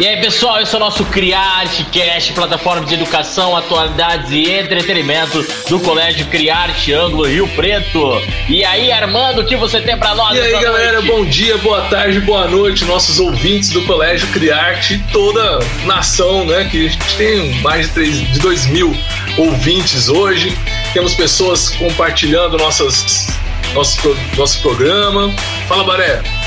E 0.00 0.08
aí, 0.08 0.18
pessoal, 0.18 0.58
esse 0.62 0.74
é 0.74 0.78
o 0.78 0.80
nosso 0.80 1.04
Criarte 1.04 1.84
Cast, 1.84 2.32
plataforma 2.32 2.86
de 2.86 2.94
educação, 2.94 3.54
atualidades 3.54 4.30
e 4.30 4.50
entretenimento 4.50 5.46
do 5.68 5.78
Colégio 5.78 6.24
Criarte 6.28 6.90
Ângulo 6.90 7.26
Rio 7.26 7.46
Preto. 7.48 8.18
E 8.48 8.64
aí, 8.64 8.90
Armando, 8.90 9.42
o 9.42 9.44
que 9.44 9.54
você 9.56 9.78
tem 9.78 9.98
para 9.98 10.14
nós? 10.14 10.34
E 10.34 10.40
aí, 10.40 10.52
galera, 10.52 11.02
noite? 11.02 11.06
bom 11.06 11.22
dia, 11.26 11.58
boa 11.58 11.82
tarde, 11.82 12.18
boa 12.20 12.48
noite, 12.48 12.82
nossos 12.86 13.20
ouvintes 13.20 13.72
do 13.72 13.84
Colégio 13.84 14.26
Criarte, 14.28 15.04
toda 15.12 15.58
nação, 15.84 16.46
né? 16.46 16.66
Que 16.70 16.86
a 16.86 16.88
gente 16.88 17.16
tem 17.16 17.60
mais 17.60 17.88
de, 17.88 17.92
3, 17.92 18.32
de 18.32 18.38
2 18.38 18.66
mil 18.68 18.96
ouvintes 19.36 20.08
hoje. 20.08 20.56
Temos 20.94 21.12
pessoas 21.12 21.68
compartilhando 21.76 22.56
nossas, 22.56 23.26
nosso, 23.74 24.16
nosso 24.34 24.62
programa. 24.62 25.30
Fala, 25.68 25.84
Baré. 25.84 26.39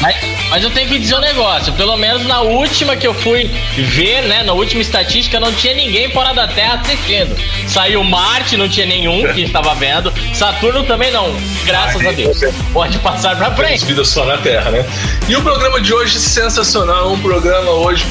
Mas, 0.00 0.16
mas, 0.48 0.64
eu 0.64 0.70
tenho 0.70 0.88
que 0.88 0.98
dizer 0.98 1.14
um 1.14 1.20
negócio, 1.20 1.72
pelo 1.74 1.96
menos 1.96 2.26
na 2.26 2.40
última 2.40 2.96
que 2.96 3.06
eu 3.06 3.12
fui 3.12 3.50
ver, 3.76 4.22
né, 4.22 4.42
na 4.42 4.54
última 4.54 4.80
estatística, 4.80 5.38
não 5.38 5.52
tinha 5.52 5.74
ninguém 5.74 6.10
fora 6.10 6.32
da 6.32 6.48
Terra 6.48 6.80
assistindo. 6.80 7.36
Saiu 7.68 8.02
Marte, 8.02 8.56
não 8.56 8.68
tinha 8.68 8.86
nenhum 8.86 9.30
que 9.34 9.42
estava 9.42 9.74
vendo. 9.74 10.12
Saturno 10.34 10.84
também 10.84 11.10
não, 11.10 11.34
graças 11.66 12.04
a 12.04 12.12
Deus. 12.12 12.38
Pode 12.72 12.98
passar 13.00 13.36
pra 13.36 13.54
frente. 13.54 13.84
vida 13.84 14.04
só 14.04 14.24
na 14.24 14.38
Terra, 14.38 14.70
né? 14.70 14.86
E 15.28 15.36
o 15.36 15.42
programa 15.42 15.80
de 15.80 15.92
hoje 15.92 16.18
sensacional, 16.18 17.12
um 17.12 17.20
programa 17.20 17.70
hoje 17.70 18.04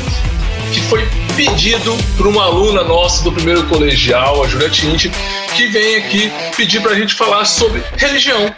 que 0.72 0.82
foi 0.82 1.08
pedido 1.36 1.98
por 2.16 2.28
uma 2.28 2.44
aluna 2.44 2.84
nossa 2.84 3.24
do 3.24 3.32
primeiro 3.32 3.64
colegial, 3.64 4.44
a 4.44 4.48
Julia 4.48 4.70
Tinte, 4.70 5.12
que 5.56 5.68
vem 5.68 5.96
aqui 5.96 6.32
pedir 6.56 6.82
pra 6.82 6.94
gente 6.94 7.16
falar 7.16 7.46
sobre 7.46 7.84
religião 7.98 8.54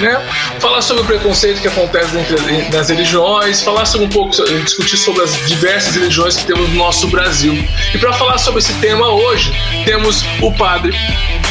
né? 0.00 0.20
Falar 0.58 0.82
sobre 0.82 1.02
o 1.02 1.06
preconceito 1.06 1.60
que 1.60 1.68
acontece 1.68 2.16
entre, 2.16 2.68
nas 2.70 2.88
religiões, 2.88 3.62
falar 3.62 3.86
sobre 3.86 4.06
um 4.06 4.10
pouco, 4.10 4.30
discutir 4.64 4.96
sobre 4.96 5.22
as 5.22 5.32
diversas 5.46 5.94
religiões 5.94 6.36
que 6.36 6.44
temos 6.44 6.68
no 6.70 6.76
nosso 6.76 7.08
Brasil. 7.08 7.54
E 7.94 7.98
para 7.98 8.12
falar 8.12 8.38
sobre 8.38 8.60
esse 8.60 8.72
tema 8.74 9.08
hoje, 9.08 9.52
temos 9.84 10.24
o 10.40 10.52
padre 10.52 10.96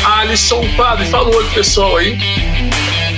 Alisson. 0.03 0.67
Padre, 0.75 1.05
fala 1.05 1.35
oi 1.35 1.45
pessoal 1.53 1.97
aí. 1.97 2.17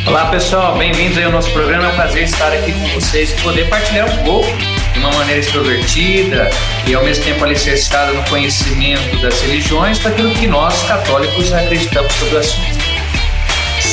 Olá 0.08 0.26
pessoal, 0.26 0.78
bem-vindos 0.78 1.24
ao 1.24 1.32
nosso 1.32 1.52
programa. 1.52 1.86
É 1.86 1.88
um 1.90 1.96
prazer 1.96 2.24
estar 2.24 2.52
aqui 2.52 2.72
com 2.74 2.88
vocês 3.00 3.32
e 3.32 3.42
poder 3.42 3.70
partilhar 3.70 4.10
um 4.10 4.24
pouco 4.24 4.52
de 4.94 5.00
uma 5.00 5.12
maneira 5.12 5.40
extrovertida 5.40 6.50
e 6.88 6.96
ao 6.96 7.04
mesmo 7.04 7.24
tempo 7.24 7.44
alicerçada 7.44 8.12
no 8.12 8.24
conhecimento 8.24 9.22
das 9.22 9.40
religiões 9.42 10.00
daquilo 10.00 10.34
que 10.34 10.48
nós 10.48 10.84
católicos 10.84 11.54
acreditamos 11.54 12.12
sobre 12.14 12.36
o 12.36 12.40
assunto 12.40 12.81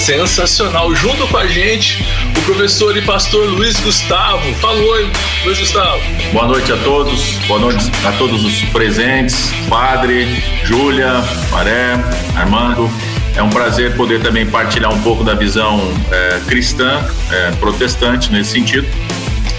sensacional. 0.09 0.95
Junto 0.95 1.29
com 1.29 1.37
a 1.37 1.47
gente, 1.47 2.03
o 2.35 2.43
professor 2.43 2.97
e 2.97 3.03
pastor 3.03 3.47
Luiz 3.47 3.79
Gustavo. 3.79 4.55
Falou, 4.55 4.97
Luiz 5.45 5.59
Gustavo. 5.59 6.01
Boa 6.33 6.47
noite 6.47 6.73
a 6.73 6.79
todos, 6.79 7.35
boa 7.47 7.61
noite 7.61 7.93
a 8.07 8.13
todos 8.13 8.43
os 8.43 8.63
presentes, 8.71 9.51
Padre, 9.69 10.43
Júlia, 10.65 11.23
Maré, 11.51 12.03
Armando. 12.35 12.91
É 13.37 13.43
um 13.43 13.51
prazer 13.51 13.97
poder 13.97 14.23
também 14.23 14.47
partilhar 14.47 14.91
um 14.91 15.03
pouco 15.03 15.23
da 15.23 15.35
visão 15.35 15.79
é, 16.11 16.41
cristã, 16.47 17.05
é, 17.31 17.51
protestante 17.57 18.33
nesse 18.33 18.53
sentido 18.53 18.89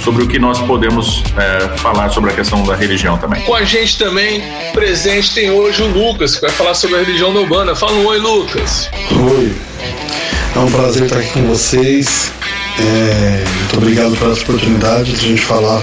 sobre 0.03 0.23
o 0.23 0.27
que 0.27 0.39
nós 0.39 0.57
podemos 0.59 1.23
é, 1.37 1.77
falar 1.77 2.09
sobre 2.09 2.31
a 2.31 2.33
questão 2.33 2.63
da 2.63 2.75
religião 2.75 3.19
também. 3.19 3.43
Com 3.43 3.53
a 3.53 3.63
gente 3.63 3.99
também 3.99 4.41
presente 4.73 5.31
tem 5.31 5.51
hoje 5.51 5.83
o 5.83 5.87
Lucas, 5.87 6.35
que 6.35 6.41
vai 6.41 6.49
falar 6.49 6.73
sobre 6.73 6.95
a 6.95 6.99
religião 7.03 7.35
urbana. 7.35 7.75
Fala 7.75 7.93
um 7.93 8.05
oi, 8.07 8.17
Lucas. 8.17 8.89
Oi. 9.11 9.55
É 10.59 10.61
um 10.61 10.71
prazer 10.71 11.03
estar 11.03 11.19
aqui 11.19 11.31
com 11.31 11.47
vocês. 11.47 12.33
É, 12.77 13.45
muito 13.59 13.77
obrigado 13.77 14.13
pela 14.17 14.33
oportunidade 14.33 15.13
de 15.13 15.25
a 15.25 15.29
gente 15.29 15.41
falar 15.41 15.81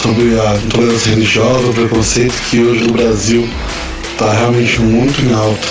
sobre 0.00 0.40
a 0.40 0.56
intolerância 0.56 1.10
religiosa, 1.10 1.66
o 1.66 1.74
preconceito 1.74 2.32
que 2.48 2.60
hoje 2.60 2.84
no 2.84 2.94
Brasil 2.94 3.46
está 4.10 4.32
realmente 4.32 4.80
muito 4.80 5.20
em 5.20 5.34
alta. 5.34 5.68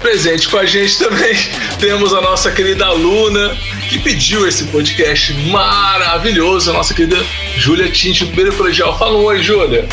Presente 0.00 0.48
com 0.48 0.58
a 0.58 0.64
gente 0.64 0.96
também 0.96 1.36
temos 1.80 2.14
a 2.14 2.20
nossa 2.20 2.52
querida 2.52 2.86
aluna 2.86 3.56
que 3.88 3.98
pediu 3.98 4.46
esse 4.46 4.62
podcast 4.66 5.32
maravilhoso, 5.48 6.70
a 6.70 6.72
nossa 6.72 6.94
querida 6.94 7.18
Júlia 7.56 7.90
Tinte 7.90 8.26
do 8.26 8.30
primeiro 8.30 8.56
colegial. 8.56 8.96
Fala 8.96 9.18
um 9.18 9.24
oi, 9.24 9.42
Júlia. 9.42 9.88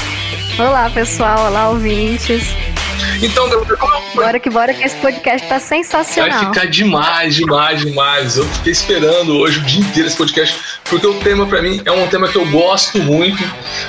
Olá, 0.59 0.91
pessoal. 0.91 1.47
Olá, 1.47 1.69
ouvintes. 1.69 2.43
Então, 3.21 3.49
galera, 3.49 3.77
Bora 4.15 4.39
que 4.39 4.49
bora 4.49 4.73
que 4.73 4.83
esse 4.83 4.95
podcast 4.95 5.47
tá 5.47 5.59
sensacional. 5.59 6.45
Vai 6.45 6.53
ficar 6.53 6.67
demais, 6.67 7.35
demais, 7.35 7.81
demais. 7.81 8.37
Eu 8.37 8.45
fiquei 8.45 8.71
esperando 8.71 9.37
hoje 9.37 9.59
o 9.59 9.61
dia 9.61 9.81
inteiro 9.81 10.07
esse 10.07 10.17
podcast, 10.17 10.57
porque 10.85 11.05
o 11.05 11.13
tema 11.15 11.45
para 11.45 11.61
mim 11.61 11.81
é 11.85 11.91
um 11.91 12.07
tema 12.07 12.27
que 12.27 12.35
eu 12.35 12.45
gosto 12.49 12.97
muito. 12.99 13.43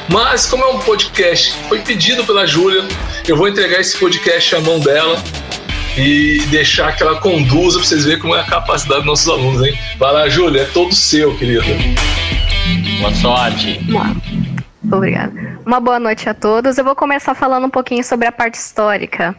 Mas 0.08 0.46
como 0.46 0.64
é 0.64 0.66
um 0.68 0.78
podcast 0.80 1.52
que 1.52 1.68
foi 1.68 1.80
pedido 1.80 2.24
pela 2.24 2.46
Júlia, 2.46 2.86
eu 3.26 3.36
vou 3.36 3.48
entregar 3.48 3.80
esse 3.80 3.96
podcast 3.96 4.54
à 4.56 4.60
mão 4.60 4.80
dela 4.80 5.22
e 5.96 6.42
deixar 6.50 6.94
que 6.94 7.02
ela 7.02 7.16
conduza 7.20 7.78
para 7.78 7.88
vocês 7.88 8.04
verem 8.04 8.20
como 8.20 8.36
é 8.36 8.40
a 8.40 8.44
capacidade 8.44 9.00
dos 9.00 9.06
nossos 9.06 9.28
alunos, 9.28 9.66
hein? 9.66 9.78
Vai 9.98 10.12
lá, 10.12 10.28
Júlia, 10.28 10.62
é 10.62 10.64
todo 10.66 10.94
seu, 10.94 11.34
querida. 11.36 11.64
Boa 13.00 13.14
sorte. 13.14 13.80
Obrigada. 14.90 15.32
Uma 15.66 15.80
boa 15.80 15.98
noite 15.98 16.28
a 16.28 16.34
todos. 16.34 16.78
Eu 16.78 16.84
vou 16.84 16.96
começar 16.96 17.34
falando 17.34 17.66
um 17.66 17.70
pouquinho 17.70 18.02
sobre 18.02 18.26
a 18.26 18.32
parte 18.32 18.54
histórica. 18.54 19.36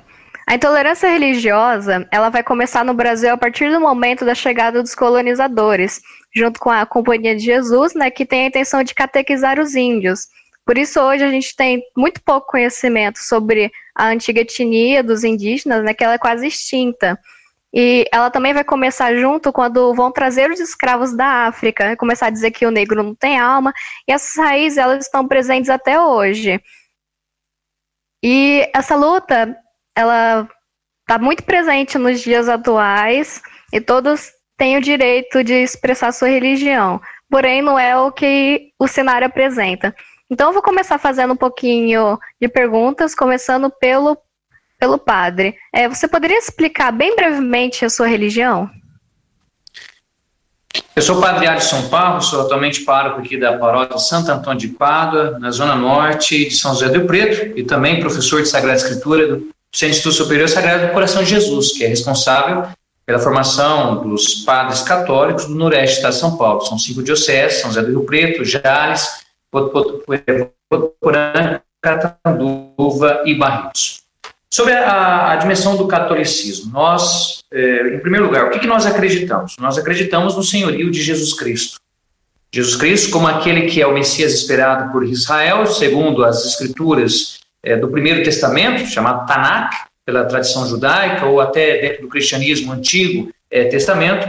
A 0.48 0.56
intolerância 0.56 1.10
religiosa, 1.10 2.08
ela 2.12 2.30
vai 2.30 2.42
começar 2.42 2.84
no 2.84 2.94
Brasil 2.94 3.32
a 3.32 3.38
partir 3.38 3.72
do 3.72 3.80
momento 3.80 4.26
da 4.26 4.34
chegada 4.34 4.82
dos 4.82 4.96
colonizadores, 4.96 6.02
junto 6.36 6.60
com 6.60 6.72
a 6.72 6.86
Companhia 6.86 7.36
de 7.36 7.44
Jesus, 7.44 7.94
né, 7.94 8.10
que 8.10 8.26
tem 8.26 8.44
a 8.44 8.48
intenção 8.48 8.84
de 8.84 8.96
catequizar 8.96 9.60
os 9.60 9.76
índios. 9.76 10.28
Por 10.66 10.78
isso 10.78 11.00
hoje 11.00 11.24
a 11.24 11.30
gente 11.30 11.56
tem 11.56 11.84
muito 11.96 12.22
pouco 12.24 12.48
conhecimento 12.48 13.20
sobre 13.20 13.72
a 13.96 14.08
antiga 14.08 14.42
etnia 14.42 15.04
dos 15.04 15.24
indígenas, 15.24 15.84
né, 15.84 15.94
que 15.94 16.04
ela 16.04 16.14
é 16.14 16.20
quase 16.20 16.48
extinta. 16.48 17.20
E 17.74 18.06
ela 18.12 18.32
também 18.32 18.54
vai 18.54 18.64
começar 18.64 19.16
junto 19.16 19.54
quando 19.54 19.94
vão 19.94 20.12
trazer 20.12 20.50
os 20.50 20.60
escravos 20.60 21.16
da 21.16 21.48
África, 21.48 21.96
começar 21.98 22.28
a 22.28 22.32
dizer 22.32 22.52
que 22.52 22.66
o 22.66 22.72
negro 22.72 23.04
não 23.04 23.14
tem 23.14 23.38
alma, 23.38 23.74
e 24.08 24.12
essas 24.12 24.36
raízes 24.36 24.78
elas 24.78 25.06
estão 25.06 25.28
presentes 25.28 25.70
até 25.70 26.02
hoje. 26.02 26.60
E 28.24 28.70
essa 28.76 28.96
luta, 28.96 29.56
ela 29.96 30.50
está 31.02 31.20
muito 31.20 31.44
presente 31.44 31.98
nos 31.98 32.22
dias 32.22 32.50
atuais, 32.50 33.42
e 33.72 33.80
todos 33.80 34.32
têm 34.58 34.78
o 34.78 34.82
direito 34.82 35.44
de 35.44 35.54
expressar 35.54 36.12
sua 36.12 36.28
religião, 36.28 37.00
porém 37.30 37.62
não 37.62 37.78
é 37.78 37.96
o 37.98 38.12
que 38.12 38.72
o 38.80 38.88
cenário 38.88 39.28
apresenta. 39.28 39.96
Então 40.30 40.50
eu 40.50 40.54
vou 40.54 40.62
começar 40.62 40.98
fazendo 40.98 41.34
um 41.34 41.38
pouquinho 41.38 42.20
de 42.42 42.48
perguntas, 42.48 43.16
começando 43.16 43.72
pelo 43.72 44.18
pelo 44.80 44.98
padre. 44.98 45.56
É, 45.74 45.88
você 45.88 46.08
poderia 46.08 46.38
explicar 46.38 46.92
bem 46.92 47.16
brevemente 47.16 47.84
a 47.84 47.90
sua 47.90 48.08
religião? 48.08 48.70
Eu 50.96 51.02
sou 51.02 51.18
o 51.18 51.22
padre 51.22 51.48
Alisson 51.48 51.90
Parro, 51.90 52.22
sou 52.22 52.42
atualmente 52.42 52.82
pároco 52.82 53.20
aqui 53.20 53.38
da 53.38 53.58
paróquia 53.58 53.98
Santo 53.98 54.32
Antônio 54.32 54.60
de 54.60 54.68
Pádua, 54.70 55.38
na 55.40 55.52
zona 55.52 55.76
norte 55.76 56.48
de 56.48 56.56
São 56.56 56.74
José 56.74 56.90
do 56.90 57.06
Preto, 57.06 57.58
e 57.58 57.64
também 57.64 58.00
professor 58.00 58.42
de 58.42 58.48
Sagrada 58.48 58.78
Escritura 58.78 59.28
do 59.28 59.50
Centro 59.72 60.12
Superior 60.12 60.48
Sagrado 60.48 60.88
do 60.88 60.94
Coração 60.94 61.24
de 61.24 61.30
Jesus, 61.30 61.72
que 61.72 61.84
é 61.84 61.88
responsável 61.88 62.68
pela 63.06 63.20
formação 63.20 64.08
dos 64.08 64.44
padres 64.44 64.82
católicos 64.82 65.46
do 65.46 65.56
Noroeste 65.56 65.96
do 65.96 65.98
Estado 65.98 66.14
de 66.14 66.20
São 66.20 66.38
Paulo. 66.38 66.62
São 66.62 66.78
cinco 66.78 67.02
dioceses, 67.02 67.60
São 67.60 67.72
José 67.72 67.82
do 67.82 67.90
Rio 67.90 68.06
Preto, 68.06 68.46
Jales, 68.46 69.26
Votuporã, 69.52 71.60
Catanduva 71.82 73.24
e 73.26 73.34
Barretos. 73.34 73.99
Sobre 74.52 74.74
a, 74.74 75.32
a, 75.32 75.36
dimensão 75.36 75.78
do 75.78 75.88
catolicismo, 75.88 76.72
nós, 76.72 77.44
é, 77.54 77.96
em 77.96 78.00
primeiro 78.00 78.26
lugar, 78.26 78.46
o 78.46 78.50
que, 78.50 78.60
que 78.60 78.68
nós 78.68 78.86
acreditamos? 78.86 79.56
Nós 79.60 79.78
acreditamos 79.78 80.36
no 80.36 80.44
senhorio 80.44 80.90
de 80.90 81.02
Jesus 81.02 81.34
Cristo. 81.34 81.78
Jesus 82.52 82.76
Cristo 82.76 83.12
como 83.12 83.28
aquele 83.28 83.68
que 83.68 83.80
é 83.80 83.86
o 83.86 83.94
Messias 83.94 84.34
esperado 84.34 84.92
por 84.92 85.06
Israel, 85.06 85.68
segundo 85.68 86.24
as 86.26 86.44
escrituras 86.46 87.40
é, 87.62 87.78
do 87.78 87.90
Primeiro 87.90 88.24
Testamento, 88.24 88.88
chamado 88.88 89.28
Tanakh, 89.28 89.88
pela 90.04 90.26
tradição 90.26 90.68
judaica, 90.68 91.28
ou 91.28 91.40
até 91.40 91.80
dentro 91.80 92.02
do 92.02 92.10
cristianismo 92.10 92.72
antigo 92.72 93.30
é, 93.52 93.66
testamento, 93.66 94.28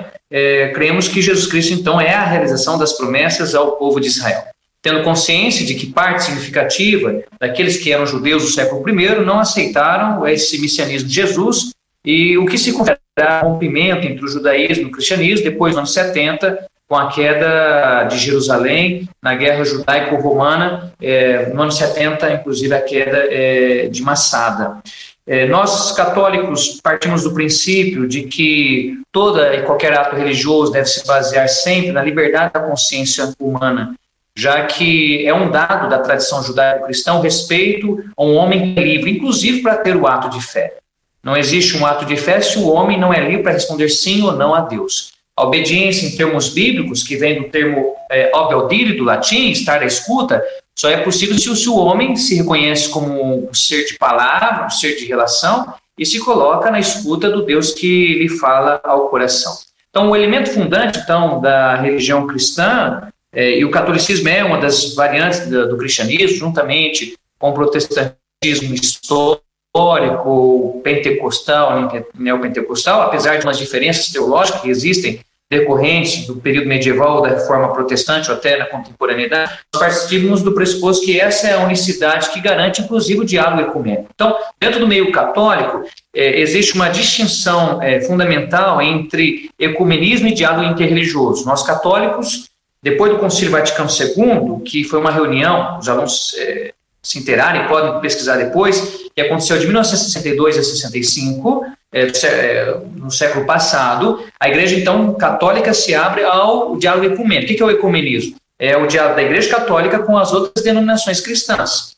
cremos 0.75 1.09
que 1.09 1.21
Jesus 1.21 1.47
Cristo, 1.47 1.73
então, 1.73 2.01
é 2.01 2.15
a 2.15 2.25
realização 2.25 2.79
das 2.79 2.93
promessas 2.93 3.55
ao 3.55 3.73
povo 3.73 3.99
de 3.99 4.07
Israel 4.07 4.50
tendo 4.83 5.03
consciência 5.03 5.65
de 5.65 5.75
que 5.75 5.87
parte 5.87 6.25
significativa 6.25 7.23
daqueles 7.39 7.77
que 7.77 7.93
eram 7.93 8.07
judeus 8.07 8.43
do 8.43 8.49
século 8.49 8.89
I 8.89 9.25
não 9.25 9.39
aceitaram 9.39 10.27
esse 10.27 10.61
messianismo 10.61 11.09
de 11.09 11.15
Jesus 11.15 11.71
e 12.05 12.39
o 12.39 12.47
que 12.47 12.57
se 12.57 12.73
considera 12.73 13.41
rompimento 13.43 14.07
entre 14.07 14.25
o 14.25 14.29
judaísmo 14.29 14.85
e 14.85 14.87
o 14.87 14.91
cristianismo 14.91 15.45
depois 15.45 15.73
dos 15.73 15.79
anos 15.79 15.93
70, 15.93 16.67
com 16.89 16.97
a 16.97 17.09
queda 17.09 18.05
de 18.05 18.19
Jerusalém 18.19 19.09
na 19.23 19.35
guerra 19.35 19.65
judaico-romana, 19.65 20.93
é, 21.01 21.47
no 21.51 21.63
ano 21.63 21.71
70, 21.71 22.33
inclusive 22.33 22.75
a 22.75 22.81
queda 22.81 23.19
é, 23.31 23.89
de 23.89 24.03
Massada. 24.03 24.79
É, 25.27 25.47
nós, 25.47 25.93
católicos, 25.93 26.81
partimos 26.83 27.23
do 27.23 27.33
princípio 27.33 28.09
de 28.09 28.23
que 28.23 28.99
toda 29.13 29.55
e 29.55 29.63
qualquer 29.63 29.93
ato 29.93 30.17
religioso 30.17 30.73
deve 30.73 30.87
se 30.87 31.07
basear 31.07 31.49
sempre 31.49 31.93
na 31.93 32.03
liberdade 32.03 32.55
da 32.55 32.61
consciência 32.61 33.33
humana 33.39 33.95
já 34.41 34.65
que 34.65 35.27
é 35.27 35.35
um 35.35 35.51
dado 35.51 35.91
da 35.91 35.99
tradição 35.99 36.43
judaico-cristã 36.43 37.13
o 37.13 37.21
respeito 37.21 38.03
a 38.17 38.25
um 38.25 38.37
homem 38.37 38.73
livre, 38.73 39.11
inclusive 39.11 39.61
para 39.61 39.77
ter 39.77 39.95
o 39.95 40.07
ato 40.07 40.31
de 40.31 40.43
fé. 40.43 40.79
Não 41.23 41.37
existe 41.37 41.77
um 41.77 41.85
ato 41.85 42.07
de 42.07 42.17
fé 42.17 42.41
se 42.41 42.59
o 42.59 42.67
homem 42.67 42.99
não 42.99 43.13
é 43.13 43.21
livre 43.21 43.43
para 43.43 43.53
responder 43.53 43.91
sim 43.91 44.23
ou 44.23 44.33
não 44.33 44.55
a 44.55 44.63
Deus. 44.63 45.13
A 45.37 45.45
obediência, 45.45 46.07
em 46.07 46.17
termos 46.17 46.49
bíblicos, 46.49 47.03
que 47.03 47.17
vem 47.17 47.43
do 47.43 47.51
termo 47.51 47.95
é, 48.11 48.35
obeldire, 48.35 48.97
do 48.97 49.05
latim, 49.05 49.51
estar 49.51 49.83
à 49.83 49.85
escuta, 49.85 50.43
só 50.75 50.89
é 50.89 50.97
possível 50.97 51.39
se 51.39 51.51
o, 51.51 51.55
se 51.55 51.69
o 51.69 51.77
homem 51.77 52.17
se 52.17 52.35
reconhece 52.37 52.89
como 52.89 53.47
um 53.47 53.53
ser 53.53 53.85
de 53.85 53.99
palavra, 53.99 54.65
um 54.65 54.71
ser 54.71 54.97
de 54.97 55.05
relação, 55.05 55.75
e 55.99 56.07
se 56.07 56.19
coloca 56.19 56.71
na 56.71 56.81
escuta 56.81 57.29
do 57.29 57.43
Deus 57.43 57.73
que 57.73 58.15
lhe 58.15 58.29
fala 58.31 58.81
ao 58.83 59.11
coração. 59.11 59.53
Então, 59.91 60.09
o 60.09 60.17
elemento 60.17 60.49
fundante, 60.51 60.99
então, 60.99 61.43
da 61.43 61.77
religião 61.77 62.27
cristã, 62.27 63.11
é, 63.35 63.59
e 63.59 63.65
o 63.65 63.71
catolicismo 63.71 64.29
é 64.29 64.45
uma 64.45 64.59
das 64.59 64.95
variantes 64.95 65.49
do, 65.49 65.69
do 65.69 65.77
cristianismo, 65.77 66.37
juntamente 66.37 67.15
com 67.39 67.51
o 67.51 67.55
protestantismo 67.55 68.75
histórico, 68.75 70.81
pentecostal, 70.83 71.91
neopentecostal, 72.15 73.03
apesar 73.03 73.37
de 73.37 73.47
umas 73.47 73.59
diferenças 73.59 74.09
teológicas 74.09 74.61
que 74.61 74.69
existem 74.69 75.21
decorrentes 75.51 76.27
do 76.27 76.37
período 76.37 76.69
medieval, 76.69 77.23
da 77.23 77.31
reforma 77.31 77.73
protestante 77.73 78.31
ou 78.31 78.37
até 78.37 78.57
na 78.57 78.67
contemporaneidade, 78.67 79.59
nós 79.75 79.83
partimos 79.83 80.43
do 80.43 80.53
pressuposto 80.53 81.05
que 81.05 81.21
essa 81.21 81.49
é 81.49 81.55
a 81.55 81.65
unicidade 81.65 82.31
que 82.31 82.41
garante, 82.41 82.83
inclusive, 82.83 83.21
o 83.21 83.25
diálogo 83.25 83.63
ecumênico. 83.63 84.07
Então, 84.15 84.37
dentro 84.61 84.79
do 84.79 84.87
meio 84.87 85.11
católico, 85.11 85.83
é, 86.15 86.41
existe 86.41 86.75
uma 86.75 86.89
distinção 86.89 87.83
é, 87.83 88.01
fundamental 88.01 88.81
entre 88.81 89.51
ecumenismo 89.59 90.29
e 90.29 90.35
diálogo 90.35 90.71
interreligioso. 90.71 91.45
Nós, 91.45 91.65
católicos, 91.65 92.50
depois 92.83 93.13
do 93.13 93.19
Concílio 93.19 93.53
Vaticano 93.53 93.91
II, 93.91 94.63
que 94.65 94.85
foi 94.85 94.99
uma 94.99 95.11
reunião, 95.11 95.79
os 95.79 95.89
alunos 95.89 96.35
é, 96.39 96.73
se 97.03 97.19
interarem, 97.19 97.67
podem 97.67 98.01
pesquisar 98.01 98.37
depois, 98.37 99.09
que 99.15 99.21
aconteceu 99.21 99.59
de 99.59 99.65
1962 99.65 100.59
a 100.59 100.63
65, 100.63 101.67
é, 101.93 102.07
é, 102.25 102.77
no 102.97 103.11
século 103.11 103.45
passado, 103.45 104.25
a 104.39 104.49
Igreja, 104.49 104.77
então, 104.77 105.13
católica 105.15 105.75
se 105.75 105.95
abre 105.95 106.25
ao 106.25 106.77
diálogo 106.77 107.07
ecumênico. 107.07 107.53
O 107.53 107.57
que 107.57 107.63
é 107.63 107.67
o 107.67 107.71
ecumenismo? 107.71 108.37
É 108.59 108.77
o 108.77 108.87
diálogo 108.87 109.17
da 109.17 109.23
Igreja 109.23 109.51
Católica 109.51 109.99
com 110.01 110.17
as 110.17 110.33
outras 110.33 110.65
denominações 110.65 111.21
cristãs. 111.21 111.97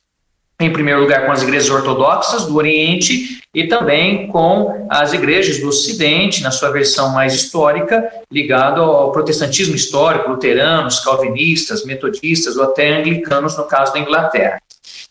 Em 0.63 0.73
primeiro 0.73 1.01
lugar, 1.01 1.27
com 1.27 1.33
as 1.33 1.43
igrejas 1.43 1.69
ortodoxas 1.69 2.47
do 2.47 2.55
Oriente 2.55 3.43
e 3.53 3.67
também 3.67 4.29
com 4.29 4.87
as 4.89 5.13
igrejas 5.13 5.59
do 5.59 5.69
Ocidente, 5.69 6.41
na 6.41 6.53
sua 6.53 6.71
versão 6.71 7.11
mais 7.11 7.35
histórica, 7.35 8.09
ligado 8.31 8.81
ao 8.81 9.11
protestantismo 9.11 9.75
histórico, 9.75 10.31
luteranos, 10.31 11.01
calvinistas, 11.01 11.85
metodistas 11.85 12.57
ou 12.57 12.63
até 12.63 12.97
anglicanos, 12.97 13.59
no 13.59 13.65
caso 13.65 13.93
da 13.93 13.99
Inglaterra. 13.99 14.61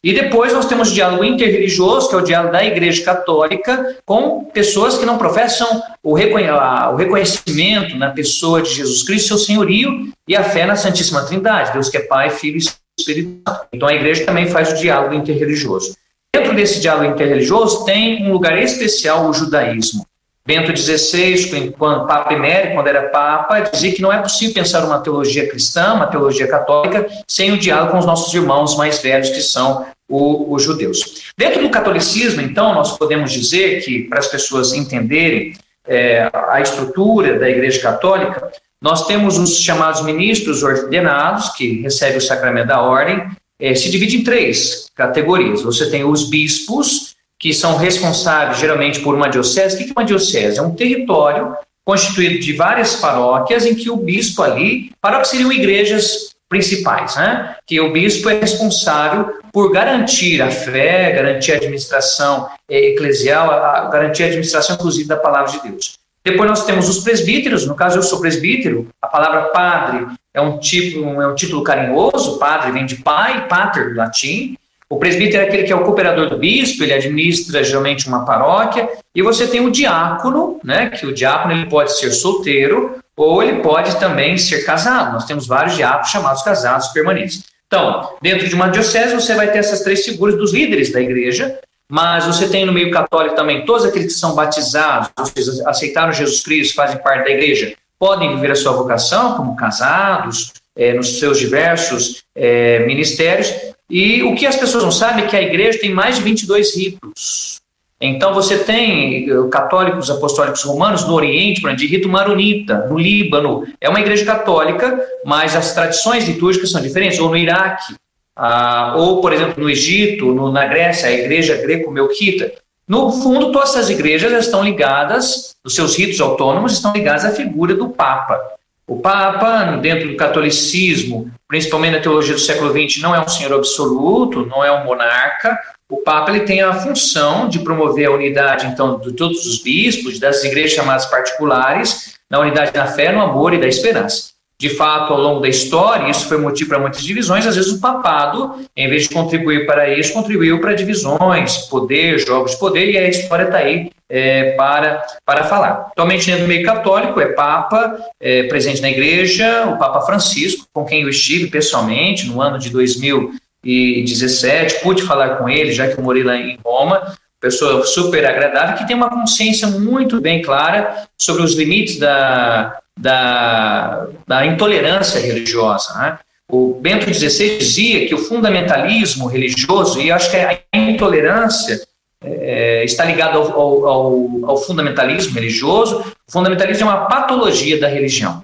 E 0.01 0.13
depois 0.13 0.53
nós 0.53 0.67
temos 0.67 0.89
o 0.89 0.93
diálogo 0.93 1.23
interreligioso, 1.23 2.07
que 2.07 2.15
é 2.15 2.17
o 2.17 2.23
diálogo 2.23 2.53
da 2.53 2.63
Igreja 2.63 3.03
Católica, 3.03 3.97
com 4.05 4.45
pessoas 4.45 4.97
que 4.97 5.05
não 5.05 5.17
professam 5.17 5.83
o, 6.01 6.13
reconhecimento 6.13 7.97
na 7.97 8.09
pessoa 8.09 8.61
de 8.61 8.73
Jesus 8.73 9.03
Cristo, 9.03 9.27
seu 9.27 9.37
senhorio, 9.37 10.11
e 10.27 10.35
a 10.35 10.45
fé 10.45 10.65
na 10.65 10.77
Santíssima 10.77 11.23
Trindade, 11.23 11.73
Deus 11.73 11.89
que 11.89 11.97
é 11.97 12.01
Pai, 12.01 12.29
Filho 12.29 12.57
e 12.57 12.80
Espírito 13.01 13.41
Santo. 13.47 13.67
Então 13.73 13.87
a 13.87 13.93
Igreja 13.93 14.25
também 14.25 14.47
faz 14.47 14.71
o 14.71 14.75
diálogo 14.75 15.13
interreligioso. 15.13 15.95
Dentro 16.33 16.55
desse 16.55 16.79
diálogo 16.79 17.13
interreligioso 17.13 17.83
tem 17.85 18.25
um 18.25 18.31
lugar 18.31 18.57
especial 18.61 19.27
o 19.27 19.33
judaísmo. 19.33 20.05
Bento 20.45 20.75
XVI, 20.75 21.71
quando 21.77 22.07
Papa 22.07 22.33
Emérito, 22.33 22.73
quando 22.73 22.87
era 22.87 23.09
Papa, 23.09 23.59
dizia 23.59 23.93
que 23.93 24.01
não 24.01 24.11
é 24.11 24.19
possível 24.19 24.55
pensar 24.55 24.83
uma 24.83 24.99
teologia 24.99 25.47
cristã, 25.47 25.93
uma 25.93 26.07
teologia 26.07 26.47
católica, 26.47 27.07
sem 27.27 27.51
o 27.51 27.57
diálogo 27.57 27.91
com 27.91 27.99
os 27.99 28.05
nossos 28.05 28.33
irmãos 28.33 28.75
mais 28.75 28.99
velhos, 28.99 29.29
que 29.29 29.41
são 29.41 29.85
o, 30.09 30.53
os 30.53 30.63
judeus. 30.63 31.31
Dentro 31.37 31.61
do 31.61 31.69
catolicismo, 31.69 32.41
então, 32.41 32.73
nós 32.73 32.97
podemos 32.97 33.31
dizer 33.31 33.83
que, 33.83 34.03
para 34.05 34.19
as 34.19 34.27
pessoas 34.27 34.73
entenderem 34.73 35.53
é, 35.87 36.29
a 36.33 36.59
estrutura 36.59 37.37
da 37.37 37.49
Igreja 37.49 37.81
Católica, 37.81 38.51
nós 38.81 39.05
temos 39.05 39.37
os 39.37 39.59
chamados 39.59 40.01
ministros 40.03 40.63
ordenados, 40.63 41.49
que 41.49 41.81
recebem 41.81 42.17
o 42.17 42.21
sacramento 42.21 42.67
da 42.67 42.81
ordem, 42.81 43.29
é, 43.59 43.75
se 43.75 43.91
divide 43.91 44.17
em 44.17 44.23
três 44.23 44.87
categorias. 44.95 45.61
Você 45.61 45.89
tem 45.89 46.03
os 46.03 46.27
bispos, 46.27 47.15
que 47.39 47.53
são 47.53 47.77
responsáveis 47.77 48.59
geralmente 48.59 48.99
por 48.99 49.13
uma 49.13 49.27
diocese. 49.27 49.75
O 49.75 49.77
que 49.77 49.89
é 49.89 49.93
uma 49.95 50.05
diocese? 50.05 50.57
É 50.57 50.61
um 50.61 50.75
território 50.75 51.55
constituído 51.85 52.39
de 52.39 52.53
várias 52.53 52.95
paróquias 52.95 53.65
em 53.65 53.75
que 53.75 53.89
o 53.89 53.97
bispo 53.97 54.41
ali, 54.41 54.91
paróquias 54.99 55.29
seriam 55.29 55.51
igrejas 55.51 56.31
principais, 56.49 57.15
né? 57.15 57.55
Que 57.65 57.79
o 57.79 57.91
bispo 57.91 58.29
é 58.29 58.39
responsável 58.39 59.33
por 59.53 59.71
garantir 59.71 60.41
a 60.41 60.51
fé, 60.51 61.11
garantir 61.11 61.53
a 61.53 61.55
administração 61.55 62.49
eclesial, 62.69 63.49
a, 63.49 63.89
garantir 63.89 64.23
a 64.23 64.25
administração 64.27 64.75
inclusive 64.75 65.07
da 65.07 65.17
palavra 65.17 65.51
de 65.51 65.69
Deus. 65.69 66.00
Depois 66.23 66.49
nós 66.49 66.65
temos 66.65 66.87
os 66.87 66.99
presbíteros, 66.99 67.65
no 67.65 67.75
caso 67.75 67.97
eu 67.97 68.03
sou 68.03 68.19
presbítero, 68.19 68.87
a 69.01 69.07
palavra 69.07 69.49
padre 69.49 70.07
é 70.33 70.39
um 70.39 70.59
tipo, 70.59 70.99
é 71.21 71.27
um 71.27 71.35
título 71.35 71.63
carinhoso, 71.63 72.37
padre 72.37 72.71
vem 72.71 72.85
de 72.85 72.97
pai, 72.97 73.47
pater, 73.47 73.89
do 73.89 73.95
latim, 73.95 74.55
o 74.91 74.97
presbítero 74.97 75.41
é 75.41 75.47
aquele 75.47 75.63
que 75.63 75.71
é 75.71 75.75
o 75.75 75.83
cooperador 75.83 76.29
do 76.29 76.37
bispo, 76.37 76.83
ele 76.83 76.93
administra 76.93 77.63
geralmente 77.63 78.07
uma 78.07 78.25
paróquia, 78.25 78.89
e 79.15 79.21
você 79.21 79.47
tem 79.47 79.65
o 79.65 79.71
diácono, 79.71 80.59
né, 80.63 80.89
que 80.89 81.07
o 81.07 81.13
diácono 81.13 81.53
ele 81.53 81.65
pode 81.67 81.97
ser 81.97 82.11
solteiro 82.11 82.99
ou 83.15 83.41
ele 83.41 83.61
pode 83.61 83.97
também 83.99 84.37
ser 84.37 84.65
casado. 84.65 85.13
Nós 85.13 85.25
temos 85.25 85.47
vários 85.47 85.75
diáconos 85.75 86.09
chamados 86.09 86.43
casados 86.43 86.89
permanentes. 86.89 87.43
Então, 87.67 88.09
dentro 88.21 88.49
de 88.49 88.53
uma 88.53 88.67
diocese 88.67 89.15
você 89.15 89.33
vai 89.33 89.49
ter 89.49 89.59
essas 89.59 89.79
três 89.79 90.03
figuras 90.03 90.35
dos 90.35 90.53
líderes 90.53 90.91
da 90.91 90.99
igreja, 90.99 91.57
mas 91.91 92.25
você 92.25 92.47
tem 92.47 92.65
no 92.65 92.71
meio 92.71 92.89
católico 92.89 93.35
também 93.35 93.65
todos 93.65 93.83
aqueles 93.83 94.13
que 94.13 94.19
são 94.19 94.33
batizados, 94.33 95.09
ou 95.19 95.25
seja, 95.25 95.69
aceitaram 95.69 96.13
Jesus 96.13 96.39
Cristo, 96.39 96.73
fazem 96.73 96.97
parte 96.99 97.25
da 97.25 97.31
igreja, 97.31 97.75
podem 97.99 98.33
viver 98.33 98.51
a 98.51 98.55
sua 98.55 98.71
vocação 98.71 99.35
como 99.35 99.57
casados, 99.57 100.53
é, 100.73 100.93
nos 100.93 101.19
seus 101.19 101.37
diversos 101.37 102.23
é, 102.33 102.79
ministérios, 102.85 103.53
e 103.89 104.23
o 104.23 104.33
que 104.35 104.45
as 104.45 104.55
pessoas 104.55 104.85
não 104.85 104.91
sabem 104.91 105.25
é 105.25 105.27
que 105.27 105.35
a 105.35 105.41
igreja 105.41 105.79
tem 105.79 105.93
mais 105.93 106.15
de 106.15 106.21
22 106.21 106.77
ritos. 106.77 107.59
Então 107.99 108.33
você 108.33 108.57
tem 108.57 109.29
eh, 109.29 109.47
católicos 109.51 110.09
apostólicos 110.09 110.63
romanos 110.63 111.05
no 111.05 111.13
Oriente, 111.13 111.61
de 111.75 111.85
rito 111.85 112.09
maronita, 112.09 112.87
no 112.87 112.97
Líbano. 112.97 113.67
É 113.79 113.87
uma 113.87 113.99
igreja 113.99 114.25
católica, 114.25 114.99
mas 115.23 115.55
as 115.55 115.73
tradições 115.73 116.27
litúrgicas 116.27 116.71
são 116.71 116.81
diferentes. 116.81 117.19
Ou 117.19 117.29
no 117.29 117.37
Iraque, 117.37 117.93
ah, 118.35 118.95
ou, 118.97 119.21
por 119.21 119.33
exemplo, 119.33 119.61
no 119.61 119.69
Egito, 119.69 120.33
no, 120.33 120.51
na 120.51 120.65
Grécia, 120.65 121.09
a 121.09 121.11
igreja 121.11 121.57
greco-melquita. 121.57 122.51
No 122.87 123.11
fundo, 123.11 123.51
todas 123.51 123.69
essas 123.69 123.89
igrejas 123.89 124.31
estão 124.45 124.63
ligadas, 124.63 125.55
os 125.63 125.75
seus 125.75 125.95
ritos 125.95 126.19
autônomos 126.19 126.73
estão 126.73 126.91
ligados 126.93 127.23
à 127.23 127.31
figura 127.31 127.73
do 127.73 127.89
Papa. 127.89 128.39
O 128.87 128.99
Papa, 128.99 129.77
dentro 129.77 130.09
do 130.09 130.17
catolicismo, 130.17 131.31
principalmente 131.47 131.93
na 131.93 132.01
teologia 132.01 132.33
do 132.33 132.39
século 132.39 132.71
XX, 132.71 133.01
não 133.01 133.15
é 133.15 133.21
um 133.21 133.27
senhor 133.27 133.53
absoluto, 133.53 134.45
não 134.45 134.63
é 134.63 134.71
um 134.71 134.83
monarca. 134.83 135.57
O 135.87 135.97
Papa 135.97 136.31
ele 136.31 136.41
tem 136.41 136.61
a 136.61 136.73
função 136.73 137.47
de 137.47 137.59
promover 137.59 138.07
a 138.07 138.11
unidade, 138.11 138.65
então, 138.67 138.99
de 138.99 139.13
todos 139.13 139.45
os 139.45 139.61
bispos, 139.61 140.19
das 140.19 140.43
igrejas 140.43 140.71
chamadas 140.71 141.05
particulares, 141.05 142.15
na 142.29 142.39
unidade 142.39 142.71
da 142.71 142.87
fé, 142.87 143.11
no 143.11 143.21
amor 143.21 143.53
e 143.53 143.59
da 143.59 143.67
esperança 143.67 144.31
de 144.61 144.69
fato, 144.69 145.11
ao 145.11 145.19
longo 145.19 145.39
da 145.39 145.49
história, 145.49 146.07
isso 146.07 146.27
foi 146.27 146.37
motivo 146.37 146.69
para 146.69 146.77
muitas 146.77 147.01
divisões, 147.01 147.47
às 147.47 147.55
vezes 147.55 147.71
o 147.71 147.81
papado, 147.81 148.57
em 148.77 148.87
vez 148.87 149.07
de 149.07 149.09
contribuir 149.09 149.65
para 149.65 149.97
isso, 149.97 150.13
contribuiu 150.13 150.61
para 150.61 150.75
divisões, 150.75 151.57
poder, 151.65 152.19
jogos 152.19 152.51
de 152.51 152.59
poder, 152.59 152.91
e 152.91 152.95
a 152.95 153.09
história 153.09 153.45
está 153.45 153.57
aí 153.57 153.89
é, 154.07 154.51
para, 154.51 155.03
para 155.25 155.45
falar. 155.45 155.87
Atualmente, 155.89 156.31
do 156.35 156.47
meio 156.47 156.63
católico, 156.63 157.19
é 157.19 157.29
Papa, 157.29 157.97
é, 158.19 158.43
presente 158.43 158.83
na 158.83 158.91
igreja, 158.91 159.65
o 159.65 159.79
Papa 159.79 160.01
Francisco, 160.01 160.67
com 160.71 160.85
quem 160.85 161.01
eu 161.01 161.09
estive 161.09 161.47
pessoalmente 161.47 162.27
no 162.27 162.39
ano 162.39 162.59
de 162.59 162.69
2017, 162.69 164.81
pude 164.83 165.01
falar 165.01 165.37
com 165.37 165.49
ele, 165.49 165.71
já 165.71 165.87
que 165.87 165.97
eu 165.97 166.03
morei 166.03 166.21
lá 166.21 166.37
em 166.37 166.59
Roma, 166.63 167.17
pessoa 167.39 167.83
super 167.83 168.23
agradável, 168.27 168.77
que 168.77 168.85
tem 168.85 168.95
uma 168.95 169.09
consciência 169.09 169.67
muito 169.67 170.21
bem 170.21 170.43
clara 170.43 171.07
sobre 171.17 171.41
os 171.41 171.55
limites 171.55 171.97
da, 171.97 172.79
da, 172.97 174.07
da 174.27 174.45
intolerância 174.45 175.19
religiosa. 175.19 175.93
Né? 175.95 176.19
O 176.49 176.79
Bento 176.81 177.11
XVI 177.11 177.57
dizia 177.57 178.07
que 178.07 178.13
o 178.13 178.17
fundamentalismo 178.17 179.27
religioso, 179.27 179.99
e 180.01 180.11
acho 180.11 180.29
que 180.29 180.37
a 180.37 180.59
intolerância 180.73 181.81
é, 182.23 182.83
está 182.83 183.05
ligado 183.05 183.39
ao, 183.39 183.87
ao, 183.87 184.29
ao, 184.45 184.57
fundamentalismo 184.57 185.33
religioso, 185.33 186.03
o 186.27 186.31
fundamentalismo 186.31 186.89
é 186.89 186.93
uma 186.93 187.05
patologia 187.05 187.79
da 187.79 187.87
religião. 187.87 188.43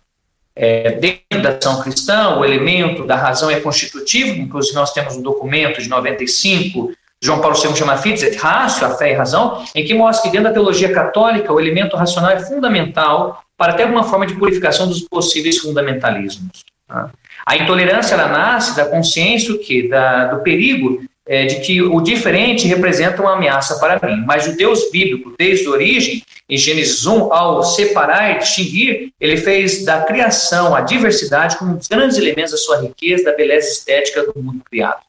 É, 0.55 0.91
dentro 0.93 1.41
da 1.41 1.49
ação 1.49 1.81
cristã, 1.81 2.37
o 2.37 2.45
elemento 2.45 3.05
da 3.05 3.15
razão 3.15 3.51
é 3.51 3.59
constitutivo, 3.59 4.39
inclusive 4.39 4.75
nós 4.75 4.91
temos 4.91 5.15
um 5.15 5.21
documento 5.21 5.81
de 5.81 5.87
95, 5.87 6.91
João 7.21 7.39
Paulo 7.39 7.55
II 7.57 7.75
chama 7.75 7.97
Fides 7.97 8.23
et 8.23 8.35
Ratio, 8.37 8.87
a 8.87 8.91
fé 8.91 9.11
e 9.11 9.15
razão, 9.15 9.63
em 9.75 9.85
que 9.85 9.93
mostra 9.93 10.23
que 10.23 10.35
dentro 10.35 10.49
da 10.49 10.53
teologia 10.53 10.91
católica 10.93 11.51
o 11.51 11.59
elemento 11.59 11.95
racional 11.95 12.31
é 12.31 12.39
fundamental 12.39 13.43
para 13.57 13.73
ter 13.73 13.83
alguma 13.83 14.03
forma 14.03 14.27
de 14.27 14.35
purificação 14.35 14.87
dos 14.87 15.01
possíveis 15.01 15.57
fundamentalismos. 15.57 16.63
Tá? 16.87 17.09
A 17.45 17.57
intolerância 17.57 18.13
ela 18.13 18.27
nasce 18.27 18.75
da 18.75 18.85
consciência 18.85 19.53
o 19.53 19.57
quê? 19.57 19.87
Da, 19.87 20.25
do 20.25 20.43
perigo 20.43 21.03
é, 21.27 21.45
de 21.45 21.59
que 21.59 21.81
o 21.81 21.99
diferente 21.99 22.67
representa 22.67 23.21
uma 23.21 23.33
ameaça 23.33 23.77
para 23.79 23.99
mim. 24.07 24.23
Mas 24.25 24.47
o 24.47 24.55
Deus 24.55 24.89
bíblico, 24.91 25.33
desde 25.37 25.67
a 25.67 25.71
origem, 25.71 26.23
em 26.49 26.57
Gênesis 26.57 27.05
1, 27.05 27.33
ao 27.33 27.63
separar 27.63 28.35
e 28.35 28.39
distinguir, 28.39 29.11
ele 29.19 29.35
fez 29.35 29.83
da 29.83 30.01
criação 30.01 30.73
a 30.73 30.81
diversidade 30.81 31.57
como 31.57 31.73
um 31.73 31.75
dos 31.75 31.87
grandes 31.87 32.17
elementos 32.17 32.51
da 32.51 32.57
sua 32.57 32.81
riqueza, 32.81 33.25
da 33.25 33.35
beleza 33.35 33.69
estética 33.69 34.23
do 34.23 34.41
mundo 34.41 34.61
criado. 34.69 35.01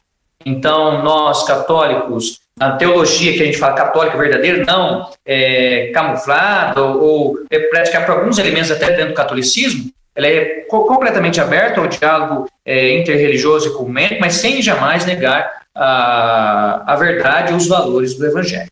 Então, 0.45 1.03
nós 1.05 1.45
católicos, 1.45 2.41
a 2.59 2.73
teologia 2.73 3.33
que 3.33 3.43
a 3.43 3.47
gente 3.47 3.59
fala 3.59 3.75
católica 3.75 4.17
verdadeira, 4.17 4.65
não 4.65 5.11
é, 5.25 5.91
camuflada 5.95 6.83
ou, 6.83 7.03
ou 7.03 7.39
é 7.51 7.59
praticada 7.59 8.07
por 8.07 8.19
alguns 8.19 8.39
elementos 8.39 8.71
até 8.71 8.91
dentro 8.91 9.09
do 9.09 9.15
catolicismo, 9.15 9.91
ela 10.15 10.27
é 10.27 10.45
completamente 10.69 11.41
aberta 11.41 11.81
ao 11.81 11.87
diálogo 11.87 12.49
é, 12.65 12.99
interreligioso 12.99 13.69
e 13.69 13.73
ecumênico, 13.73 14.21
mas 14.21 14.35
sem 14.35 14.61
jamais 14.61 15.05
negar 15.07 15.63
a, 15.75 16.93
a 16.93 16.97
verdade 16.97 17.53
e 17.53 17.57
os 17.57 17.69
valores 17.69 18.15
do 18.15 18.27
Evangelho. 18.27 18.69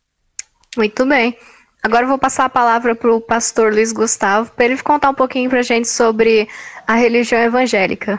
Muito 0.77 1.07
bem. 1.07 1.37
Agora 1.83 2.03
eu 2.03 2.09
vou 2.09 2.19
passar 2.19 2.47
a 2.47 2.49
palavra 2.49 2.97
para 2.97 3.13
o 3.13 3.21
pastor 3.21 3.73
Luiz 3.73 3.93
Gustavo, 3.93 4.51
para 4.57 4.65
ele 4.65 4.77
contar 4.79 5.11
um 5.11 5.15
pouquinho 5.15 5.49
para 5.49 5.61
a 5.61 5.63
gente 5.63 5.87
sobre 5.87 6.49
a 6.85 6.95
religião 6.95 7.41
evangélica. 7.41 8.19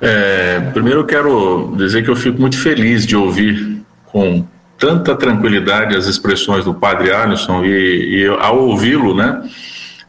É, 0.00 0.60
primeiro 0.72 1.00
eu 1.00 1.06
quero 1.06 1.74
dizer 1.76 2.04
que 2.04 2.10
eu 2.10 2.16
fico 2.16 2.40
muito 2.40 2.58
feliz 2.58 3.04
de 3.04 3.16
ouvir 3.16 3.82
com 4.06 4.46
tanta 4.78 5.16
tranquilidade 5.16 5.96
as 5.96 6.06
expressões 6.06 6.64
do 6.64 6.72
padre 6.72 7.12
Alisson 7.12 7.64
e, 7.64 8.22
e 8.22 8.26
ao 8.26 8.58
ouvi-lo, 8.60 9.14
né, 9.14 9.42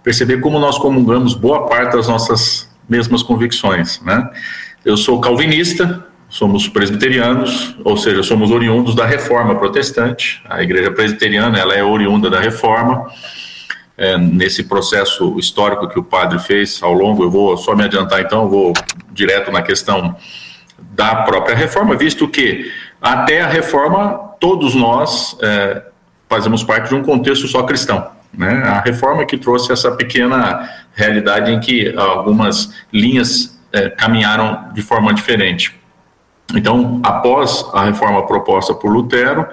perceber 0.03 0.39
como 0.41 0.59
nós 0.59 0.77
comungamos 0.77 1.33
boa 1.33 1.65
parte 1.65 1.95
das 1.95 2.07
nossas 2.07 2.69
mesmas 2.87 3.23
convicções, 3.23 3.99
né. 4.01 4.29
Eu 4.85 4.95
sou 4.95 5.19
calvinista, 5.19 6.05
somos 6.29 6.67
presbiterianos, 6.67 7.75
ou 7.83 7.97
seja, 7.97 8.23
somos 8.23 8.51
oriundos 8.51 8.95
da 8.95 9.05
Reforma 9.05 9.55
Protestante. 9.55 10.41
A 10.47 10.63
Igreja 10.63 10.89
Presbiteriana 10.89 11.59
ela 11.59 11.73
é 11.73 11.83
oriunda 11.83 12.29
da 12.29 12.39
Reforma. 12.39 13.09
É, 13.97 14.17
nesse 14.17 14.63
processo 14.63 15.37
histórico 15.37 15.89
que 15.89 15.99
o 15.99 16.03
padre 16.03 16.39
fez 16.39 16.81
ao 16.81 16.93
longo, 16.93 17.23
eu 17.23 17.29
vou 17.29 17.57
só 17.57 17.75
me 17.75 17.83
adiantar 17.83 18.21
então, 18.21 18.43
eu 18.43 18.49
vou 18.49 18.73
direto 19.19 19.51
na 19.51 19.61
questão 19.61 20.15
da 20.91 21.23
própria 21.23 21.55
reforma, 21.55 21.95
visto 21.95 22.27
que 22.27 22.71
até 23.01 23.41
a 23.41 23.47
reforma 23.47 24.17
todos 24.39 24.73
nós 24.73 25.37
é, 25.41 25.83
fazemos 26.29 26.63
parte 26.63 26.89
de 26.89 26.95
um 26.95 27.03
contexto 27.03 27.47
só 27.47 27.63
cristão. 27.63 28.07
Né? 28.33 28.63
A 28.63 28.79
reforma 28.79 29.25
que 29.25 29.37
trouxe 29.37 29.73
essa 29.73 29.91
pequena 29.91 30.69
realidade 30.93 31.51
em 31.51 31.59
que 31.59 31.93
algumas 31.97 32.73
linhas 32.93 33.59
é, 33.73 33.89
caminharam 33.89 34.71
de 34.73 34.81
forma 34.81 35.13
diferente. 35.13 35.75
Então, 36.55 37.01
após 37.03 37.65
a 37.73 37.83
reforma 37.83 38.25
proposta 38.25 38.73
por 38.73 38.89
Lutero, 38.91 39.45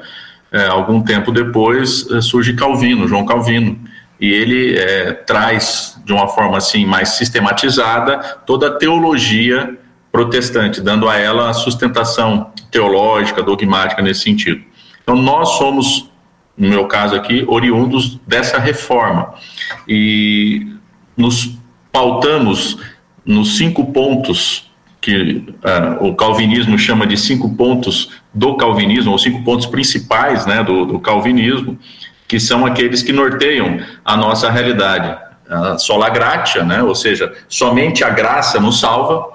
é, 0.53 0.67
algum 0.67 1.03
tempo 1.03 1.33
depois 1.33 2.09
é, 2.11 2.21
surge 2.21 2.55
Calvino, 2.55 3.09
João 3.09 3.27
Calvino, 3.27 3.79
e 4.21 4.33
ele 4.33 4.79
é, 4.79 5.13
traz 5.13 6.01
de 6.05 6.13
uma 6.13 6.29
forma 6.29 6.57
assim 6.57 6.87
mais 6.87 7.11
sistematizada 7.11 8.19
toda 8.47 8.69
a 8.69 8.71
teologia 8.71 9.77
protestante, 10.11 10.81
dando 10.81 11.09
a 11.09 11.17
ela 11.17 11.51
a 11.51 11.53
sustentação 11.53 12.51
teológica, 12.71 13.43
dogmática 13.43 14.01
nesse 14.01 14.23
sentido. 14.23 14.63
Então, 15.03 15.15
nós 15.15 15.51
somos, 15.59 16.11
no 16.57 16.69
meu 16.69 16.87
caso 16.87 17.15
aqui, 17.15 17.45
oriundos 17.47 18.19
dessa 18.27 18.59
reforma 18.59 19.35
e 19.87 20.67
nos 21.17 21.57
pautamos 21.93 22.79
nos 23.25 23.57
cinco 23.57 23.93
pontos 23.93 24.71
que 25.01 25.45
uh, 26.01 26.05
o 26.05 26.15
calvinismo 26.15 26.79
chama 26.79 27.07
de 27.07 27.17
cinco 27.17 27.55
pontos 27.55 28.11
do 28.35 28.57
calvinismo, 28.57 29.13
ou 29.13 29.19
cinco 29.19 29.45
pontos 29.45 29.67
principais 29.67 30.47
né, 30.47 30.65
do, 30.65 30.85
do 30.85 30.99
calvinismo, 30.99 31.79
que 32.27 32.41
são 32.41 32.67
aqueles 32.67 33.03
que 33.03 33.13
norteiam 33.13 33.81
a 34.05 34.17
nossa 34.17 34.51
realidade. 34.51 35.17
Uh, 35.49 35.79
sola 35.79 36.09
gratia, 36.09 36.65
né, 36.65 36.83
ou 36.83 36.95
seja, 36.95 37.33
somente 37.49 38.03
a 38.03 38.11
graça 38.11 38.59
nos 38.59 38.81
salva, 38.81 39.29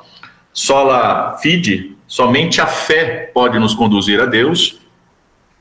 sola 0.51 1.37
fide, 1.41 1.95
somente 2.05 2.59
a 2.59 2.67
fé 2.67 3.31
pode 3.33 3.57
nos 3.57 3.73
conduzir 3.73 4.19
a 4.19 4.25
Deus, 4.25 4.79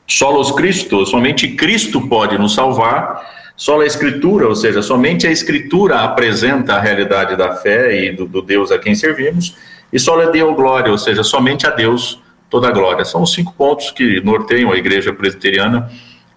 solos 0.05 0.51
Cristo, 0.51 1.05
somente 1.05 1.47
Cristo 1.55 2.05
pode 2.07 2.37
nos 2.37 2.53
salvar, 2.53 3.21
Sola 3.61 3.83
a 3.83 3.85
Escritura, 3.85 4.47
ou 4.47 4.55
seja, 4.55 4.81
somente 4.81 5.27
a 5.27 5.31
Escritura 5.31 5.99
apresenta 5.99 6.73
a 6.73 6.79
realidade 6.79 7.35
da 7.35 7.53
fé 7.53 8.05
e 8.05 8.11
do, 8.11 8.25
do 8.25 8.41
Deus 8.41 8.71
a 8.71 8.79
quem 8.79 8.95
servimos, 8.95 9.55
e 9.93 9.99
só 9.99 10.19
lhe 10.19 10.31
deu 10.31 10.55
glória, 10.55 10.91
ou 10.91 10.97
seja, 10.97 11.23
somente 11.23 11.67
a 11.67 11.69
Deus 11.69 12.19
toda 12.49 12.69
a 12.69 12.71
glória. 12.71 13.05
São 13.05 13.21
os 13.21 13.31
cinco 13.31 13.53
pontos 13.53 13.91
que 13.91 14.19
norteiam 14.21 14.71
a 14.71 14.77
igreja 14.77 15.13
presbiteriana 15.13 15.91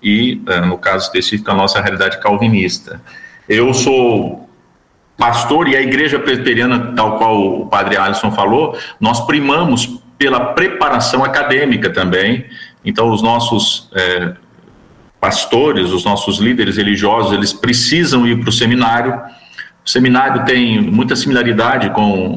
e, 0.05 0.43
eh, 0.47 0.61
no 0.61 0.77
caso 0.77 1.07
específico, 1.07 1.51
a 1.51 1.55
nossa 1.55 1.81
realidade 1.81 2.21
calvinista. 2.21 3.01
Eu 3.49 3.73
sou 3.73 4.49
pastor 5.17 5.67
e 5.69 5.77
a 5.77 5.81
igreja 5.81 6.19
presbiteriana, 6.19 6.93
tal 6.95 7.17
qual 7.17 7.61
o 7.61 7.67
padre 7.67 7.97
Alisson 7.97 8.31
falou, 8.31 8.79
nós 9.01 9.21
primamos 9.21 9.99
pela 10.19 10.53
preparação 10.53 11.25
acadêmica 11.25 11.91
também. 11.91 12.45
Então, 12.85 13.11
os 13.11 13.23
nossos 13.23 13.89
é, 13.95 14.35
pastores, 15.21 15.91
os 15.91 16.05
nossos 16.05 16.39
líderes 16.39 16.77
religiosos, 16.77 17.33
eles 17.33 17.53
precisam 17.53 18.27
ir 18.27 18.41
para 18.41 18.51
o 18.51 18.53
seminário. 18.53 19.19
O 19.85 19.89
seminário 19.89 20.45
tem 20.45 20.81
muita 20.81 21.17
similaridade 21.17 21.91
com 21.91 22.35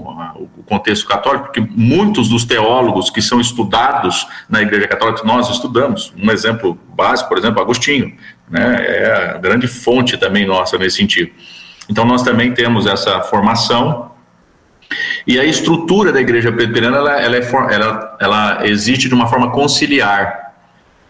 o 0.57 0.57
contexto 0.68 1.08
católico, 1.08 1.46
porque 1.46 1.62
muitos 1.62 2.30
dos 2.30 2.46
teólogos 2.46 3.10
que 3.10 3.22
são 3.22 3.40
estudados 3.40 4.28
na 4.50 4.62
Igreja 4.62 4.88
Católica, 4.88 5.24
nós 5.24 5.50
estudamos. 5.50 6.14
Um 6.18 6.30
exemplo 6.30 6.78
básico, 6.90 7.30
por 7.30 7.38
exemplo, 7.38 7.62
Agostinho, 7.62 8.16
né, 8.50 8.86
é 8.86 9.32
a 9.36 9.38
grande 9.38 9.68
fonte 9.68 10.18
também 10.18 10.46
nossa 10.46 10.78
nesse 10.78 10.98
sentido. 10.98 11.32
Então, 11.90 12.06
nós 12.06 12.22
também 12.22 12.54
temos 12.54 12.86
essa 12.86 13.22
formação. 13.22 14.12
E 15.26 15.40
a 15.40 15.46
estrutura 15.46 16.12
da 16.12 16.20
Igreja 16.20 16.52
Presbiteriana, 16.52 16.98
ela, 16.98 17.22
ela, 17.22 17.38
é, 17.38 17.74
ela, 17.74 18.18
ela 18.20 18.68
existe 18.68 19.08
de 19.08 19.14
uma 19.14 19.28
forma 19.28 19.52
conciliar. 19.52 20.54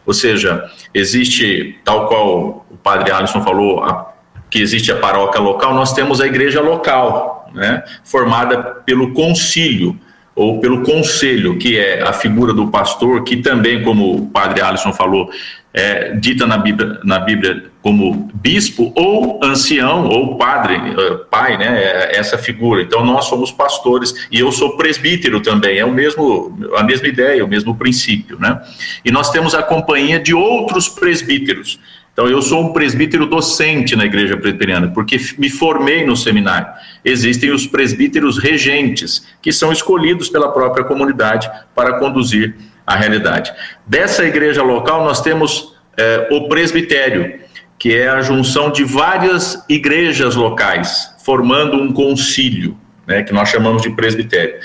Ou 0.06 0.14
seja, 0.14 0.70
existe, 0.94 1.80
tal 1.84 2.08
qual 2.08 2.66
o 2.70 2.78
padre 2.78 3.12
Alisson 3.12 3.44
falou, 3.44 3.84
a, 3.84 4.07
que 4.50 4.62
existe 4.62 4.92
a 4.92 4.96
paróquia 4.98 5.42
local, 5.42 5.74
nós 5.74 5.94
temos 5.94 6.22
a 6.22 6.28
igreja 6.28 6.62
local, 6.62 7.50
né, 7.54 7.84
formada 8.04 8.58
pelo 8.86 9.14
concílio 9.14 9.98
ou 10.36 10.60
pelo 10.60 10.84
conselho, 10.84 11.58
que 11.58 11.80
é 11.80 12.04
a 12.04 12.14
figura 12.14 12.54
do 12.54 12.68
pastor, 12.68 13.24
que 13.24 13.38
também, 13.38 13.84
como 13.84 14.16
o 14.16 14.28
padre 14.28 14.62
Alisson 14.62 14.94
falou, 14.94 15.32
é 15.74 16.14
dita 16.14 16.46
na 16.46 16.58
Bíblia, 16.58 17.00
na 17.04 17.20
Bíblia 17.20 17.66
como 17.82 18.30
bispo 18.34 18.92
ou 18.96 19.40
ancião 19.44 20.08
ou 20.08 20.36
padre, 20.36 20.76
eh, 20.76 21.16
pai, 21.30 21.58
né, 21.58 21.84
é 21.84 22.18
essa 22.18 22.38
figura. 22.38 22.82
Então 22.82 23.06
nós 23.06 23.26
somos 23.26 23.52
pastores 23.52 24.28
e 24.32 24.40
eu 24.40 24.52
sou 24.52 24.76
presbítero 24.76 25.40
também, 25.40 25.78
é 25.78 25.86
o 25.86 25.92
mesmo, 25.92 26.58
a 26.76 26.84
mesma 26.84 27.08
ideia, 27.08 27.46
o 27.46 27.48
mesmo 27.48 27.76
princípio, 27.76 28.40
né? 28.40 28.62
E 29.06 29.12
nós 29.12 29.30
temos 29.32 29.56
a 29.56 29.64
companhia 29.64 30.20
de 30.20 30.34
outros 30.34 30.90
presbíteros 30.90 31.80
então, 32.20 32.28
eu 32.28 32.42
sou 32.42 32.64
um 32.64 32.74
presbítero 32.74 33.28
docente 33.28 33.96
na 33.96 34.04
igreja 34.04 34.36
presbiteriana, 34.36 34.88
porque 34.88 35.20
me 35.38 35.52
formei 35.52 36.04
no 36.04 36.18
seminário. 36.18 36.68
Existem 37.06 37.52
os 37.52 37.68
presbíteros 37.68 38.40
regentes, 38.40 39.24
que 39.40 39.54
são 39.54 39.72
escolhidos 39.72 40.28
pela 40.28 40.52
própria 40.52 40.84
comunidade 40.84 41.48
para 41.76 42.00
conduzir 42.00 42.56
a 42.88 42.96
realidade. 42.96 43.54
Dessa 43.86 44.26
igreja 44.26 44.64
local, 44.64 45.04
nós 45.04 45.22
temos 45.22 45.76
é, 45.96 46.28
o 46.32 46.48
presbitério, 46.50 47.40
que 47.78 47.96
é 47.96 48.10
a 48.10 48.20
junção 48.24 48.72
de 48.72 48.84
várias 48.84 49.64
igrejas 49.70 50.34
locais, 50.34 51.14
formando 51.24 51.78
um 51.78 51.94
concílio, 51.94 52.76
né, 53.06 53.22
que 53.22 53.32
nós 53.32 53.48
chamamos 53.48 53.84
de 53.84 53.92
presbitério. 53.92 54.56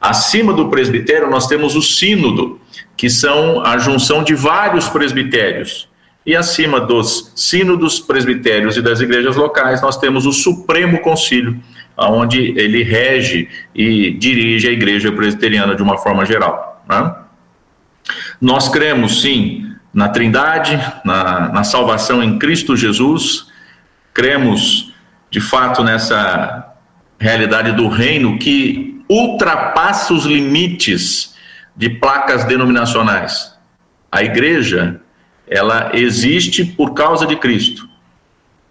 Acima 0.00 0.54
do 0.54 0.70
presbitério, 0.70 1.28
nós 1.28 1.46
temos 1.46 1.76
o 1.76 1.82
sínodo, 1.82 2.58
que 2.96 3.10
são 3.10 3.62
a 3.62 3.76
junção 3.76 4.24
de 4.24 4.34
vários 4.34 4.88
presbitérios 4.88 5.91
e 6.24 6.36
acima 6.36 6.80
dos 6.80 7.32
sínodos, 7.34 7.98
presbitérios 7.98 8.76
e 8.76 8.82
das 8.82 9.00
igrejas 9.00 9.36
locais, 9.36 9.82
nós 9.82 9.98
temos 9.98 10.24
o 10.24 10.32
Supremo 10.32 11.00
Concílio, 11.00 11.60
onde 11.96 12.58
ele 12.58 12.82
rege 12.82 13.48
e 13.74 14.12
dirige 14.12 14.68
a 14.68 14.72
igreja 14.72 15.10
presbiteriana 15.10 15.74
de 15.74 15.82
uma 15.82 15.98
forma 15.98 16.24
geral. 16.24 16.84
Né? 16.88 17.14
Nós 18.40 18.68
cremos, 18.68 19.20
sim, 19.22 19.72
na 19.92 20.08
Trindade, 20.08 20.80
na, 21.04 21.48
na 21.48 21.64
salvação 21.64 22.22
em 22.22 22.38
Cristo 22.38 22.76
Jesus, 22.76 23.48
cremos, 24.14 24.92
de 25.30 25.40
fato, 25.40 25.82
nessa 25.82 26.72
realidade 27.18 27.72
do 27.72 27.88
reino 27.88 28.38
que 28.38 29.02
ultrapassa 29.08 30.14
os 30.14 30.24
limites 30.24 31.34
de 31.76 31.90
placas 31.90 32.44
denominacionais. 32.44 33.56
A 34.10 34.22
igreja 34.22 35.00
ela 35.48 35.90
existe 35.94 36.64
por 36.64 36.94
causa 36.94 37.26
de 37.26 37.36
Cristo. 37.36 37.88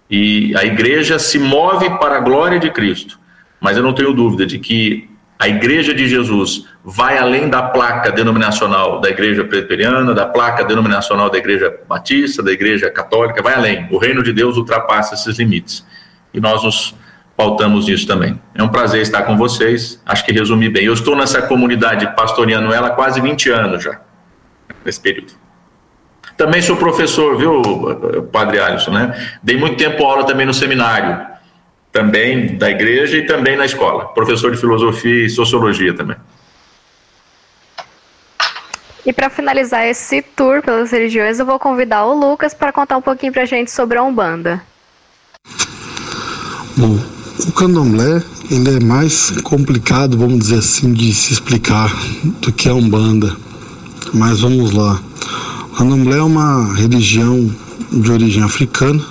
E 0.10 0.56
a 0.58 0.66
igreja 0.66 1.18
se 1.18 1.40
move 1.40 1.90
para 2.00 2.18
a 2.18 2.20
glória 2.20 2.60
de 2.60 2.70
Cristo. 2.70 3.20
mas 3.60 3.78
eu 3.78 3.84
não 3.84 3.94
tenho 3.94 4.12
dúvida 4.12 4.46
de 4.46 4.58
que 4.58 5.08
a 5.42 5.48
Igreja 5.48 5.92
de 5.92 6.08
Jesus 6.08 6.68
vai 6.86 7.18
além 7.18 7.50
da 7.50 7.64
placa 7.64 8.12
denominacional 8.12 9.02
da 9.02 9.10
Igreja 9.10 9.44
Presbiteriana, 9.44 10.14
da 10.14 10.28
placa 10.28 10.64
denominacional 10.64 11.32
da 11.32 11.38
Igreja 11.40 11.80
Batista, 11.90 12.44
da 12.44 12.52
Igreja 12.52 12.92
Católica, 12.92 13.42
vai 13.42 13.56
além. 13.56 13.88
O 13.90 13.98
reino 13.98 14.22
de 14.22 14.32
Deus 14.32 14.56
ultrapassa 14.56 15.16
esses 15.16 15.40
limites. 15.40 15.84
E 16.32 16.40
nós 16.40 16.64
nos 16.64 16.96
pautamos 17.36 17.88
nisso 17.88 18.06
também. 18.06 18.40
É 18.54 18.62
um 18.62 18.68
prazer 18.68 19.02
estar 19.02 19.24
com 19.24 19.36
vocês. 19.36 20.00
Acho 20.06 20.24
que 20.24 20.32
resumi 20.32 20.70
bem. 20.70 20.86
Eu 20.86 20.94
estou 20.94 21.16
nessa 21.16 21.42
comunidade 21.42 22.16
pastoreando 22.16 22.72
ela 22.72 22.90
há 22.90 22.92
quase 22.92 23.20
20 23.20 23.50
anos 23.50 23.84
já, 23.84 24.00
nesse 24.86 25.00
período. 25.00 25.41
Também 26.42 26.60
sou 26.60 26.76
professor, 26.76 27.38
viu, 27.38 27.62
Padre 28.32 28.60
Alisson, 28.60 28.90
né? 28.90 29.38
Dei 29.44 29.56
muito 29.58 29.78
tempo 29.78 30.04
aula 30.04 30.26
também 30.26 30.44
no 30.44 30.56
seminário, 30.56 31.24
também 31.92 32.58
da 32.58 32.68
igreja 32.68 33.16
e 33.16 33.28
também 33.28 33.56
na 33.56 33.64
escola. 33.64 34.06
Professor 34.06 34.50
de 34.50 34.58
filosofia 34.58 35.28
e 35.28 35.30
sociologia 35.30 35.94
também. 35.94 36.18
E 39.06 39.14
para 39.14 39.30
finalizar 39.30 39.86
esse 39.86 40.24
tour 40.24 40.64
pelas 40.64 40.90
religiões, 40.90 41.38
eu 41.38 41.46
vou 41.46 41.60
convidar 41.60 42.08
o 42.08 42.20
Lucas 42.20 42.56
para 42.56 42.72
contar 42.72 42.98
um 42.98 43.04
pouquinho 43.04 43.32
para 43.32 43.44
a 43.44 43.46
gente 43.46 43.70
sobre 43.70 44.00
a 44.00 44.02
Umbanda. 44.02 44.64
Bom, 46.76 46.98
o 47.48 47.52
candomblé 47.52 48.20
ele 48.50 48.78
é 48.78 48.80
mais 48.80 49.30
complicado, 49.44 50.18
vamos 50.18 50.40
dizer 50.40 50.58
assim, 50.58 50.92
de 50.92 51.14
se 51.14 51.34
explicar 51.34 51.96
do 52.42 52.52
que 52.52 52.68
a 52.68 52.74
Umbanda. 52.74 53.38
Mas 54.12 54.42
vamos 54.42 54.72
lá. 54.72 55.00
Candomblé 55.82 56.16
é 56.16 56.22
uma 56.22 56.76
religião 56.76 57.50
de 57.92 58.12
origem 58.12 58.44
africana, 58.44 59.04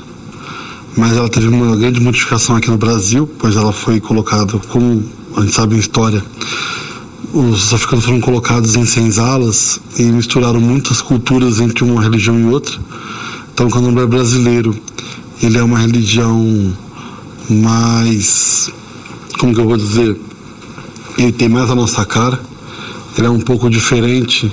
mas 0.97 1.17
ela 1.17 1.29
teve 1.29 1.49
uma 1.49 1.75
grande 1.75 1.99
modificação 1.99 2.55
aqui 2.55 2.71
no 2.71 2.79
Brasil, 2.79 3.29
pois 3.41 3.57
ela 3.57 3.73
foi 3.73 3.99
colocada, 3.99 4.57
como 4.69 5.03
a 5.37 5.41
gente 5.41 5.53
sabe 5.53 5.75
em 5.75 5.81
história, 5.81 6.23
os 7.33 7.75
africanos 7.75 8.05
foram 8.05 8.21
colocados 8.21 8.77
em 8.77 8.87
senzalas 8.87 9.81
e 9.99 10.05
misturaram 10.05 10.61
muitas 10.61 11.03
culturas 11.03 11.59
entre 11.59 11.83
uma 11.83 12.01
religião 12.01 12.39
e 12.39 12.45
outra. 12.45 12.79
Então 13.53 13.67
o 13.67 13.71
candomblé 13.71 14.07
brasileiro, 14.07 14.73
ele 15.43 15.59
é 15.59 15.63
uma 15.65 15.81
religião 15.81 16.73
mais, 17.49 18.71
como 19.41 19.53
que 19.53 19.61
eu 19.61 19.67
vou 19.67 19.77
dizer, 19.77 20.17
ele 21.19 21.33
tem 21.33 21.49
mais 21.49 21.69
a 21.69 21.75
nossa 21.75 22.05
cara, 22.05 22.41
ele 23.19 23.27
é 23.27 23.31
um 23.31 23.41
pouco 23.41 23.69
diferente 23.69 24.49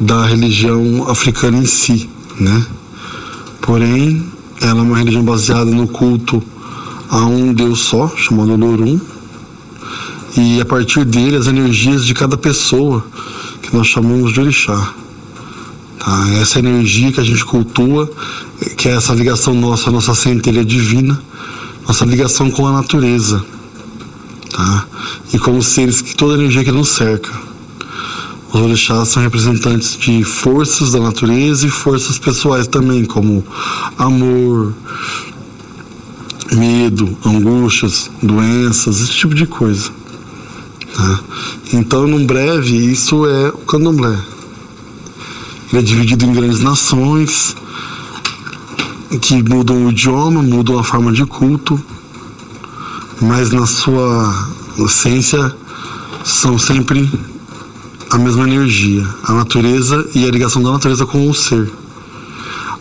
da 0.00 0.26
religião 0.26 1.08
africana 1.08 1.58
em 1.58 1.66
si, 1.66 2.08
né? 2.38 2.66
Porém, 3.60 4.26
ela 4.60 4.80
é 4.80 4.82
uma 4.82 4.98
religião 4.98 5.22
baseada 5.22 5.70
no 5.70 5.86
culto 5.86 6.42
a 7.08 7.24
um 7.26 7.52
Deus 7.52 7.80
só, 7.80 8.08
chamado 8.16 8.56
Lorum, 8.56 8.98
e 10.36 10.60
a 10.60 10.64
partir 10.64 11.04
dele 11.04 11.36
as 11.36 11.46
energias 11.46 12.06
de 12.06 12.14
cada 12.14 12.36
pessoa, 12.36 13.04
que 13.60 13.74
nós 13.76 13.86
chamamos 13.86 14.32
de 14.32 14.40
orixá. 14.40 14.94
Tá? 15.98 16.28
Essa 16.40 16.58
energia 16.58 17.12
que 17.12 17.20
a 17.20 17.24
gente 17.24 17.44
cultua, 17.44 18.10
que 18.76 18.88
é 18.88 18.92
essa 18.92 19.14
ligação 19.14 19.54
nossa, 19.54 19.90
nossa 19.90 20.14
centelha 20.14 20.64
divina, 20.64 21.20
nossa 21.86 22.04
ligação 22.04 22.50
com 22.50 22.66
a 22.66 22.72
natureza, 22.72 23.44
tá? 24.50 24.86
E 25.32 25.38
com 25.38 25.58
os 25.58 25.66
seres 25.66 26.00
que 26.00 26.16
toda 26.16 26.34
energia 26.34 26.64
que 26.64 26.72
nos 26.72 26.88
cerca. 26.88 27.51
Os 28.52 28.60
orixás 28.60 29.08
são 29.08 29.22
representantes 29.22 29.96
de 29.96 30.22
forças 30.22 30.92
da 30.92 31.00
natureza 31.00 31.66
e 31.66 31.70
forças 31.70 32.18
pessoais 32.18 32.66
também, 32.66 33.04
como 33.04 33.42
amor, 33.96 34.74
medo, 36.52 37.16
angústias, 37.24 38.10
doenças, 38.22 39.00
esse 39.00 39.12
tipo 39.12 39.34
de 39.34 39.46
coisa. 39.46 39.90
Tá? 40.94 41.20
Então, 41.72 42.06
num 42.06 42.26
breve, 42.26 42.76
isso 42.76 43.26
é 43.26 43.48
o 43.48 43.58
candomblé. 43.58 44.18
Ele 45.70 45.80
é 45.80 45.82
dividido 45.82 46.26
em 46.26 46.32
grandes 46.34 46.60
nações 46.60 47.56
que 49.22 49.42
mudam 49.42 49.86
o 49.86 49.90
idioma, 49.90 50.42
mudam 50.42 50.78
a 50.78 50.84
forma 50.84 51.10
de 51.10 51.24
culto, 51.24 51.82
mas 53.22 53.50
na 53.50 53.66
sua 53.66 54.48
essência 54.78 55.54
são 56.22 56.58
sempre 56.58 57.10
a 58.12 58.18
mesma 58.18 58.46
energia, 58.46 59.08
a 59.24 59.32
natureza 59.32 60.06
e 60.14 60.26
a 60.26 60.30
ligação 60.30 60.62
da 60.62 60.70
natureza 60.70 61.06
com 61.06 61.30
o 61.30 61.34
ser. 61.34 61.72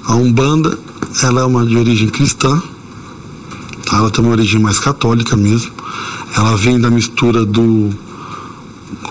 A 0.04 0.14
Umbanda, 0.14 0.78
ela 1.24 1.40
é 1.40 1.46
uma 1.46 1.66
de 1.66 1.78
origem 1.78 2.10
cristã, 2.10 2.62
tá? 3.86 3.98
ela 3.98 4.12
tem 4.12 4.26
uma 4.26 4.34
origem 4.34 4.60
mais 4.60 4.78
católica 4.78 5.38
mesmo. 5.38 5.72
Ela 6.36 6.58
vem 6.58 6.82
da 6.82 6.90
mistura 6.90 7.46
do, 7.46 7.92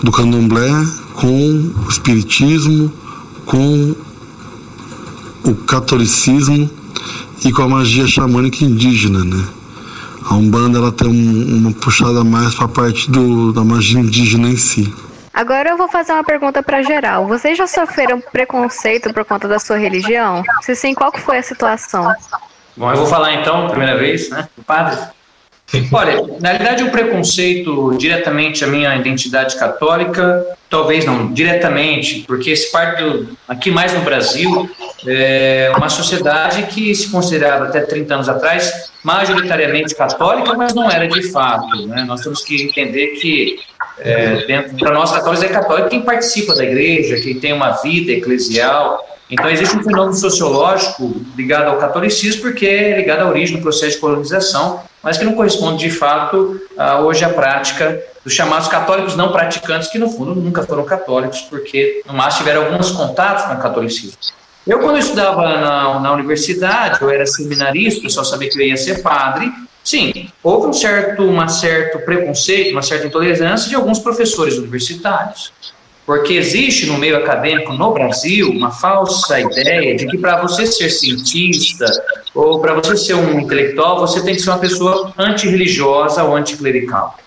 do 0.03 0.11
candomblé 0.11 0.69
com 1.15 1.71
o 1.87 1.89
espiritismo, 1.89 2.93
com 3.47 3.95
o 5.43 5.55
catolicismo 5.55 6.69
e 7.43 7.51
com 7.51 7.63
a 7.63 7.67
magia 7.67 8.07
xamânica 8.07 8.63
indígena, 8.63 9.23
né? 9.23 9.43
A 10.25 10.35
Umbanda 10.35 10.77
ela 10.77 10.91
tem 10.91 11.07
um, 11.07 11.57
uma 11.57 11.71
puxada 11.71 12.23
mais 12.23 12.53
para 12.53 12.65
a 12.65 12.67
parte 12.67 13.09
do, 13.09 13.51
da 13.51 13.63
magia 13.63 13.99
indígena 13.99 14.49
em 14.49 14.55
si. 14.55 14.93
Agora 15.33 15.69
eu 15.69 15.77
vou 15.77 15.87
fazer 15.87 16.11
uma 16.11 16.23
pergunta 16.23 16.61
para 16.61 16.81
geral. 16.81 17.27
Vocês 17.27 17.57
já 17.57 17.67
sofreram 17.67 18.19
preconceito 18.19 19.13
por 19.13 19.23
conta 19.23 19.47
da 19.47 19.59
sua 19.59 19.77
religião? 19.77 20.43
Se 20.61 20.75
sim, 20.75 20.93
qual 20.93 21.11
foi 21.17 21.37
a 21.37 21.43
situação? 21.43 22.13
Bom, 22.75 22.91
eu 22.91 22.97
vou 22.97 23.07
falar 23.07 23.33
então, 23.35 23.67
primeira 23.69 23.97
vez, 23.97 24.29
né, 24.29 24.47
o 24.57 24.63
padre. 24.63 24.97
Olha, 25.91 26.21
na 26.41 26.49
realidade, 26.49 26.83
o 26.83 26.91
preconceito 26.91 27.95
diretamente 27.97 28.63
à 28.63 28.67
minha 28.67 28.93
identidade 28.95 29.57
católica, 29.57 30.45
talvez 30.69 31.05
não 31.05 31.31
diretamente, 31.31 32.25
porque 32.27 32.49
esse 32.49 32.69
parte 32.71 33.01
do, 33.01 33.37
aqui 33.47 33.71
mais 33.71 33.93
no 33.93 34.01
Brasil 34.01 34.69
é 35.07 35.71
uma 35.75 35.87
sociedade 35.87 36.63
que 36.63 36.93
se 36.93 37.09
considerava 37.09 37.65
até 37.65 37.81
30 37.81 38.13
anos 38.13 38.29
atrás 38.29 38.91
majoritariamente 39.01 39.95
católica, 39.95 40.53
mas 40.55 40.73
não 40.73 40.91
era 40.91 41.07
de 41.07 41.31
fato. 41.31 41.87
Né? 41.87 42.03
Nós 42.03 42.21
temos 42.21 42.43
que 42.43 42.63
entender 42.63 43.07
que 43.21 43.59
é, 44.01 44.61
para 44.79 44.93
nós 44.93 45.11
católicos 45.11 45.43
é 45.43 45.49
católico 45.49 45.89
quem 45.89 46.01
participa 46.01 46.55
da 46.55 46.63
igreja, 46.63 47.21
quem 47.21 47.39
tem 47.39 47.53
uma 47.53 47.71
vida 47.71 48.11
eclesial. 48.11 49.07
Então 49.29 49.49
existe 49.49 49.77
um 49.77 49.83
fenômeno 49.83 50.13
sociológico 50.13 51.21
ligado 51.37 51.69
ao 51.69 51.77
catolicismo 51.77 52.41
porque 52.41 52.65
é 52.65 52.97
ligado 52.97 53.21
à 53.21 53.27
origem 53.27 53.57
do 53.57 53.61
processo 53.61 53.93
de 53.93 53.97
colonização, 53.99 54.81
mas 55.01 55.17
que 55.17 55.23
não 55.23 55.33
corresponde 55.33 55.87
de 55.87 55.89
fato 55.89 56.59
a, 56.77 56.99
hoje 56.99 57.23
à 57.23 57.29
prática 57.29 58.01
dos 58.23 58.33
chamados 58.33 58.67
católicos 58.67 59.15
não 59.15 59.31
praticantes, 59.31 59.89
que 59.89 59.97
no 59.97 60.09
fundo 60.09 60.35
nunca 60.35 60.63
foram 60.63 60.83
católicos, 60.83 61.41
porque 61.41 62.03
no 62.05 62.13
máximo 62.13 62.43
tiveram 62.43 62.65
alguns 62.65 62.91
contatos 62.91 63.45
com 63.45 63.53
o 63.53 63.57
catolicismo. 63.57 64.17
Eu, 64.65 64.79
quando 64.79 64.97
eu 64.97 64.99
estudava 64.99 65.41
na, 65.41 65.99
na 65.99 66.13
universidade, 66.13 67.01
eu 67.01 67.09
era 67.09 67.25
seminarista, 67.25 67.99
o 67.99 68.03
pessoal 68.03 68.25
sabia 68.25 68.47
que 68.47 68.61
eu 68.61 68.65
ia 68.65 68.77
ser 68.77 69.01
padre, 69.01 69.51
Sim, 69.83 70.29
houve 70.43 70.67
um 70.67 70.73
certo, 70.73 71.23
uma 71.23 71.47
certo 71.47 71.99
preconceito, 71.99 72.71
uma 72.71 72.81
certa 72.81 73.07
intolerância 73.07 73.67
de 73.67 73.75
alguns 73.75 73.99
professores 73.99 74.57
universitários. 74.57 75.51
Porque 76.05 76.33
existe 76.33 76.87
no 76.87 76.97
meio 76.97 77.17
acadêmico 77.17 77.73
no 77.73 77.93
Brasil 77.93 78.49
uma 78.49 78.71
falsa 78.71 79.39
ideia 79.39 79.95
de 79.95 80.07
que 80.07 80.17
para 80.17 80.41
você 80.41 80.65
ser 80.65 80.89
cientista 80.89 81.85
ou 82.33 82.59
para 82.59 82.73
você 82.73 82.97
ser 82.97 83.13
um 83.13 83.39
intelectual, 83.39 83.99
você 83.99 84.21
tem 84.21 84.35
que 84.35 84.41
ser 84.41 84.49
uma 84.49 84.59
pessoa 84.59 85.13
antirreligiosa 85.17 86.23
ou 86.23 86.35
anticlerical. 86.35 87.17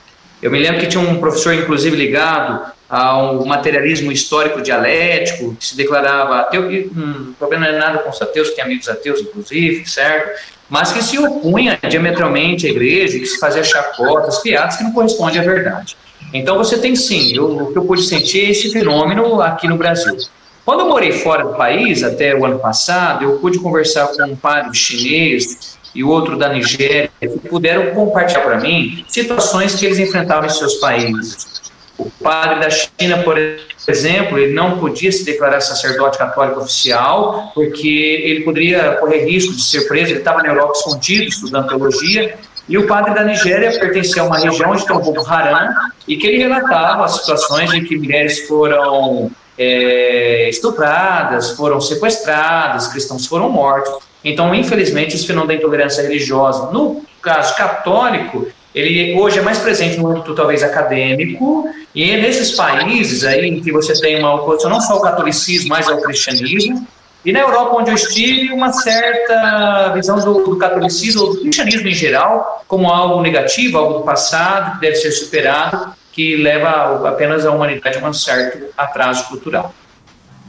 Eu 0.43 0.51
me 0.51 0.59
lembro 0.59 0.81
que 0.81 0.89
tinha 0.89 1.03
um 1.03 1.19
professor, 1.19 1.55
inclusive, 1.55 1.97
ligado 1.97 2.73
ao 2.89 3.45
materialismo 3.47 4.13
histórico 4.13 4.61
dialético, 4.61 5.55
que 5.57 5.67
se 5.67 5.77
declarava 5.77 6.41
ateu, 6.41 6.71
e 6.71 6.87
hum, 6.87 7.31
o 7.31 7.35
problema 7.35 7.67
não 7.67 7.75
é 7.75 7.79
nada 7.79 7.99
com 7.99 8.11
os 8.11 8.21
ateus, 8.21 8.51
tem 8.51 8.63
amigos 8.63 8.89
ateus, 8.89 9.21
inclusive, 9.21 9.89
certo? 9.89 10.39
Mas 10.69 10.93
que 10.93 11.03
se 11.03 11.19
opunha 11.19 11.79
diametralmente 11.89 12.67
à 12.67 12.71
igreja, 12.71 13.19
que 13.19 13.27
se 13.27 13.39
fazia 13.39 13.63
chacotas, 13.63 14.39
piadas 14.39 14.77
que 14.77 14.85
não 14.85 14.93
correspondem 14.93 15.41
à 15.41 15.43
verdade. 15.43 15.97
Então 16.33 16.57
você 16.57 16.79
tem 16.79 16.97
sim, 16.97 17.37
eu, 17.37 17.59
o 17.59 17.73
que 17.73 17.79
eu 17.79 17.85
pude 17.85 18.03
sentir 18.03 18.47
é 18.47 18.51
esse 18.51 18.73
fenômeno 18.73 19.41
aqui 19.41 19.69
no 19.69 19.77
Brasil. 19.77 20.17
Quando 20.65 20.81
eu 20.81 20.89
morei 20.89 21.13
fora 21.13 21.45
do 21.45 21.55
país, 21.55 22.03
até 22.03 22.35
o 22.35 22.45
ano 22.45 22.59
passado, 22.59 23.25
eu 23.25 23.39
pude 23.39 23.59
conversar 23.59 24.09
com 24.09 24.25
um 24.25 24.35
padre 24.35 24.75
chinês 24.75 25.79
e 25.95 26.03
outro 26.03 26.37
da 26.37 26.49
Nigéria, 26.49 27.11
que 27.21 27.29
puderam 27.29 27.95
compartilhar 27.95 28.41
para 28.41 28.59
mim 28.59 29.05
situações 29.07 29.75
que 29.75 29.87
eles 29.87 29.99
enfrentavam 29.99 30.47
em 30.47 30.51
seus 30.51 30.75
países. 30.75 31.54
O 31.97 32.11
padre 32.11 32.61
da 32.61 32.71
China, 32.71 33.23
por 33.23 33.39
exemplo, 33.87 34.39
ele 34.39 34.53
não 34.53 34.79
podia 34.79 35.13
se 35.13 35.25
declarar 35.25 35.61
sacerdote 35.61 36.19
católico 36.19 36.61
oficial, 36.61 37.53
porque 37.55 38.23
ele 38.25 38.41
poderia 38.41 38.97
correr 38.97 39.25
risco 39.25 39.53
de 39.53 39.63
ser 39.63 39.87
preso, 39.87 40.11
ele 40.11 40.19
estava 40.19 40.43
na 40.43 40.49
Europa 40.49 40.73
escondido, 40.77 41.25
estudando 41.25 41.69
teologia, 41.69 42.37
e 42.69 42.79
o 42.79 42.87
padre 42.87 43.15
da 43.15 43.23
Nigéria 43.23 43.79
pertencia 43.79 44.23
a 44.23 44.25
uma 44.25 44.39
região 44.39 44.71
onde 44.71 44.87
tem 44.87 44.97
Haram, 45.27 45.75
e 46.09 46.17
que 46.17 46.27
ele 46.27 46.39
relatava 46.39 47.05
as 47.05 47.17
situações 47.19 47.73
em 47.73 47.85
que 47.85 47.97
mulheres 47.97 48.49
foram 48.49 49.31
é, 49.57 50.49
estupradas, 50.49 51.51
foram 51.51 51.81
sequestradas, 51.81 52.89
cristãos 52.89 53.27
foram 53.27 53.51
mortos. 53.51 53.95
Então, 54.25 54.55
infelizmente, 54.55 55.15
esse 55.15 55.27
fenômeno 55.27 55.49
da 55.49 55.55
intolerância 55.55 56.03
religiosa, 56.03 56.71
no 56.73 57.05
caso 57.21 57.55
católico, 57.55 58.49
ele 58.75 59.17
hoje 59.19 59.39
é 59.39 59.43
mais 59.43 59.59
presente 59.59 59.97
no 59.99 60.09
âmbito 60.09 60.35
talvez 60.35 60.63
acadêmico, 60.63 61.69
e 61.95 62.11
é 62.11 62.17
nesses 62.21 62.53
países 62.53 63.25
aí 63.25 63.47
em 63.47 63.61
que 63.61 63.71
você 63.71 63.99
tem 64.01 64.19
uma 64.19 64.35
oposição 64.35 64.71
não 64.71 64.81
só 64.81 64.95
ao 64.95 65.01
catolicismo, 65.01 65.69
mas 65.69 65.89
ao 65.89 66.01
cristianismo, 66.01 66.87
e 67.25 67.33
na 67.33 67.41
Europa, 67.41 67.77
onde 67.77 67.91
eu 67.91 67.95
estive, 67.95 68.53
uma 68.53 68.71
certa 68.71 69.93
visão 69.95 70.19
do, 70.19 70.45
do 70.45 70.57
catolicismo, 70.59 71.27
do 71.29 71.41
cristianismo 71.41 71.89
em 71.89 71.95
geral, 71.95 72.63
como 72.69 72.91
algo 72.91 73.23
negativo, 73.23 73.79
algo 73.79 74.01
do 74.01 74.05
passado, 74.05 74.75
que 74.75 74.81
deve 74.81 74.97
ser 74.97 75.11
superado, 75.13 75.95
que 76.13 76.37
leva 76.37 77.09
apenas 77.09 77.47
a 77.47 77.51
humanidade 77.51 77.97
a 77.99 78.07
um 78.07 78.13
certo 78.13 78.67
atraso 78.77 79.25
cultural. 79.29 79.75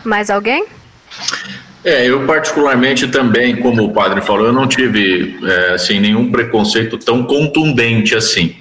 Mais 0.03 0.29
alguém? 0.29 0.65
É, 1.85 2.09
eu 2.09 2.25
particularmente 2.25 3.07
também, 3.07 3.55
como 3.55 3.83
o 3.83 3.93
padre 3.93 4.19
falou, 4.19 4.47
eu 4.47 4.53
não 4.53 4.67
tive 4.67 5.37
é, 5.43 5.73
assim 5.75 5.99
nenhum 5.99 6.31
preconceito 6.31 6.97
tão 6.97 7.23
contundente 7.23 8.15
assim. 8.15 8.55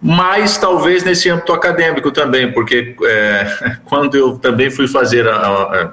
Mas 0.00 0.56
talvez 0.56 1.02
nesse 1.02 1.28
âmbito 1.28 1.52
acadêmico 1.52 2.12
também, 2.12 2.52
porque 2.52 2.94
é, 3.02 3.78
quando 3.84 4.16
eu 4.16 4.38
também 4.38 4.70
fui 4.70 4.86
fazer 4.86 5.26
a, 5.26 5.34
a, 5.34 5.92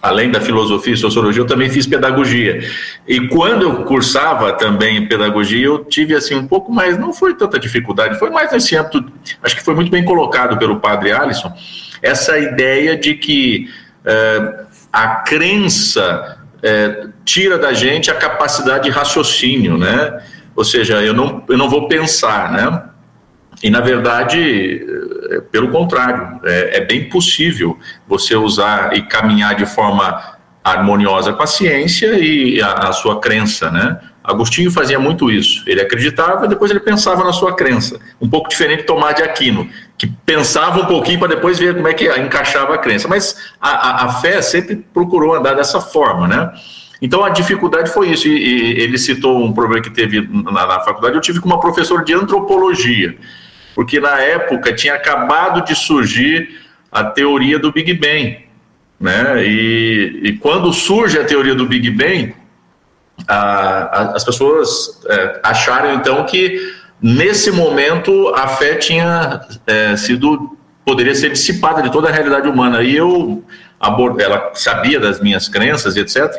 além 0.00 0.30
da 0.30 0.40
filosofia 0.40 0.94
e 0.94 0.96
sociologia, 0.96 1.42
eu 1.42 1.46
também 1.46 1.68
fiz 1.68 1.84
pedagogia. 1.84 2.64
E 3.04 3.26
quando 3.26 3.62
eu 3.62 3.84
cursava 3.84 4.52
também 4.52 5.08
pedagogia, 5.08 5.66
eu 5.66 5.84
tive 5.84 6.14
assim 6.14 6.36
um 6.36 6.46
pouco 6.46 6.72
mais, 6.72 6.96
não 6.96 7.12
foi 7.12 7.34
tanta 7.34 7.58
dificuldade, 7.58 8.20
foi 8.20 8.30
mais 8.30 8.52
nesse 8.52 8.76
âmbito, 8.76 9.04
acho 9.42 9.56
que 9.56 9.64
foi 9.64 9.74
muito 9.74 9.90
bem 9.90 10.04
colocado 10.04 10.56
pelo 10.58 10.78
padre 10.78 11.10
Alisson, 11.10 11.52
essa 12.00 12.38
ideia 12.38 12.96
de 12.96 13.14
que 13.14 13.68
é, 14.04 14.66
a 14.96 15.16
crença 15.16 16.38
é, 16.62 17.08
tira 17.22 17.58
da 17.58 17.74
gente 17.74 18.10
a 18.10 18.14
capacidade 18.14 18.84
de 18.84 18.90
raciocínio, 18.90 19.76
né? 19.76 20.22
Ou 20.54 20.64
seja, 20.64 21.02
eu 21.02 21.12
não, 21.12 21.44
eu 21.50 21.58
não 21.58 21.68
vou 21.68 21.86
pensar, 21.86 22.50
né? 22.50 22.82
E, 23.62 23.68
na 23.68 23.82
verdade, 23.82 24.86
é, 25.30 25.40
pelo 25.52 25.68
contrário, 25.68 26.40
é, 26.44 26.78
é, 26.78 26.80
bem 26.80 27.10
possível 27.10 27.78
você 28.08 28.34
usar 28.34 28.96
e 28.96 29.02
caminhar 29.02 29.54
de 29.54 29.66
forma 29.66 30.38
harmoniosa 30.64 31.30
com 31.34 31.42
a 31.42 31.46
ciência 31.46 32.18
e 32.18 32.62
a, 32.62 32.88
a 32.88 32.92
sua 32.92 33.20
crença, 33.20 33.70
né? 33.70 34.00
Agostinho 34.26 34.70
fazia 34.70 34.98
muito 34.98 35.30
isso. 35.30 35.62
Ele 35.66 35.80
acreditava 35.80 36.46
e 36.46 36.48
depois 36.48 36.70
ele 36.70 36.80
pensava 36.80 37.24
na 37.24 37.32
sua 37.32 37.54
crença. 37.54 38.00
Um 38.20 38.28
pouco 38.28 38.48
diferente 38.48 38.80
de 38.80 38.86
Tomás 38.86 39.14
de 39.14 39.22
Aquino, 39.22 39.68
que 39.96 40.06
pensava 40.06 40.80
um 40.80 40.86
pouquinho 40.86 41.18
para 41.18 41.28
depois 41.28 41.58
ver 41.58 41.74
como 41.74 41.88
é 41.88 41.94
que 41.94 42.08
encaixava 42.18 42.74
a 42.74 42.78
crença. 42.78 43.06
Mas 43.08 43.36
a, 43.60 43.70
a, 43.70 44.04
a, 44.04 44.08
fé 44.14 44.42
sempre 44.42 44.84
procurou 44.92 45.34
andar 45.34 45.54
dessa 45.54 45.80
forma, 45.80 46.26
né? 46.26 46.52
Então 47.00 47.24
a 47.24 47.30
dificuldade 47.30 47.90
foi 47.90 48.10
isso. 48.10 48.26
E, 48.26 48.36
e 48.36 48.80
ele 48.80 48.98
citou 48.98 49.44
um 49.44 49.52
problema 49.52 49.82
que 49.82 49.90
teve 49.90 50.20
na, 50.20 50.66
na 50.66 50.80
faculdade. 50.80 51.14
Eu 51.14 51.20
tive 51.20 51.40
com 51.40 51.46
uma 51.46 51.60
professora 51.60 52.04
de 52.04 52.12
antropologia 52.12 53.16
porque 53.76 54.00
na 54.00 54.18
época 54.18 54.72
tinha 54.72 54.94
acabado 54.94 55.62
de 55.62 55.76
surgir 55.76 56.48
a 56.90 57.04
teoria 57.04 57.58
do 57.58 57.70
Big 57.70 57.92
Bang. 57.92 58.38
Né? 58.98 59.46
E, 59.46 60.20
e 60.24 60.32
quando 60.38 60.72
surge 60.72 61.18
a 61.18 61.24
teoria 61.24 61.54
do 61.54 61.66
Big 61.66 61.90
Bang, 61.90 62.34
a, 63.26 64.12
as 64.14 64.24
pessoas 64.24 65.00
é, 65.08 65.40
acharam 65.42 65.94
então 65.94 66.24
que 66.24 66.74
nesse 67.00 67.50
momento 67.50 68.32
a 68.34 68.48
fé 68.48 68.74
tinha 68.74 69.40
é, 69.66 69.96
sido 69.96 70.56
poderia 70.84 71.14
ser 71.14 71.30
dissipada 71.30 71.82
de 71.82 71.90
toda 71.90 72.08
a 72.08 72.12
realidade 72.12 72.48
humana. 72.48 72.82
E 72.82 72.96
eu 72.96 73.42
ela 74.18 74.52
sabia 74.54 74.98
das 74.98 75.20
minhas 75.20 75.48
crenças 75.48 75.96
etc. 75.96 76.32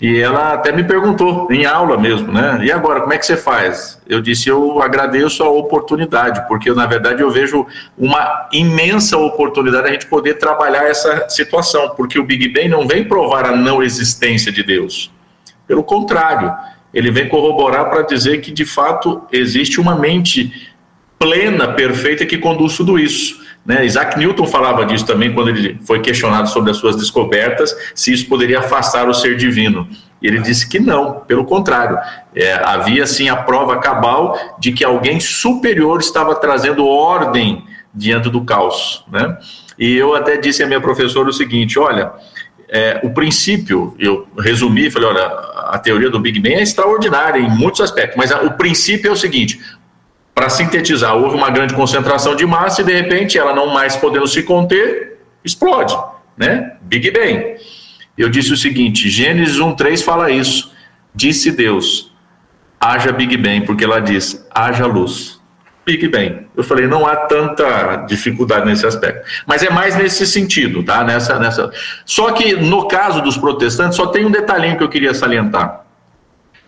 E 0.00 0.20
ela 0.20 0.52
até 0.52 0.72
me 0.72 0.84
perguntou, 0.84 1.50
em 1.50 1.64
aula 1.64 1.96
mesmo, 1.96 2.30
né? 2.30 2.60
E 2.62 2.70
agora, 2.70 3.00
como 3.00 3.14
é 3.14 3.18
que 3.18 3.24
você 3.24 3.36
faz? 3.36 3.98
Eu 4.06 4.20
disse, 4.20 4.48
eu 4.48 4.82
agradeço 4.82 5.42
a 5.42 5.48
oportunidade, 5.48 6.46
porque 6.46 6.70
na 6.72 6.84
verdade 6.84 7.22
eu 7.22 7.30
vejo 7.30 7.66
uma 7.96 8.46
imensa 8.52 9.16
oportunidade 9.16 9.88
a 9.88 9.92
gente 9.92 10.06
poder 10.06 10.34
trabalhar 10.34 10.84
essa 10.84 11.26
situação, 11.30 11.94
porque 11.96 12.18
o 12.18 12.24
Big 12.24 12.48
Bang 12.48 12.68
não 12.68 12.86
vem 12.86 13.04
provar 13.04 13.46
a 13.46 13.56
não 13.56 13.82
existência 13.82 14.52
de 14.52 14.62
Deus. 14.62 15.10
Pelo 15.66 15.82
contrário, 15.82 16.52
ele 16.92 17.10
vem 17.10 17.28
corroborar 17.28 17.90
para 17.90 18.02
dizer 18.02 18.40
que 18.40 18.50
de 18.50 18.64
fato 18.64 19.22
existe 19.30 19.80
uma 19.80 19.94
mente 19.94 20.70
plena, 21.18 21.72
perfeita 21.72 22.24
que 22.24 22.38
conduz 22.38 22.76
tudo 22.76 22.98
isso. 22.98 23.44
Né? 23.64 23.84
Isaac 23.84 24.16
Newton 24.18 24.46
falava 24.46 24.86
disso 24.86 25.04
também 25.04 25.32
quando 25.34 25.48
ele 25.48 25.78
foi 25.84 26.00
questionado 26.00 26.48
sobre 26.48 26.70
as 26.70 26.76
suas 26.76 26.94
descobertas, 26.94 27.76
se 27.94 28.12
isso 28.12 28.28
poderia 28.28 28.60
afastar 28.60 29.08
o 29.08 29.14
ser 29.14 29.36
divino. 29.36 29.88
E 30.22 30.28
ele 30.28 30.40
disse 30.40 30.68
que 30.68 30.78
não, 30.78 31.20
pelo 31.20 31.44
contrário, 31.44 31.98
é, 32.34 32.54
havia 32.64 33.06
sim 33.06 33.28
a 33.28 33.36
prova 33.36 33.78
cabal 33.78 34.38
de 34.58 34.72
que 34.72 34.84
alguém 34.84 35.18
superior 35.20 36.00
estava 36.00 36.34
trazendo 36.36 36.86
ordem 36.86 37.64
diante 37.92 38.30
do 38.30 38.42
caos. 38.42 39.04
Né? 39.10 39.36
E 39.78 39.94
eu 39.96 40.14
até 40.14 40.36
disse 40.36 40.62
à 40.62 40.66
minha 40.66 40.80
professora 40.80 41.28
o 41.28 41.32
seguinte: 41.32 41.78
olha, 41.78 42.12
é, 42.68 43.00
o 43.02 43.10
princípio, 43.10 43.94
eu 43.98 44.26
resumi, 44.38 44.90
falei, 44.90 45.08
olha, 45.08 45.26
a 45.68 45.78
teoria 45.78 46.10
do 46.10 46.18
Big 46.18 46.40
Bang 46.40 46.54
é 46.54 46.62
extraordinária 46.62 47.38
em 47.38 47.48
muitos 47.48 47.80
aspectos, 47.80 48.16
mas 48.16 48.32
a, 48.32 48.42
o 48.42 48.52
princípio 48.52 49.08
é 49.08 49.12
o 49.12 49.16
seguinte: 49.16 49.60
para 50.34 50.48
sintetizar, 50.48 51.16
houve 51.16 51.36
uma 51.36 51.50
grande 51.50 51.74
concentração 51.74 52.34
de 52.34 52.44
massa 52.44 52.82
e 52.82 52.84
de 52.84 52.92
repente 52.92 53.38
ela 53.38 53.54
não 53.54 53.68
mais 53.68 53.96
podendo 53.96 54.26
se 54.26 54.42
conter, 54.42 55.18
explode, 55.44 55.96
né? 56.36 56.76
Big 56.82 57.10
Bang. 57.10 57.56
Eu 58.18 58.28
disse 58.28 58.52
o 58.52 58.56
seguinte, 58.56 59.08
Gênesis 59.08 59.58
1:3 59.58 60.02
fala 60.02 60.30
isso. 60.30 60.74
Disse 61.14 61.50
Deus: 61.52 62.12
haja 62.80 63.12
Big 63.12 63.36
Bang, 63.36 63.64
porque 63.64 63.84
ela 63.84 64.00
diz: 64.00 64.46
haja 64.52 64.86
luz. 64.86 65.35
Bang. 66.10 66.46
Eu 66.56 66.64
falei, 66.64 66.88
não 66.88 67.06
há 67.06 67.14
tanta 67.14 68.04
dificuldade 68.08 68.66
nesse 68.66 68.84
aspecto. 68.84 69.24
Mas 69.46 69.62
é 69.62 69.70
mais 69.70 69.96
nesse 69.96 70.26
sentido, 70.26 70.82
tá? 70.82 71.04
Nessa, 71.04 71.38
nessa. 71.38 71.70
Só 72.04 72.32
que 72.32 72.56
no 72.56 72.88
caso 72.88 73.22
dos 73.22 73.36
protestantes, 73.36 73.96
só 73.96 74.06
tem 74.06 74.24
um 74.24 74.30
detalhinho 74.30 74.76
que 74.76 74.82
eu 74.82 74.88
queria 74.88 75.14
salientar. 75.14 75.84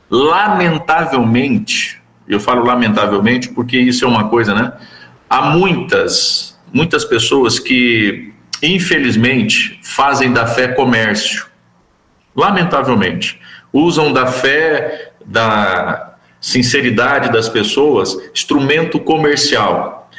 Lamentavelmente, 0.08 2.00
eu 2.28 2.38
falo 2.38 2.64
lamentavelmente 2.64 3.48
porque 3.48 3.76
isso 3.76 4.04
é 4.04 4.08
uma 4.08 4.28
coisa, 4.28 4.54
né? 4.54 4.72
Há 5.28 5.50
muitas, 5.50 6.56
muitas 6.72 7.04
pessoas 7.04 7.58
que, 7.58 8.32
infelizmente, 8.62 9.80
fazem 9.82 10.32
da 10.32 10.46
fé 10.46 10.68
comércio. 10.68 11.46
Lamentavelmente. 12.36 13.40
Usam 13.72 14.12
da 14.12 14.26
fé, 14.28 15.10
da 15.26 16.07
sinceridade 16.40 17.32
das 17.32 17.48
pessoas, 17.48 18.16
instrumento 18.32 18.98
comercial. 19.00 20.10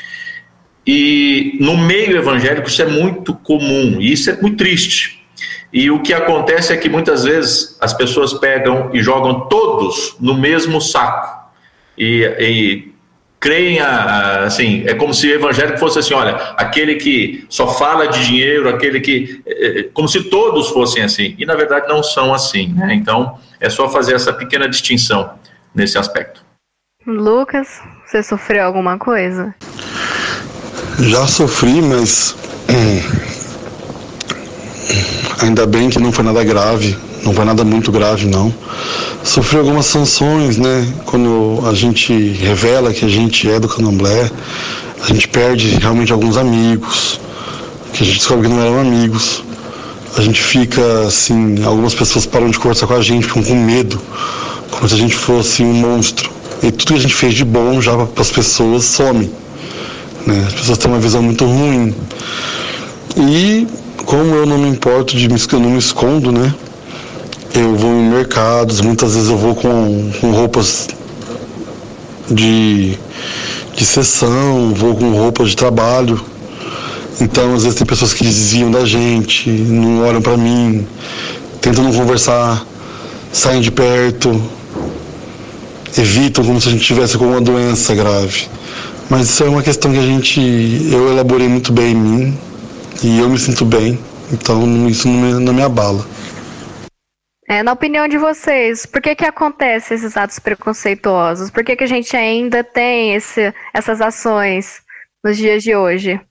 E 0.86 1.58
no 1.60 1.78
meio 1.78 2.18
evangélico 2.18 2.68
isso 2.68 2.82
é 2.82 2.86
muito 2.86 3.34
comum, 3.34 3.98
e 4.00 4.12
isso 4.12 4.30
é 4.30 4.42
muito 4.42 4.58
triste. 4.58 5.20
E 5.72 5.92
o 5.92 6.02
que 6.02 6.14
acontece 6.14 6.74
é 6.74 6.78
que 6.78 6.90
muitas 6.90 7.24
vezes 7.24 7.78
as 7.80 7.94
pessoas 7.94 8.34
pegam 8.34 8.90
e 8.94 9.02
jogam 9.04 9.42
todos 9.42 10.16
no 10.20 10.34
mesmo 10.34 10.82
saco 10.82 11.52
e, 11.96 12.24
e 12.40 12.92
creem, 13.40 13.80
assim, 13.80 14.84
é 14.88 14.94
como 14.96 15.14
se 15.14 15.28
o 15.28 15.36
evangélico 15.36 15.78
fosse 15.78 16.00
assim, 16.00 16.14
olha, 16.14 16.36
aquele 16.58 16.96
que 16.96 17.46
só 17.50 17.68
fala 17.68 18.08
de 18.08 18.26
dinheiro, 18.26 18.68
aquele 18.68 19.00
que, 19.00 19.42
é, 19.46 19.80
é, 19.80 19.84
como 19.94 20.10
se 20.10 20.24
todos 20.24 20.70
fossem 20.70 21.04
assim, 21.04 21.36
e 21.38 21.46
na 21.46 21.56
verdade 21.56 21.88
não 21.88 22.04
são 22.04 22.34
assim, 22.34 22.74
né? 22.74 22.94
Então, 22.96 23.38
é 23.60 23.70
só 23.70 23.88
fazer 23.90 24.16
essa 24.16 24.34
pequena 24.34 24.68
distinção 24.68 25.39
nesse 25.74 25.98
aspecto. 25.98 26.44
Lucas, 27.06 27.82
você 28.06 28.22
sofreu 28.22 28.66
alguma 28.66 28.98
coisa? 28.98 29.54
Já 31.00 31.26
sofri, 31.28 31.82
mas 31.82 32.36
hum, 32.70 33.02
ainda 35.42 35.66
bem 35.66 35.90
que 35.90 36.00
não 36.00 36.12
foi 36.12 36.24
nada 36.24 36.44
grave 36.44 36.98
não 37.24 37.34
foi 37.34 37.46
nada 37.46 37.64
muito 37.64 37.92
grave 37.92 38.26
não. 38.26 38.54
Sofri 39.24 39.58
algumas 39.58 39.86
sanções, 39.86 40.58
né? 40.58 40.88
Quando 41.06 41.62
a 41.66 41.74
gente 41.74 42.14
revela 42.34 42.94
que 42.94 43.06
a 43.06 43.10
gente 43.10 43.50
é 43.50 43.60
do 43.60 43.68
candomblé, 43.68 44.30
a 45.04 45.08
gente 45.08 45.28
perde 45.28 45.68
realmente 45.80 46.12
alguns 46.12 46.38
amigos, 46.38 47.20
que 47.94 48.04
a 48.04 48.06
gente 48.06 48.18
descobre 48.18 48.48
que 48.48 48.54
não 48.54 48.62
eram 48.62 48.80
amigos. 48.80 49.44
A 50.18 50.22
gente 50.22 50.42
fica 50.42 50.82
assim, 51.08 51.64
algumas 51.64 51.94
pessoas 51.94 52.26
param 52.26 52.50
de 52.50 52.58
conversar 52.58 52.88
com 52.88 52.96
a 52.96 53.02
gente, 53.02 53.28
ficam 53.28 53.44
com 53.44 53.56
medo, 53.56 54.00
como 54.72 54.88
se 54.88 54.96
a 54.96 54.98
gente 54.98 55.16
fosse 55.16 55.64
um 55.64 55.74
monstro. 55.74 56.32
E 56.62 56.72
tudo 56.72 56.94
que 56.94 57.00
a 57.00 57.02
gente 57.02 57.16
fez 57.16 57.34
de 57.34 57.46
bom 57.46 57.82
já 57.82 57.96
para 57.96 58.22
as 58.22 58.32
pessoas 58.32 58.84
some. 58.84 59.32
Né? 60.26 60.44
As 60.48 60.54
pessoas 60.54 60.78
têm 60.78 60.92
uma 60.92 61.00
visão 61.00 61.22
muito 61.22 61.46
ruim. 61.46 61.96
E 63.16 63.68
como 64.06 64.36
eu 64.36 64.46
não 64.46 64.58
me 64.58 64.70
importo 64.70 65.16
de 65.16 65.28
me, 65.28 65.40
eu 65.52 65.60
não 65.60 65.70
me 65.70 65.78
escondo, 65.78 66.32
né? 66.32 66.54
Eu 67.54 67.76
vou 67.76 67.92
em 67.92 68.10
mercados, 68.10 68.82
muitas 68.82 69.16
vezes 69.16 69.30
eu 69.30 69.38
vou 69.38 69.56
com, 69.56 70.12
com 70.20 70.32
roupas 70.32 70.88
de, 72.30 72.98
de 73.76 73.86
sessão, 73.86 74.74
vou 74.74 74.96
com 74.96 75.12
roupas 75.12 75.50
de 75.50 75.56
trabalho. 75.56 76.24
Então, 77.22 77.54
às 77.54 77.64
vezes 77.64 77.78
tem 77.78 77.86
pessoas 77.86 78.14
que 78.14 78.24
desviam 78.24 78.72
da 78.72 78.86
gente, 78.86 79.50
não 79.50 80.06
olham 80.06 80.22
para 80.22 80.38
mim, 80.38 80.88
tentam 81.60 81.84
não 81.84 81.94
conversar. 81.94 82.66
saem 83.32 83.62
de 83.62 83.72
perto, 83.72 84.42
evitam 85.98 86.44
como 86.44 86.60
se 86.60 86.68
a 86.68 86.72
gente 86.72 86.84
tivesse 86.84 87.18
com 87.18 87.26
uma 87.26 87.42
doença 87.42 87.96
grave. 87.96 88.48
Mas 89.10 89.30
isso 89.30 89.44
é 89.44 89.50
uma 89.50 89.64
questão 89.64 89.92
que 89.92 89.98
a 89.98 90.04
gente, 90.04 90.40
eu 90.92 91.12
elaborei 91.12 91.48
muito 91.48 91.72
bem 91.72 91.92
em 91.92 91.96
mim 91.96 92.40
e 93.04 93.20
eu 93.20 93.30
me 93.30 93.40
sinto 93.40 93.66
bem, 93.66 94.00
então 94.32 94.88
isso 94.88 95.08
não 95.08 95.16
me, 95.16 95.46
não 95.46 95.54
me 95.54 95.64
abala. 95.64 96.06
É, 97.48 97.64
na 97.64 97.74
opinião 97.74 98.08
de 98.08 98.20
vocês, 98.20 98.86
por 98.86 99.02
que 99.02 99.16
que 99.16 99.26
acontece 99.26 99.96
esses 99.96 100.16
atos 100.16 100.38
preconceituosos? 100.38 101.50
Por 101.50 101.64
que 101.64 101.76
que 101.76 101.84
a 101.84 101.88
gente 101.88 102.16
ainda 102.16 102.64
tem 102.64 103.16
esse, 103.16 103.52
essas 103.74 104.00
ações 104.00 104.82
nos 105.24 105.36
dias 105.36 105.64
de 105.64 105.76
hoje? 105.76 106.22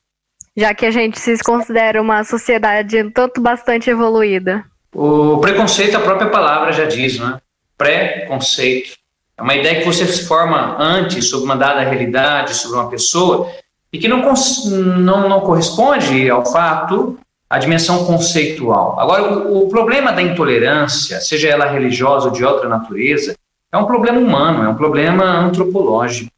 Já 0.56 0.72
que 0.72 0.86
a 0.86 0.92
gente 0.92 1.18
se 1.18 1.36
considera 1.42 2.00
uma 2.00 2.22
sociedade 2.22 3.10
tanto 3.10 3.40
bastante 3.40 3.90
evoluída. 3.90 4.64
O 4.94 5.38
preconceito, 5.38 5.96
a 5.96 6.00
própria 6.00 6.30
palavra 6.30 6.72
já 6.72 6.84
diz, 6.84 7.18
né? 7.18 7.38
Preconceito. 7.76 8.96
É 9.38 9.42
uma 9.42 9.54
ideia 9.54 9.78
que 9.78 9.86
você 9.86 10.04
se 10.04 10.26
forma 10.26 10.76
antes 10.80 11.30
sobre 11.30 11.44
uma 11.44 11.56
dada 11.56 11.80
realidade, 11.82 12.54
sobre 12.54 12.76
uma 12.76 12.90
pessoa, 12.90 13.48
e 13.92 13.98
que 13.98 14.08
não, 14.08 14.20
não, 14.98 15.28
não 15.28 15.40
corresponde 15.42 16.28
ao 16.28 16.44
fato, 16.44 17.16
à 17.48 17.56
dimensão 17.56 18.04
conceitual. 18.04 18.98
Agora, 18.98 19.22
o, 19.22 19.66
o 19.66 19.68
problema 19.68 20.12
da 20.12 20.20
intolerância, 20.20 21.20
seja 21.20 21.48
ela 21.48 21.70
religiosa 21.70 22.26
ou 22.26 22.32
de 22.32 22.44
outra 22.44 22.68
natureza, 22.68 23.36
é 23.70 23.78
um 23.78 23.84
problema 23.84 24.18
humano, 24.18 24.64
é 24.64 24.68
um 24.68 24.74
problema 24.74 25.24
antropológico. 25.24 26.32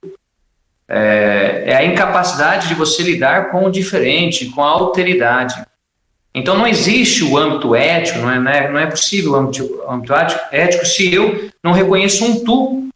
É, 0.86 1.64
é, 1.66 1.76
a 1.76 1.84
incapacidade 1.84 2.68
de 2.68 2.74
você 2.74 3.02
lidar 3.02 3.50
com 3.50 3.64
o 3.64 3.70
diferente, 3.70 4.50
com 4.50 4.62
a 4.62 4.68
alteridade. 4.68 5.54
Então 6.34 6.58
não 6.58 6.66
existe 6.66 7.24
o 7.24 7.38
âmbito 7.38 7.74
ético, 7.74 8.18
não 8.18 8.30
é, 8.30 8.68
não 8.68 8.78
é, 8.78 8.82
é 8.82 8.86
possível 8.86 9.32
o 9.32 9.36
âmbito, 9.36 9.82
âmbito 9.88 10.12
ético 10.52 10.84
se 10.84 11.12
eu 11.12 11.48
não 11.62 11.72
reconheço 11.72 12.24
um 12.24 12.44
tu 12.44 12.89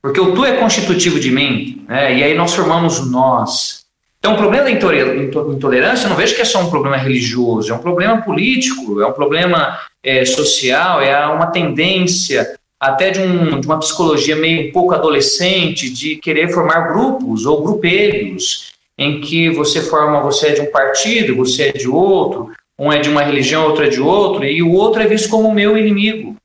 porque 0.00 0.20
o 0.20 0.34
tu 0.34 0.44
é 0.44 0.56
constitutivo 0.56 1.18
de 1.18 1.30
mim, 1.30 1.84
né? 1.88 2.16
e 2.16 2.22
aí 2.22 2.34
nós 2.34 2.54
formamos 2.54 3.10
nós. 3.10 3.86
Então, 4.18 4.34
o 4.34 4.36
problema 4.36 4.64
da 4.64 4.70
intolerância, 4.70 6.06
eu 6.06 6.10
não 6.10 6.16
vejo 6.16 6.34
que 6.34 6.42
é 6.42 6.44
só 6.44 6.60
um 6.60 6.70
problema 6.70 6.96
religioso, 6.96 7.70
é 7.70 7.74
um 7.74 7.78
problema 7.78 8.20
político, 8.20 9.00
é 9.00 9.06
um 9.06 9.12
problema 9.12 9.78
é, 10.02 10.24
social, 10.24 11.00
é 11.00 11.26
uma 11.26 11.46
tendência 11.46 12.58
até 12.80 13.10
de, 13.10 13.20
um, 13.20 13.60
de 13.60 13.66
uma 13.66 13.78
psicologia 13.78 14.36
meio 14.36 14.68
um 14.68 14.72
pouco 14.72 14.94
adolescente, 14.94 15.90
de 15.90 16.16
querer 16.16 16.48
formar 16.48 16.92
grupos 16.92 17.46
ou 17.46 17.62
grupelhos, 17.62 18.72
em 18.96 19.20
que 19.20 19.50
você 19.50 19.80
forma, 19.80 20.20
você 20.20 20.48
é 20.48 20.52
de 20.52 20.60
um 20.60 20.70
partido, 20.70 21.36
você 21.36 21.68
é 21.68 21.72
de 21.72 21.88
outro, 21.88 22.50
um 22.78 22.92
é 22.92 22.98
de 22.98 23.08
uma 23.08 23.22
religião, 23.22 23.66
outro 23.66 23.84
é 23.84 23.88
de 23.88 24.00
outro, 24.00 24.44
e 24.44 24.62
o 24.62 24.72
outro 24.72 25.02
é 25.02 25.06
visto 25.06 25.28
como 25.28 25.52
meu 25.52 25.76
inimigo. 25.76 26.36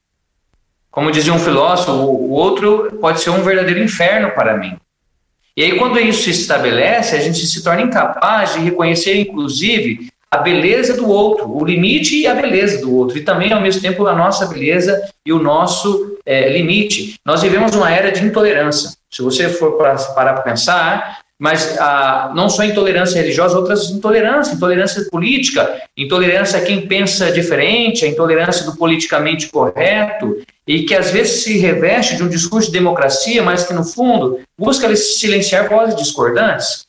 Como 0.93 1.11
dizia 1.11 1.33
um 1.33 1.39
filósofo, 1.39 1.91
o 1.91 2.29
outro 2.29 2.99
pode 3.01 3.19
ser 3.19 3.31
um 3.31 3.41
verdadeiro 3.41 3.81
inferno 3.81 4.29
para 4.29 4.55
mim. 4.55 4.77
E 5.57 5.63
aí, 5.63 5.75
quando 5.75 5.99
isso 5.99 6.25
se 6.25 6.29
estabelece, 6.29 7.15
a 7.15 7.19
gente 7.19 7.47
se 7.47 7.63
torna 7.63 7.81
incapaz 7.81 8.53
de 8.53 8.59
reconhecer, 8.59 9.19
inclusive, 9.19 10.07
a 10.29 10.37
beleza 10.37 10.95
do 10.95 11.09
outro, 11.09 11.49
o 11.49 11.65
limite 11.65 12.19
e 12.19 12.27
a 12.27 12.35
beleza 12.35 12.79
do 12.79 12.95
outro, 12.95 13.17
e 13.17 13.21
também, 13.21 13.51
ao 13.51 13.59
mesmo 13.59 13.81
tempo, 13.81 14.05
a 14.05 14.15
nossa 14.15 14.45
beleza 14.45 15.01
e 15.25 15.33
o 15.33 15.41
nosso 15.41 16.15
é, 16.23 16.49
limite. 16.49 17.15
Nós 17.25 17.41
vivemos 17.41 17.73
uma 17.73 17.91
era 17.91 18.11
de 18.11 18.23
intolerância. 18.23 18.91
Se 19.09 19.23
você 19.23 19.49
for 19.49 19.73
parar 19.73 20.33
para 20.33 20.41
pensar, 20.41 21.21
mas 21.39 21.75
não 22.35 22.49
só 22.49 22.63
intolerância 22.63 23.19
religiosa, 23.19 23.57
outras 23.57 23.89
intolerâncias, 23.89 24.55
intolerância 24.55 25.03
política, 25.09 25.81
intolerância 25.97 26.59
a 26.59 26.61
quem 26.61 26.85
pensa 26.85 27.31
diferente, 27.31 28.05
a 28.05 28.07
intolerância 28.07 28.63
do 28.63 28.77
politicamente 28.77 29.49
correto, 29.49 30.37
e 30.67 30.83
que 30.83 30.95
às 30.95 31.11
vezes 31.11 31.43
se 31.43 31.57
reveste 31.57 32.15
de 32.15 32.23
um 32.23 32.29
discurso 32.29 32.67
de 32.67 32.77
democracia, 32.77 33.43
mas 33.43 33.63
que 33.63 33.73
no 33.73 33.83
fundo 33.83 34.39
busca 34.57 34.93
silenciar 34.95 35.69
vozes 35.69 35.95
discordantes. 35.95 36.85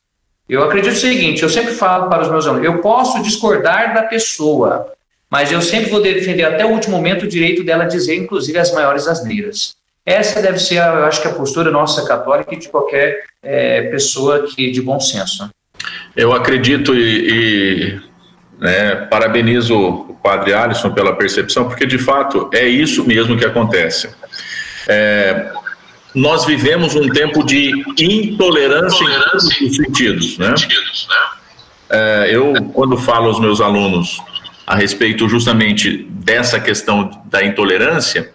Eu 0.49 0.63
acredito 0.63 0.93
o 0.93 0.99
seguinte, 0.99 1.43
eu 1.43 1.49
sempre 1.49 1.75
falo 1.75 2.09
para 2.09 2.23
os 2.23 2.31
meus 2.31 2.47
alunos, 2.47 2.65
eu 2.65 2.79
posso 2.81 3.23
discordar 3.23 3.95
da 3.95 4.03
pessoa, 4.03 4.93
mas 5.31 5.51
eu 5.51 5.63
sempre 5.63 5.91
vou 5.91 6.03
defender 6.03 6.45
até 6.45 6.65
o 6.65 6.71
último 6.71 6.97
momento 6.97 7.25
o 7.25 7.29
direito 7.29 7.65
dela 7.65 7.87
dizer, 7.87 8.15
inclusive, 8.15 8.59
as 8.59 8.73
maiores 8.73 9.09
asneiras. 9.09 9.75
Essa 10.07 10.43
deve 10.43 10.59
ser, 10.59 10.77
eu 10.77 11.07
acho 11.07 11.23
que 11.23 11.29
a 11.29 11.33
postura 11.33 11.71
nossa 11.71 12.07
católica 12.07 12.55
e 12.55 12.59
de 12.59 12.69
qualquer 12.69 13.25
é, 13.43 13.83
pessoa 13.85 14.47
que 14.47 14.71
de 14.71 14.83
bom 14.83 15.01
senso. 15.01 15.49
Eu 16.15 16.33
acredito 16.33 16.95
e, 16.95 17.31
e 17.31 18.01
né, 18.65 18.95
parabenizo 19.11 19.77
o 19.77 20.15
padre 20.23 20.55
Alisson 20.55 20.91
pela 20.91 21.15
percepção, 21.15 21.69
porque 21.69 21.85
de 21.85 21.99
fato 21.99 22.49
é 22.51 22.67
isso 22.67 23.05
mesmo 23.05 23.37
que 23.37 23.45
acontece. 23.45 24.09
É, 24.89 25.53
nós 26.15 26.47
vivemos 26.47 26.95
um 26.95 27.07
tempo 27.11 27.45
de 27.45 27.85
intolerância, 27.99 29.05
em 29.05 29.21
todos 29.21 29.45
os 29.45 29.77
sentidos. 29.77 30.37
Sentidos 30.37 31.09
né? 31.11 31.17
É, 31.91 32.29
eu, 32.35 32.55
quando 32.73 32.97
falo 32.97 33.27
aos 33.27 33.39
meus 33.39 33.61
alunos 33.61 34.19
a 34.67 34.75
respeito 34.75 35.29
justamente 35.29 36.09
dessa 36.09 36.59
questão 36.59 37.23
da 37.27 37.45
intolerância, 37.45 38.33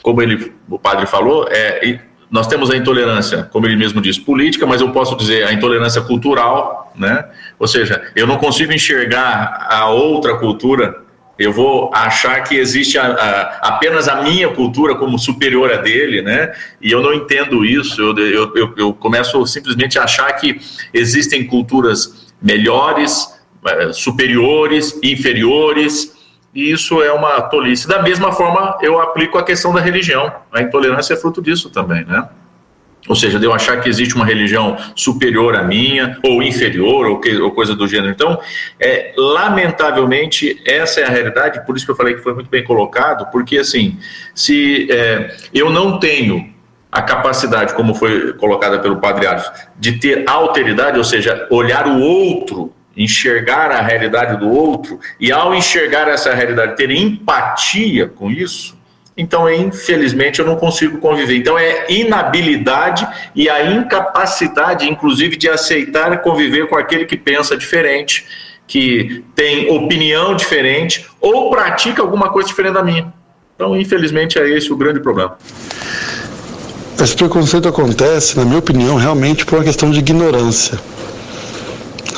como 0.00 0.22
ele, 0.22 0.52
o 0.70 0.78
padre 0.78 1.04
falou, 1.04 1.48
é, 1.50 1.98
nós 2.34 2.48
temos 2.48 2.68
a 2.68 2.76
intolerância, 2.76 3.44
como 3.52 3.64
ele 3.64 3.76
mesmo 3.76 4.00
diz, 4.00 4.18
política, 4.18 4.66
mas 4.66 4.80
eu 4.80 4.90
posso 4.90 5.16
dizer 5.16 5.44
a 5.44 5.52
intolerância 5.52 6.02
cultural, 6.02 6.92
né? 6.96 7.26
Ou 7.60 7.68
seja, 7.68 8.10
eu 8.16 8.26
não 8.26 8.38
consigo 8.38 8.72
enxergar 8.72 9.68
a 9.70 9.88
outra 9.90 10.36
cultura, 10.36 11.00
eu 11.38 11.52
vou 11.52 11.94
achar 11.94 12.42
que 12.42 12.56
existe 12.56 12.98
a, 12.98 13.06
a, 13.06 13.68
apenas 13.68 14.08
a 14.08 14.20
minha 14.22 14.48
cultura 14.48 14.96
como 14.96 15.16
superior 15.16 15.72
a 15.72 15.76
dele, 15.76 16.22
né? 16.22 16.52
E 16.82 16.90
eu 16.90 17.00
não 17.00 17.14
entendo 17.14 17.64
isso, 17.64 18.02
eu, 18.02 18.18
eu, 18.18 18.56
eu, 18.56 18.74
eu 18.78 18.92
começo 18.92 19.46
simplesmente 19.46 19.96
a 19.96 20.02
achar 20.02 20.32
que 20.32 20.60
existem 20.92 21.46
culturas 21.46 22.34
melhores, 22.42 23.32
eh, 23.64 23.92
superiores, 23.92 24.98
inferiores, 25.04 26.12
e 26.54 26.70
isso 26.70 27.02
é 27.02 27.12
uma 27.12 27.40
tolice. 27.42 27.88
Da 27.88 28.00
mesma 28.00 28.30
forma, 28.32 28.78
eu 28.80 29.00
aplico 29.00 29.36
a 29.36 29.42
questão 29.42 29.72
da 29.72 29.80
religião. 29.80 30.32
A 30.52 30.62
intolerância 30.62 31.14
é 31.14 31.16
fruto 31.16 31.42
disso 31.42 31.68
também, 31.68 32.04
né? 32.04 32.28
Ou 33.06 33.14
seja, 33.14 33.38
de 33.38 33.44
eu 33.44 33.52
achar 33.52 33.80
que 33.80 33.88
existe 33.88 34.14
uma 34.14 34.24
religião 34.24 34.78
superior 34.96 35.54
à 35.56 35.62
minha, 35.62 36.18
ou 36.22 36.42
inferior, 36.42 37.06
ou, 37.06 37.20
que, 37.20 37.36
ou 37.36 37.50
coisa 37.50 37.74
do 37.74 37.86
gênero. 37.86 38.10
Então, 38.10 38.40
é, 38.80 39.12
lamentavelmente, 39.16 40.62
essa 40.66 41.00
é 41.00 41.04
a 41.04 41.10
realidade, 41.10 41.66
por 41.66 41.76
isso 41.76 41.84
que 41.84 41.90
eu 41.90 41.96
falei 41.96 42.14
que 42.14 42.22
foi 42.22 42.32
muito 42.32 42.48
bem 42.48 42.64
colocado, 42.64 43.30
porque, 43.30 43.58
assim, 43.58 43.98
se 44.34 44.90
é, 44.90 45.36
eu 45.52 45.68
não 45.68 45.98
tenho 45.98 46.50
a 46.90 47.02
capacidade, 47.02 47.74
como 47.74 47.94
foi 47.94 48.32
colocada 48.34 48.78
pelo 48.78 48.96
Padre 48.96 49.26
Alisson, 49.26 49.52
de 49.76 49.98
ter 49.98 50.24
alteridade, 50.26 50.96
ou 50.96 51.04
seja, 51.04 51.46
olhar 51.50 51.86
o 51.86 52.00
outro 52.00 52.72
enxergar 52.96 53.70
a 53.70 53.80
realidade 53.80 54.38
do 54.38 54.48
outro 54.48 55.00
e 55.18 55.32
ao 55.32 55.54
enxergar 55.54 56.08
essa 56.08 56.34
realidade 56.34 56.76
ter 56.76 56.90
empatia 56.90 58.06
com 58.06 58.30
isso, 58.30 58.76
então 59.16 59.48
infelizmente 59.50 60.40
eu 60.40 60.46
não 60.46 60.56
consigo 60.56 60.98
conviver. 60.98 61.36
Então 61.36 61.58
é 61.58 61.86
inabilidade 61.90 63.06
e 63.34 63.48
a 63.48 63.70
incapacidade, 63.70 64.88
inclusive, 64.88 65.36
de 65.36 65.48
aceitar 65.48 66.18
conviver 66.22 66.68
com 66.68 66.76
aquele 66.76 67.04
que 67.04 67.16
pensa 67.16 67.56
diferente, 67.56 68.26
que 68.66 69.24
tem 69.34 69.70
opinião 69.70 70.34
diferente 70.34 71.06
ou 71.20 71.50
pratica 71.50 72.02
alguma 72.02 72.30
coisa 72.30 72.48
diferente 72.48 72.74
da 72.74 72.82
minha. 72.82 73.12
Então, 73.54 73.76
infelizmente, 73.76 74.38
é 74.38 74.48
esse 74.48 74.72
o 74.72 74.76
grande 74.76 75.00
problema. 75.00 75.36
Esse 77.00 77.14
preconceito 77.16 77.68
acontece, 77.68 78.36
na 78.36 78.44
minha 78.44 78.58
opinião, 78.58 78.96
realmente 78.96 79.44
por 79.44 79.58
uma 79.58 79.64
questão 79.64 79.90
de 79.90 79.98
ignorância. 79.98 80.78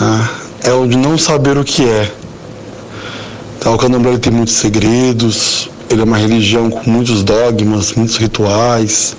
Ah, 0.01 0.46
é 0.67 0.73
o 0.73 0.87
de 0.87 0.97
não 0.97 1.17
saber 1.17 1.57
o 1.57 1.65
que 1.65 1.89
é. 1.89 2.11
Então, 3.57 3.75
o 3.75 3.79
candomblé 3.79 4.19
tem 4.19 4.33
muitos 4.33 4.55
segredos, 4.55 5.71
ele 5.89 6.01
é 6.01 6.05
uma 6.05 6.19
religião 6.19 6.69
com 6.69 6.91
muitos 6.91 7.23
dogmas, 7.23 7.93
muitos 7.95 8.17
rituais, 8.17 9.17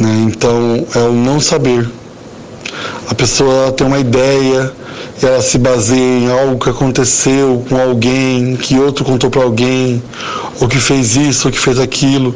né? 0.00 0.26
então 0.26 0.86
é 0.94 1.00
o 1.00 1.12
não 1.12 1.38
saber. 1.38 1.88
A 3.08 3.14
pessoa 3.14 3.72
tem 3.72 3.86
uma 3.86 3.98
ideia, 3.98 4.72
ela 5.22 5.42
se 5.42 5.58
baseia 5.58 6.18
em 6.18 6.30
algo 6.30 6.58
que 6.58 6.70
aconteceu 6.70 7.64
com 7.68 7.78
alguém, 7.78 8.56
que 8.56 8.78
outro 8.78 9.04
contou 9.04 9.30
para 9.30 9.42
alguém, 9.42 10.02
ou 10.60 10.68
que 10.68 10.78
fez 10.78 11.14
isso, 11.14 11.48
ou 11.48 11.52
que 11.52 11.58
fez 11.58 11.78
aquilo. 11.78 12.34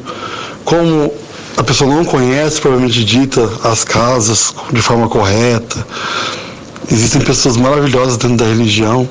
Como 0.64 1.12
a 1.56 1.62
pessoa 1.62 1.94
não 1.94 2.04
conhece, 2.04 2.60
provavelmente 2.60 3.04
dita, 3.04 3.48
as 3.64 3.84
casas 3.84 4.54
de 4.72 4.82
forma 4.82 5.08
correta, 5.08 5.86
Existem 6.90 7.22
pessoas 7.22 7.56
maravilhosas 7.56 8.16
dentro 8.16 8.36
da 8.36 8.44
religião, 8.44 9.08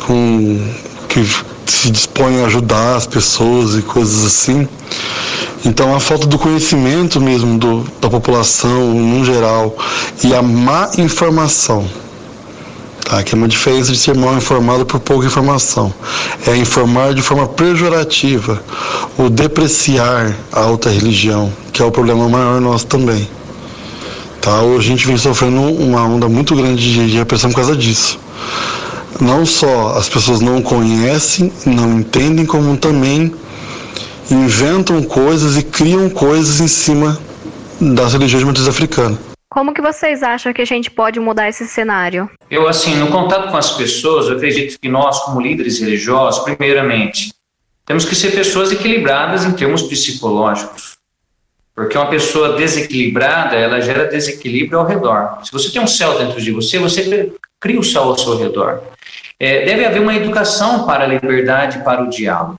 com, 0.00 0.60
que 1.08 1.24
se 1.66 1.90
dispõem 1.90 2.42
a 2.42 2.46
ajudar 2.46 2.96
as 2.96 3.06
pessoas 3.06 3.76
e 3.76 3.82
coisas 3.82 4.24
assim. 4.24 4.68
Então 5.64 5.94
a 5.94 6.00
falta 6.00 6.26
do 6.26 6.38
conhecimento 6.38 7.20
mesmo 7.20 7.58
do, 7.58 7.84
da 8.00 8.10
população 8.10 8.94
no 8.94 9.24
geral 9.24 9.76
e 10.22 10.34
a 10.34 10.42
má 10.42 10.90
informação 10.98 11.88
Tá? 13.04 13.22
Que 13.22 13.34
é 13.34 13.38
uma 13.38 13.46
diferença 13.46 13.92
de 13.92 13.98
ser 13.98 14.16
mal 14.16 14.34
informado 14.34 14.86
por 14.86 14.98
pouca 14.98 15.26
informação. 15.26 15.92
É 16.46 16.56
informar 16.56 17.12
de 17.14 17.20
forma 17.20 17.46
pejorativa, 17.46 18.62
ou 19.18 19.28
depreciar 19.28 20.34
a 20.50 20.60
alta 20.60 20.88
religião, 20.88 21.52
que 21.72 21.82
é 21.82 21.84
o 21.84 21.90
problema 21.90 22.28
maior 22.28 22.60
nosso 22.60 22.86
também. 22.86 23.28
Tá? 24.44 24.60
Hoje 24.60 24.88
a 24.88 24.90
gente 24.90 25.06
vem 25.06 25.16
sofrendo 25.16 25.58
uma 25.58 26.04
onda 26.04 26.28
muito 26.28 26.54
grande 26.54 26.92
de 26.92 27.16
repressão 27.16 27.48
por 27.48 27.56
causa 27.56 27.74
disso. 27.74 28.20
Não 29.18 29.46
só 29.46 29.96
as 29.96 30.06
pessoas 30.06 30.42
não 30.42 30.60
conhecem, 30.60 31.50
não 31.64 32.00
entendem, 32.00 32.44
como 32.44 32.76
também 32.76 33.34
inventam 34.30 35.02
coisas 35.02 35.56
e 35.56 35.62
criam 35.62 36.10
coisas 36.10 36.60
em 36.60 36.68
cima 36.68 37.18
das 37.80 38.12
religiões 38.12 38.40
de 38.42 38.46
matriz 38.46 38.68
africana. 38.68 39.18
Como 39.48 39.72
que 39.72 39.80
vocês 39.80 40.22
acham 40.22 40.52
que 40.52 40.60
a 40.60 40.66
gente 40.66 40.90
pode 40.90 41.18
mudar 41.18 41.48
esse 41.48 41.66
cenário? 41.66 42.28
Eu, 42.50 42.68
assim, 42.68 42.96
no 42.96 43.06
contato 43.06 43.50
com 43.50 43.56
as 43.56 43.70
pessoas, 43.70 44.26
eu 44.26 44.36
acredito 44.36 44.78
que 44.78 44.90
nós, 44.90 45.20
como 45.20 45.40
líderes 45.40 45.80
religiosos, 45.80 46.44
primeiramente, 46.44 47.32
temos 47.86 48.04
que 48.04 48.14
ser 48.14 48.32
pessoas 48.32 48.72
equilibradas 48.72 49.46
em 49.46 49.52
termos 49.52 49.80
psicológicos. 49.82 50.93
Porque 51.74 51.98
uma 51.98 52.08
pessoa 52.08 52.56
desequilibrada, 52.56 53.56
ela 53.56 53.80
gera 53.80 54.06
desequilíbrio 54.06 54.78
ao 54.78 54.86
redor. 54.86 55.40
Se 55.42 55.50
você 55.50 55.70
tem 55.70 55.82
um 55.82 55.86
céu 55.86 56.16
dentro 56.16 56.40
de 56.40 56.52
você, 56.52 56.78
você 56.78 57.32
cria 57.58 57.80
o 57.80 57.84
céu 57.84 58.04
ao 58.04 58.18
seu 58.18 58.38
redor. 58.38 58.80
É, 59.40 59.64
deve 59.64 59.84
haver 59.84 60.00
uma 60.00 60.14
educação 60.14 60.86
para 60.86 61.04
a 61.04 61.06
liberdade, 61.06 61.82
para 61.82 62.04
o 62.04 62.08
diálogo. 62.08 62.58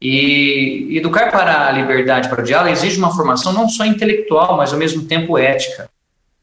E 0.00 0.96
educar 0.96 1.30
para 1.30 1.68
a 1.68 1.72
liberdade, 1.72 2.28
para 2.28 2.40
o 2.40 2.44
diálogo, 2.44 2.72
exige 2.72 2.98
uma 2.98 3.14
formação 3.14 3.52
não 3.52 3.68
só 3.68 3.84
intelectual, 3.84 4.56
mas 4.56 4.72
ao 4.72 4.78
mesmo 4.78 5.04
tempo 5.04 5.36
ética 5.36 5.88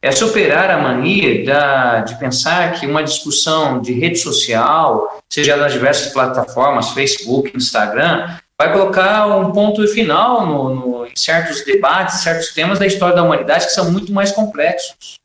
é 0.04 0.12
superar 0.12 0.70
a 0.70 0.78
mania 0.78 1.46
da, 1.46 2.02
de 2.02 2.20
pensar 2.20 2.74
que 2.74 2.86
uma 2.86 3.02
discussão 3.02 3.82
de 3.82 3.94
rede 3.94 4.18
social, 4.18 5.24
seja 5.30 5.56
nas 5.56 5.72
diversas 5.72 6.12
plataformas, 6.12 6.90
Facebook, 6.90 7.56
Instagram, 7.56 8.38
vai 8.60 8.72
colocar 8.72 9.28
um 9.28 9.52
ponto 9.52 9.86
final 9.88 10.46
no, 10.46 10.76
no, 10.76 11.06
em 11.06 11.16
certos 11.16 11.64
debates, 11.66 12.22
certos 12.22 12.54
temas 12.54 12.80
da 12.80 12.86
história 12.86 13.16
da 13.16 13.24
humanidade 13.24 13.66
que 13.66 13.74
são 13.74 13.92
muito 13.92 14.14
mais 14.14 14.32
complexos. 14.32 15.16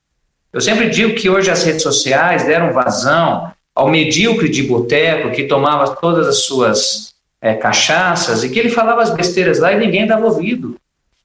Eu 0.52 0.60
sempre 0.60 0.88
digo 0.88 1.14
que 1.14 1.28
hoje 1.28 1.50
as 1.50 1.62
redes 1.62 1.82
sociais 1.82 2.44
deram 2.44 2.72
vazão 2.72 3.52
ao 3.74 3.88
medíocre 3.88 4.48
de 4.48 4.62
boteco 4.62 5.30
que 5.30 5.44
tomava 5.44 5.94
todas 5.96 6.26
as 6.26 6.38
suas 6.38 7.14
é, 7.40 7.54
cachaças 7.54 8.42
e 8.42 8.48
que 8.48 8.58
ele 8.58 8.70
falava 8.70 9.02
as 9.02 9.10
besteiras 9.10 9.58
lá 9.58 9.72
e 9.72 9.78
ninguém 9.78 10.06
dava 10.06 10.26
ouvido. 10.26 10.76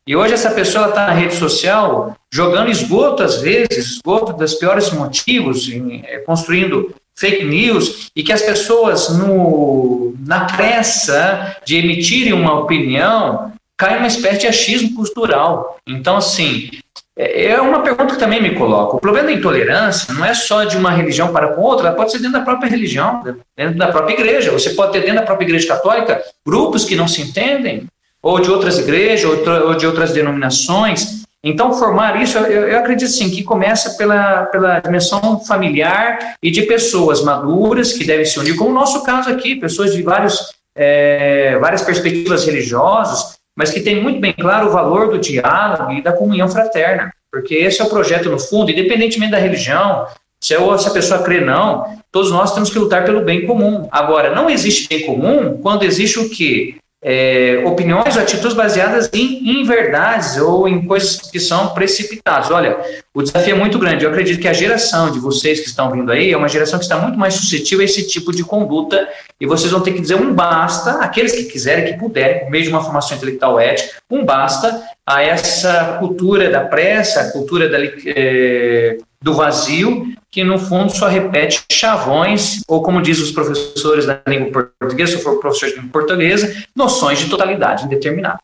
E 0.06 0.16
hoje 0.16 0.34
essa 0.34 0.52
pessoa 0.52 0.90
está 0.90 1.08
na 1.08 1.14
rede 1.14 1.36
social 1.36 2.16
jogando 2.32 2.70
esgoto, 2.70 3.24
às 3.24 3.38
vezes, 3.38 3.96
esgoto 3.96 4.34
dos 4.34 4.54
piores 4.56 4.92
motivos, 4.92 5.70
em, 5.70 6.04
é, 6.06 6.20
construindo 6.20 6.94
fake 7.16 7.44
news, 7.44 8.10
e 8.16 8.24
que 8.24 8.34
as 8.34 8.42
pessoas, 8.42 9.10
no, 9.10 10.14
na 10.26 10.46
pressa 10.46 11.58
de 11.66 11.78
emitirem 11.78 12.34
uma 12.34 12.60
opinião, 12.60 13.52
caem 13.78 13.98
uma 13.98 14.08
espécie 14.08 14.42
de 14.42 14.48
achismo 14.48 14.96
cultural. 14.96 15.78
Então, 15.88 16.18
assim, 16.18 16.70
é, 17.18 17.48
é 17.48 17.62
uma 17.62 17.82
pergunta 17.82 18.14
que 18.14 18.20
também 18.20 18.42
me 18.42 18.56
coloco. 18.56 18.98
O 18.98 19.00
problema 19.00 19.28
da 19.28 19.34
intolerância 19.34 20.14
não 20.14 20.26
é 20.26 20.34
só 20.34 20.64
de 20.64 20.78
uma 20.78 20.92
religião 20.92 21.32
para 21.32 21.50
com 21.50 21.62
outra, 21.62 21.88
ela 21.88 21.96
pode 21.96 22.12
ser 22.12 22.18
dentro 22.20 22.34
da 22.34 22.42
própria 22.42 22.70
religião, 22.70 23.24
dentro 23.56 23.78
da 23.78 23.88
própria 23.88 24.14
igreja. 24.14 24.52
Você 24.52 24.72
pode 24.72 24.94
ter 24.94 25.02
dentro 25.02 25.18
da 25.18 25.24
própria 25.24 25.46
igreja 25.46 25.68
católica 25.68 26.22
grupos 26.46 26.86
que 26.86 26.96
não 26.96 27.08
se 27.08 27.22
entendem, 27.22 27.88
ou 28.22 28.40
de 28.40 28.50
outras 28.50 28.80
igrejas, 28.80 29.30
ou 29.30 29.76
de 29.76 29.86
outras 29.86 30.14
denominações. 30.14 31.23
Então, 31.44 31.74
formar 31.74 32.22
isso, 32.22 32.38
eu, 32.38 32.70
eu 32.70 32.80
acredito 32.80 33.12
sim, 33.12 33.30
que 33.30 33.44
começa 33.44 33.98
pela, 33.98 34.46
pela 34.46 34.80
dimensão 34.80 35.42
familiar 35.42 36.36
e 36.42 36.50
de 36.50 36.62
pessoas 36.62 37.22
maduras 37.22 37.92
que 37.92 38.06
devem 38.06 38.26
se 38.26 38.40
unir, 38.40 38.56
como 38.56 38.70
o 38.70 38.74
nosso 38.74 39.04
caso 39.04 39.30
aqui, 39.30 39.58
pessoas 39.58 39.94
de 39.94 40.02
vários, 40.02 40.54
é, 40.74 41.58
várias 41.60 41.82
perspectivas 41.82 42.46
religiosas, 42.46 43.38
mas 43.58 43.72
que 43.72 43.82
têm 43.82 44.02
muito 44.02 44.22
bem 44.22 44.32
claro 44.32 44.68
o 44.68 44.72
valor 44.72 45.12
do 45.12 45.20
diálogo 45.20 45.92
e 45.92 46.02
da 46.02 46.14
comunhão 46.14 46.48
fraterna, 46.48 47.14
porque 47.30 47.56
esse 47.56 47.82
é 47.82 47.84
o 47.84 47.90
projeto, 47.90 48.30
no 48.30 48.40
fundo, 48.40 48.72
independentemente 48.72 49.34
da 49.34 49.38
religião, 49.38 50.08
se, 50.40 50.54
eu, 50.54 50.78
se 50.78 50.88
a 50.88 50.92
pessoa 50.92 51.24
crê 51.24 51.42
não, 51.42 51.98
todos 52.12 52.32
nós 52.32 52.54
temos 52.54 52.70
que 52.70 52.80
lutar 52.80 53.04
pelo 53.04 53.22
bem 53.22 53.46
comum. 53.46 53.88
Agora, 53.92 54.34
não 54.34 54.50
existe 54.50 54.88
bem 54.88 55.06
comum 55.06 55.58
quando 55.62 55.84
existe 55.84 56.20
o 56.20 56.30
quê? 56.30 56.76
É, 57.04 57.62
opiniões 57.66 58.16
ou 58.16 58.22
atitudes 58.22 58.56
baseadas 58.56 59.10
em, 59.14 59.62
em 59.62 59.64
verdades 59.66 60.38
ou 60.38 60.68
em 60.68 60.86
coisas 60.86 61.18
que 61.30 61.40
são 61.40 61.70
precipitadas. 61.70 62.50
Olha, 62.50 62.78
o 63.14 63.22
desafio 63.22 63.56
é 63.56 63.58
muito 63.58 63.78
grande. 63.78 64.06
Eu 64.06 64.12
acredito 64.12 64.40
que 64.40 64.48
a 64.48 64.54
geração 64.54 65.12
de 65.12 65.20
vocês 65.20 65.60
que 65.60 65.68
estão 65.68 65.92
vindo 65.92 66.12
aí 66.12 66.32
é 66.32 66.38
uma 66.38 66.48
geração 66.48 66.80
que 66.80 66.86
está 66.86 66.98
muito 66.98 67.18
mais 67.20 67.34
suscetível 67.34 67.82
a 67.82 67.86
esse 67.86 68.08
tipo 68.08 68.32
de 68.32 68.44
conduta 68.44 69.08
e 69.40 69.46
vocês 69.46 69.72
vão 69.72 69.82
ter 69.82 69.92
que 69.92 70.00
dizer 70.00 70.16
um 70.16 70.34
basta, 70.34 70.92
aqueles 71.00 71.34
que 71.34 71.44
quiserem, 71.44 71.92
que 71.92 72.00
puderem, 72.00 72.50
mesmo 72.50 72.76
uma 72.76 72.84
formação 72.84 73.18
intelectual 73.18 73.60
ética, 73.60 73.98
um 74.10 74.24
basta 74.24 74.82
a 75.06 75.22
essa 75.22 75.98
cultura 76.00 76.50
da 76.50 76.62
pressa, 76.62 77.22
a 77.22 77.32
cultura 77.32 77.70
da, 77.70 77.78
é, 78.08 78.98
do 79.22 79.34
vazio 79.34 80.14
que 80.34 80.44
no 80.44 80.58
fundo 80.58 80.92
só 80.92 81.08
repete 81.08 81.64
chavões, 81.72 82.62
ou 82.68 82.82
como 82.82 83.04
diz 83.04 83.20
os 83.20 83.30
professores 83.30 84.08
da 84.08 84.20
língua 84.28 84.66
portuguesa, 84.80 85.16
se 85.16 85.24
for 85.24 85.40
professor 85.40 85.70
de 85.70 85.76
língua 85.76 85.92
portuguesa, 85.92 86.66
noções 86.76 87.20
de 87.20 87.30
totalidade 87.30 87.86
indeterminada. 87.86 88.40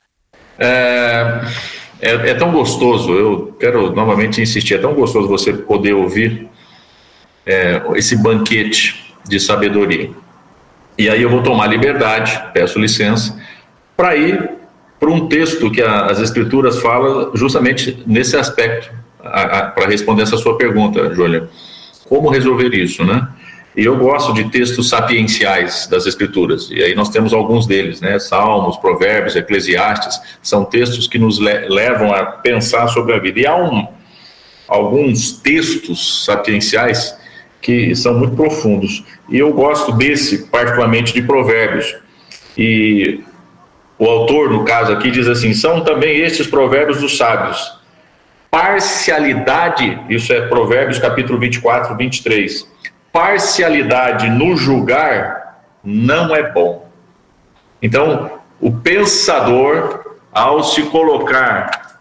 É, 0.59 1.41
é, 1.99 2.11
é, 2.11 2.33
tão 2.35 2.51
gostoso, 2.51 3.11
eu 3.13 3.57
quero 3.59 3.91
novamente 3.91 4.39
insistir, 4.39 4.75
é 4.75 4.77
tão 4.77 4.93
gostoso 4.93 5.27
você 5.27 5.51
poder 5.51 5.93
ouvir 5.93 6.47
é, 7.43 7.81
esse 7.95 8.15
banquete 8.15 9.15
de 9.27 9.39
sabedoria. 9.39 10.11
E 10.95 11.09
aí 11.09 11.23
eu 11.23 11.29
vou 11.29 11.41
tomar 11.41 11.65
liberdade, 11.65 12.39
peço 12.53 12.77
licença, 12.77 13.35
para 13.97 14.15
ir 14.15 14.58
para 14.99 15.09
um 15.09 15.27
texto 15.27 15.71
que 15.71 15.81
a, 15.81 16.07
as 16.07 16.19
escrituras 16.19 16.79
falam 16.79 17.31
justamente 17.35 18.03
nesse 18.05 18.35
aspecto, 18.35 18.91
para 19.21 19.87
responder 19.87 20.23
essa 20.23 20.37
sua 20.37 20.57
pergunta, 20.57 21.13
Júlia 21.13 21.49
como 22.09 22.29
resolver 22.29 22.73
isso, 22.73 23.05
né? 23.05 23.27
E 23.77 23.85
eu 23.85 23.95
gosto 23.95 24.33
de 24.33 24.49
textos 24.49 24.89
sapienciais 24.89 25.87
das 25.87 26.07
Escrituras, 26.07 26.69
e 26.71 26.83
aí 26.83 26.95
nós 26.95 27.09
temos 27.09 27.31
alguns 27.31 27.67
deles, 27.67 28.01
né? 28.01 28.17
Salmos, 28.17 28.75
Provérbios, 28.77 29.35
Eclesiastes, 29.35 30.19
são 30.41 30.65
textos 30.65 31.07
que 31.07 31.19
nos 31.19 31.37
le 31.37 31.69
levam 31.69 32.11
a 32.11 32.25
pensar 32.25 32.87
sobre 32.87 33.13
a 33.13 33.19
vida. 33.19 33.39
E 33.39 33.45
há 33.45 33.55
um, 33.55 33.87
alguns 34.67 35.33
textos 35.33 36.25
sapienciais 36.25 37.15
que 37.61 37.95
são 37.95 38.15
muito 38.17 38.35
profundos, 38.35 39.03
e 39.29 39.37
eu 39.37 39.53
gosto 39.53 39.91
desse, 39.91 40.47
particularmente 40.47 41.13
de 41.13 41.21
Provérbios. 41.21 41.95
E 42.57 43.21
o 43.99 44.05
autor, 44.05 44.49
no 44.49 44.65
caso 44.65 44.91
aqui, 44.91 45.11
diz 45.11 45.27
assim: 45.27 45.53
são 45.53 45.81
também 45.81 46.17
estes 46.17 46.47
provérbios 46.47 46.99
dos 46.99 47.17
sábios 47.17 47.79
Parcialidade, 48.51 50.01
isso 50.09 50.33
é 50.33 50.41
Provérbios 50.47 50.97
capítulo 50.97 51.37
24, 51.37 51.95
23. 51.95 52.67
Parcialidade 53.11 54.27
no 54.29 54.57
julgar 54.57 55.61
não 55.83 56.35
é 56.35 56.51
bom. 56.51 56.89
Então, 57.79 58.39
o 58.59 58.71
pensador, 58.71 60.17
ao 60.31 60.63
se 60.63 60.81
colocar 60.83 61.99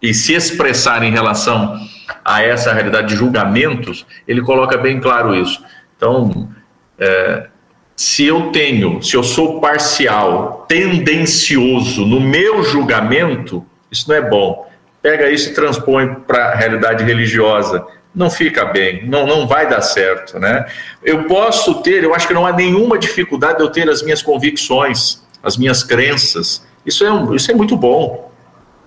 e 0.00 0.14
se 0.14 0.32
expressar 0.32 1.02
em 1.02 1.12
relação 1.12 1.78
a 2.24 2.42
essa 2.42 2.72
realidade 2.72 3.08
de 3.08 3.16
julgamentos, 3.16 4.06
ele 4.26 4.40
coloca 4.40 4.78
bem 4.78 4.98
claro 4.98 5.34
isso. 5.34 5.62
Então, 5.94 6.48
é, 6.98 7.48
se 8.00 8.24
eu 8.24 8.50
tenho, 8.50 9.02
se 9.02 9.14
eu 9.14 9.22
sou 9.22 9.60
parcial, 9.60 10.64
tendencioso 10.68 12.06
no 12.06 12.20
meu 12.20 12.62
julgamento, 12.62 13.64
isso 13.90 14.08
não 14.08 14.16
é 14.16 14.22
bom 14.22 14.70
pega 15.02 15.30
isso 15.30 15.50
e 15.50 15.54
transpõe 15.54 16.14
para 16.26 16.46
a 16.50 16.54
realidade 16.54 17.04
religiosa. 17.04 17.84
Não 18.14 18.28
fica 18.28 18.64
bem, 18.64 19.06
não, 19.06 19.26
não 19.26 19.46
vai 19.46 19.68
dar 19.68 19.80
certo, 19.82 20.38
né? 20.38 20.66
Eu 21.02 21.24
posso 21.24 21.80
ter, 21.80 22.02
eu 22.02 22.12
acho 22.12 22.26
que 22.26 22.34
não 22.34 22.44
há 22.44 22.52
nenhuma 22.52 22.98
dificuldade 22.98 23.58
de 23.58 23.62
eu 23.62 23.70
ter 23.70 23.88
as 23.88 24.02
minhas 24.02 24.20
convicções, 24.20 25.22
as 25.42 25.56
minhas 25.56 25.84
crenças. 25.84 26.66
Isso 26.84 27.04
é, 27.04 27.36
isso 27.36 27.50
é 27.50 27.54
muito 27.54 27.76
bom, 27.76 28.30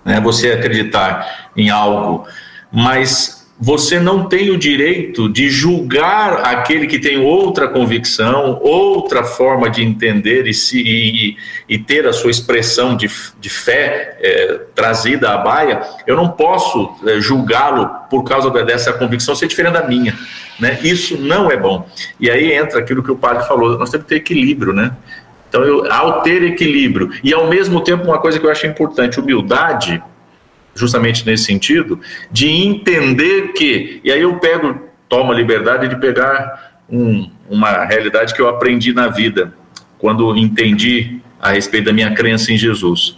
né? 0.04 0.20
Você 0.20 0.52
acreditar 0.52 1.52
em 1.56 1.70
algo, 1.70 2.28
mas 2.70 3.43
você 3.60 4.00
não 4.00 4.28
tem 4.28 4.50
o 4.50 4.58
direito 4.58 5.30
de 5.30 5.50
julgar 5.50 6.42
aquele 6.46 6.88
que 6.88 6.98
tem 6.98 7.20
outra 7.20 7.68
convicção, 7.68 8.60
outra 8.62 9.24
forma 9.24 9.70
de 9.70 9.84
entender 9.84 10.48
e, 10.48 10.54
se, 10.54 10.82
e, 10.82 11.38
e 11.70 11.78
ter 11.78 12.08
a 12.08 12.14
sua 12.14 12.32
expressão 12.32 12.98
de, 12.98 13.10
de 13.40 13.50
fé 13.50 14.18
é, 14.20 14.60
trazida 14.74 15.30
à 15.30 15.38
baia. 15.38 15.82
Eu 16.08 16.16
não 16.16 16.30
posso 16.30 16.96
é, 17.06 17.22
julgá-lo 17.22 17.90
por 18.10 18.24
causa 18.24 18.50
dessa 18.64 18.92
convicção 18.92 19.36
ser 19.36 19.48
diferente 19.48 19.74
da 19.74 19.88
minha. 19.88 20.18
Né? 20.60 20.80
Isso 20.84 21.18
não 21.18 21.52
é 21.52 21.56
bom. 21.56 21.88
E 22.20 22.30
aí 22.30 22.54
entra 22.54 22.80
aquilo 22.80 23.04
que 23.04 23.12
o 23.12 23.16
padre 23.16 23.48
falou: 23.48 23.78
nós 23.78 23.90
temos 23.92 24.06
que 24.06 24.10
ter 24.10 24.18
equilíbrio, 24.18 24.74
né? 24.74 24.92
Então, 25.48 25.64
eu, 25.64 25.92
ao 25.92 26.24
ter 26.24 26.42
equilíbrio 26.44 27.12
e 27.24 27.32
ao 27.32 27.48
mesmo 27.48 27.80
tempo, 27.82 28.06
uma 28.06 28.18
coisa 28.18 28.40
que 28.40 28.46
eu 28.46 28.50
acho 28.50 28.66
importante, 28.66 29.20
humildade 29.20 30.02
justamente 30.76 31.26
nesse 31.26 31.46
sentido, 31.46 32.00
de 32.32 32.48
entender 32.48 33.54
que, 33.54 34.02
e 34.04 34.12
aí 34.12 34.22
eu 34.22 34.36
pego, 34.38 34.90
tomo 35.08 35.32
a 35.32 35.36
liberdade 35.36 35.88
de 35.88 35.96
pegar 35.98 36.82
um, 36.90 37.30
uma 37.50 37.86
realidade 37.86 38.34
que 38.34 38.42
eu 38.42 38.50
aprendi 38.50 38.94
na 38.94 39.08
vida, 39.08 39.54
quando 39.98 40.36
entendi 40.36 41.20
a 41.40 41.52
respeito 41.52 41.86
da 41.86 41.94
minha 41.94 42.14
crença 42.14 42.52
em 42.52 42.58
Jesus. 42.58 43.16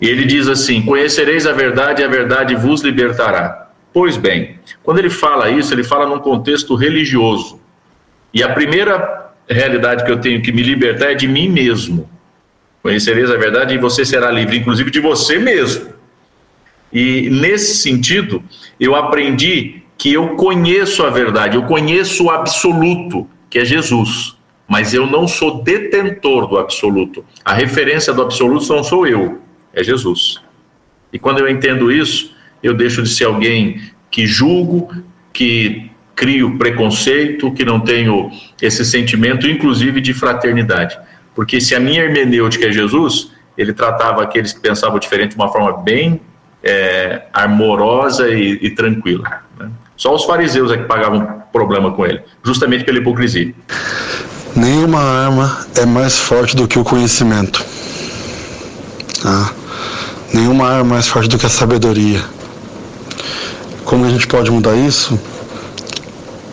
E 0.00 0.06
ele 0.08 0.24
diz 0.24 0.48
assim: 0.48 0.82
Conhecereis 0.82 1.46
a 1.46 1.52
verdade 1.52 2.02
e 2.02 2.04
a 2.04 2.08
verdade 2.08 2.54
vos 2.54 2.82
libertará. 2.82 3.70
Pois 3.92 4.16
bem, 4.16 4.58
quando 4.82 4.98
ele 4.98 5.08
fala 5.08 5.48
isso, 5.48 5.72
ele 5.72 5.82
fala 5.82 6.06
num 6.06 6.18
contexto 6.18 6.74
religioso. 6.74 7.58
E 8.32 8.42
a 8.42 8.52
primeira 8.52 9.32
realidade 9.48 10.04
que 10.04 10.10
eu 10.10 10.20
tenho 10.20 10.42
que 10.42 10.52
me 10.52 10.62
libertar 10.62 11.12
é 11.12 11.14
de 11.14 11.26
mim 11.26 11.48
mesmo. 11.48 12.08
Conhecereis 12.82 13.30
a 13.30 13.36
verdade 13.36 13.74
e 13.74 13.78
você 13.78 14.04
será 14.04 14.30
livre, 14.30 14.58
inclusive 14.58 14.90
de 14.90 15.00
você 15.00 15.38
mesmo. 15.38 15.95
E 16.92 17.28
nesse 17.30 17.76
sentido, 17.78 18.42
eu 18.78 18.94
aprendi 18.94 19.82
que 19.98 20.12
eu 20.12 20.30
conheço 20.30 21.02
a 21.02 21.10
verdade, 21.10 21.56
eu 21.56 21.62
conheço 21.62 22.24
o 22.24 22.30
absoluto, 22.30 23.28
que 23.48 23.58
é 23.58 23.64
Jesus, 23.64 24.36
mas 24.68 24.92
eu 24.92 25.06
não 25.06 25.26
sou 25.26 25.62
detentor 25.62 26.46
do 26.46 26.58
absoluto. 26.58 27.24
A 27.44 27.54
referência 27.54 28.12
do 28.12 28.22
absoluto 28.22 28.68
não 28.68 28.84
sou 28.84 29.06
eu, 29.06 29.40
é 29.72 29.82
Jesus. 29.82 30.40
E 31.12 31.18
quando 31.18 31.38
eu 31.38 31.48
entendo 31.48 31.90
isso, 31.90 32.34
eu 32.62 32.74
deixo 32.74 33.02
de 33.02 33.08
ser 33.08 33.24
alguém 33.24 33.80
que 34.10 34.26
julgo, 34.26 34.90
que 35.32 35.90
crio 36.14 36.56
preconceito, 36.56 37.52
que 37.52 37.64
não 37.64 37.78
tenho 37.78 38.30
esse 38.60 38.84
sentimento, 38.84 39.46
inclusive 39.46 40.00
de 40.00 40.14
fraternidade. 40.14 40.98
Porque 41.34 41.60
se 41.60 41.74
a 41.74 41.80
minha 41.80 42.02
hermenêutica 42.02 42.66
é 42.66 42.72
Jesus, 42.72 43.30
ele 43.56 43.72
tratava 43.72 44.22
aqueles 44.22 44.52
que 44.52 44.60
pensavam 44.60 44.98
diferente 44.98 45.30
de 45.30 45.36
uma 45.36 45.52
forma 45.52 45.76
bem 45.76 46.20
é, 46.66 47.22
amorosa 47.32 48.28
e, 48.28 48.58
e 48.60 48.70
tranquila. 48.70 49.40
Né? 49.58 49.70
Só 49.96 50.14
os 50.14 50.24
fariseus 50.24 50.72
é 50.72 50.76
que 50.76 50.84
pagavam 50.84 51.42
problema 51.52 51.92
com 51.92 52.04
ele, 52.04 52.20
justamente 52.44 52.84
pela 52.84 52.98
hipocrisia. 52.98 53.54
Nenhuma 54.54 55.00
arma 55.00 55.66
é 55.76 55.86
mais 55.86 56.18
forte 56.18 56.56
do 56.56 56.66
que 56.66 56.78
o 56.78 56.84
conhecimento. 56.84 57.64
Ah, 59.24 59.50
nenhuma 60.34 60.66
arma 60.66 60.80
é 60.80 60.94
mais 60.94 61.06
forte 61.06 61.28
do 61.28 61.38
que 61.38 61.46
a 61.46 61.50
sabedoria. 61.50 62.22
Como 63.84 64.04
a 64.04 64.10
gente 64.10 64.26
pode 64.26 64.50
mudar 64.50 64.74
isso? 64.74 65.18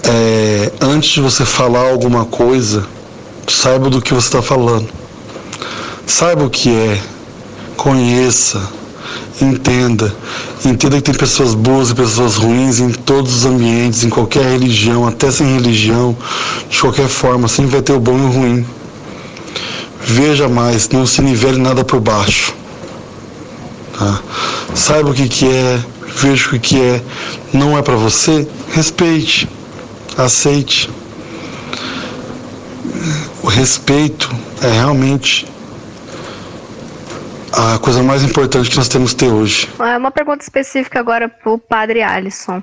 É, 0.03 0.71
antes 0.81 1.09
de 1.09 1.21
você 1.21 1.43
falar 1.43 1.89
alguma 1.89 2.25
coisa, 2.25 2.85
saiba 3.47 3.89
do 3.89 4.01
que 4.01 4.13
você 4.13 4.27
está 4.27 4.41
falando. 4.41 4.87
Saiba 6.05 6.43
o 6.43 6.49
que 6.49 6.69
é, 6.69 7.01
conheça, 7.75 8.61
entenda. 9.41 10.13
Entenda 10.65 10.97
que 10.97 11.03
tem 11.03 11.13
pessoas 11.13 11.53
boas 11.53 11.89
e 11.89 11.95
pessoas 11.95 12.35
ruins 12.35 12.79
em 12.79 12.89
todos 12.91 13.33
os 13.37 13.45
ambientes, 13.45 14.03
em 14.03 14.09
qualquer 14.09 14.43
religião, 14.43 15.07
até 15.07 15.31
sem 15.31 15.53
religião, 15.53 16.15
de 16.69 16.79
qualquer 16.79 17.07
forma, 17.07 17.47
sempre 17.47 17.71
vai 17.71 17.81
ter 17.81 17.93
o 17.93 17.99
bom 17.99 18.17
e 18.17 18.21
o 18.21 18.29
ruim. 18.29 18.65
Veja 20.05 20.49
mais, 20.49 20.89
não 20.89 21.05
se 21.05 21.21
nivele 21.21 21.57
nada 21.57 21.83
por 21.83 21.99
baixo. 21.99 22.53
Tá? 23.97 24.21
Saiba 24.75 25.09
o 25.09 25.13
que, 25.13 25.27
que 25.29 25.47
é, 25.47 25.79
veja 26.15 26.47
o 26.47 26.49
que, 26.51 26.59
que 26.59 26.81
é. 26.81 27.01
Não 27.53 27.77
é 27.77 27.81
para 27.81 27.95
você? 27.95 28.47
Respeite, 28.69 29.47
aceite. 30.17 30.89
O 33.41 33.47
respeito 33.47 34.33
é 34.61 34.71
realmente 34.71 35.45
a 37.53 37.79
coisa 37.79 38.01
mais 38.01 38.23
importante 38.23 38.69
que 38.69 38.77
nós 38.77 38.87
temos 38.87 39.13
que 39.13 39.19
ter 39.19 39.31
hoje. 39.31 39.69
É 39.79 39.97
uma 39.97 40.11
pergunta 40.11 40.43
específica 40.43 40.99
agora 40.99 41.29
para 41.29 41.51
o 41.51 41.59
padre 41.59 42.01
Alisson. 42.01 42.61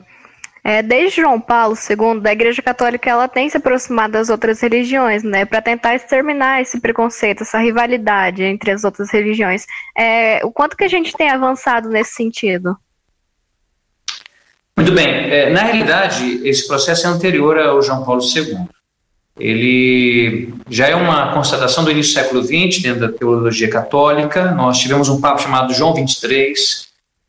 É, 0.62 0.82
desde 0.82 1.22
João 1.22 1.40
Paulo 1.40 1.74
II, 1.74 2.20
a 2.24 2.32
Igreja 2.32 2.60
Católica 2.60 3.08
ela 3.08 3.26
tem 3.26 3.48
se 3.48 3.56
aproximado 3.56 4.12
das 4.12 4.28
outras 4.28 4.60
religiões, 4.60 5.22
né, 5.22 5.46
para 5.46 5.62
tentar 5.62 5.94
exterminar 5.94 6.60
esse 6.60 6.78
preconceito, 6.80 7.42
essa 7.42 7.58
rivalidade 7.58 8.42
entre 8.42 8.70
as 8.70 8.84
outras 8.84 9.10
religiões. 9.10 9.64
É, 9.96 10.44
o 10.44 10.52
quanto 10.52 10.76
que 10.76 10.84
a 10.84 10.88
gente 10.88 11.14
tem 11.14 11.30
avançado 11.30 11.88
nesse 11.88 12.12
sentido? 12.12 12.76
Muito 14.76 14.92
bem. 14.92 15.08
É, 15.08 15.50
na 15.50 15.62
realidade, 15.62 16.46
esse 16.46 16.66
processo 16.66 17.06
é 17.06 17.10
anterior 17.10 17.58
ao 17.58 17.80
João 17.80 18.04
Paulo 18.04 18.20
II 18.22 18.68
ele 19.40 20.52
já 20.68 20.86
é 20.86 20.94
uma 20.94 21.32
constatação 21.32 21.82
do 21.82 21.90
início 21.90 22.12
do 22.12 22.20
século 22.20 22.42
XX 22.42 22.82
dentro 22.82 23.00
da 23.00 23.08
teologia 23.10 23.70
católica. 23.70 24.52
Nós 24.52 24.78
tivemos 24.78 25.08
um 25.08 25.20
papa 25.20 25.38
chamado 25.38 25.72
João 25.72 25.94
XXIII, 25.96 26.54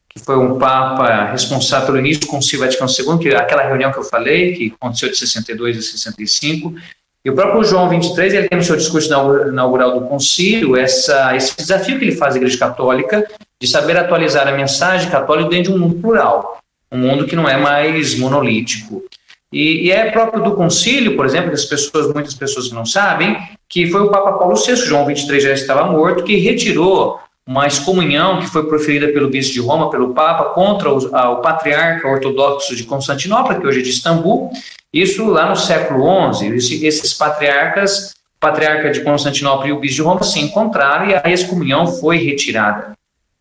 que 0.10 0.20
foi 0.20 0.38
um 0.38 0.60
papa 0.60 1.32
responsável 1.32 1.86
pelo 1.88 2.00
início 2.00 2.22
do 2.22 2.28
Concílio 2.28 2.66
Vaticano 2.66 2.92
II, 2.92 3.18
que 3.18 3.30
é 3.30 3.38
aquela 3.38 3.64
reunião 3.64 3.92
que 3.92 3.98
eu 3.98 4.04
falei, 4.04 4.54
que 4.54 4.74
aconteceu 4.80 5.10
de 5.10 5.18
62 5.18 5.78
a 5.78 5.82
65. 5.82 6.76
E 7.24 7.30
o 7.30 7.36
próprio 7.36 7.64
João 7.64 7.88
XXIII, 7.88 8.38
ele 8.38 8.50
tem 8.50 8.58
no 8.58 8.64
seu 8.64 8.76
discurso 8.76 9.08
inaugural 9.48 10.00
do 10.00 10.08
concílio 10.08 10.76
essa, 10.76 11.36
esse 11.36 11.56
desafio 11.56 11.98
que 11.98 12.04
ele 12.04 12.16
faz 12.16 12.34
à 12.34 12.38
Igreja 12.38 12.58
Católica 12.58 13.26
de 13.60 13.68
saber 13.68 13.96
atualizar 13.96 14.48
a 14.48 14.52
mensagem 14.52 15.10
católica 15.10 15.50
dentro 15.50 15.72
de 15.72 15.78
um 15.78 15.82
mundo 15.82 15.96
plural, 16.02 16.58
um 16.92 16.98
mundo 16.98 17.26
que 17.26 17.36
não 17.36 17.48
é 17.48 17.56
mais 17.56 18.18
monolítico. 18.18 19.04
E, 19.52 19.88
e, 19.88 19.92
é 19.92 20.10
próprio 20.12 20.44
do 20.44 20.56
concílio, 20.56 21.16
por 21.16 21.26
exemplo, 21.26 21.52
das 21.52 21.66
pessoas, 21.66 22.14
muitas 22.14 22.34
pessoas 22.34 22.72
não 22.72 22.86
sabem, 22.86 23.38
que 23.68 23.90
foi 23.92 24.02
o 24.02 24.10
Papa 24.10 24.34
Paulo 24.34 24.56
VI, 24.56 24.76
João 24.78 25.06
23 25.06 25.44
já 25.44 25.52
estava 25.52 25.92
morto, 25.92 26.24
que 26.24 26.38
retirou 26.38 27.20
uma 27.46 27.68
excomunhão 27.68 28.40
que 28.40 28.48
foi 28.48 28.66
proferida 28.66 29.10
pelo 29.10 29.30
bispo 29.30 29.54
de 29.54 29.60
Roma, 29.60 29.90
pelo 29.90 30.14
Papa, 30.14 30.54
contra 30.54 30.92
o, 30.94 31.16
a, 31.16 31.32
o 31.32 31.42
patriarca 31.42 32.08
ortodoxo 32.08 32.76
de 32.76 32.86
Constantinopla, 32.86 33.60
que 33.60 33.68
hoje 33.68 33.80
é 33.80 33.84
de 33.84 33.90
Istambul, 33.90 34.52
isso 34.94 35.26
lá 35.26 35.50
no 35.50 35.56
século 35.56 36.34
XI. 36.34 36.48
Esse, 36.48 36.86
esses 36.86 37.14
patriarcas, 37.14 38.12
o 38.38 38.40
patriarca 38.40 38.90
de 38.90 39.02
Constantinopla 39.02 39.68
e 39.68 39.72
o 39.74 39.80
bispo 39.80 39.96
de 39.96 40.02
Roma 40.02 40.24
se 40.24 40.40
encontraram 40.40 41.10
e 41.10 41.16
a 41.16 41.30
excomunhão 41.30 41.88
foi 41.88 42.18
retirada. 42.18 42.94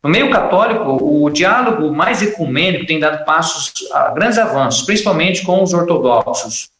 No 0.02 0.08
meio 0.08 0.30
católico, 0.30 0.98
o 1.02 1.28
diálogo 1.28 1.90
mais 1.94 2.22
ecumênico 2.22 2.86
tem 2.86 2.98
dado 2.98 3.24
passos, 3.24 3.72
grandes 4.14 4.38
avanços, 4.38 4.82
principalmente 4.82 5.42
com 5.42 5.62
os 5.62 5.74
ortodoxos. 5.74 6.70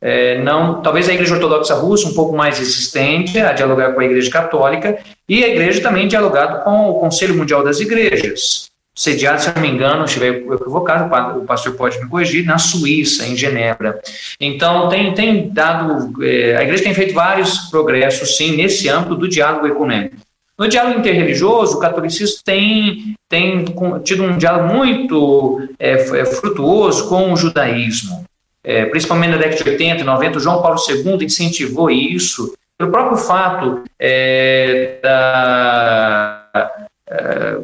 É, 0.00 0.42
não, 0.42 0.82
talvez 0.82 1.08
a 1.08 1.14
Igreja 1.14 1.34
Ortodoxa 1.34 1.74
Russa 1.74 2.08
um 2.08 2.14
pouco 2.14 2.36
mais 2.36 2.58
resistente 2.58 3.38
a 3.38 3.52
dialogar 3.52 3.92
com 3.92 4.00
a 4.00 4.04
Igreja 4.04 4.30
Católica 4.30 4.98
e 5.28 5.42
a 5.42 5.48
Igreja 5.48 5.80
também 5.80 6.06
dialogado 6.06 6.64
com 6.64 6.90
o 6.90 7.00
Conselho 7.00 7.34
Mundial 7.34 7.64
das 7.64 7.80
Igrejas, 7.80 8.70
sediado, 8.94 9.42
se 9.42 9.54
não 9.54 9.62
me 9.62 9.68
engano, 9.68 10.04
estiver 10.04 10.28
equivocado, 10.28 11.38
o 11.38 11.44
pastor 11.44 11.74
pode 11.74 11.98
me 11.98 12.08
corrigir, 12.08 12.44
na 12.44 12.58
Suíça, 12.58 13.26
em 13.26 13.36
Genebra. 13.36 14.00
Então, 14.40 14.88
tem, 14.88 15.14
tem 15.14 15.48
dado, 15.48 16.12
é, 16.22 16.56
a 16.56 16.62
Igreja 16.62 16.82
tem 16.82 16.94
feito 16.94 17.14
vários 17.14 17.58
progressos, 17.70 18.36
sim, 18.36 18.56
nesse 18.56 18.88
âmbito 18.88 19.14
do 19.14 19.28
diálogo 19.28 19.66
ecumênico. 19.66 20.25
No 20.58 20.68
diálogo 20.68 21.00
interreligioso, 21.00 21.76
o 21.76 21.80
catolicismo 21.80 22.38
tem, 22.42 23.14
tem 23.28 23.64
tido 24.02 24.24
um 24.24 24.38
diálogo 24.38 24.74
muito 24.74 25.68
é, 25.78 25.92
é, 25.92 26.24
frutuoso 26.24 27.08
com 27.08 27.32
o 27.32 27.36
judaísmo. 27.36 28.24
É, 28.64 28.86
principalmente 28.86 29.30
na 29.30 29.36
década 29.36 29.62
de 29.62 29.70
80 29.70 30.00
e 30.00 30.04
90, 30.04 30.40
João 30.40 30.62
Paulo 30.62 30.78
II 30.88 31.24
incentivou 31.24 31.90
isso, 31.90 32.52
pelo 32.78 32.90
próprio 32.90 33.16
fato 33.16 33.84
é, 33.98 34.98
da, 35.02 36.72
é, 37.08 37.58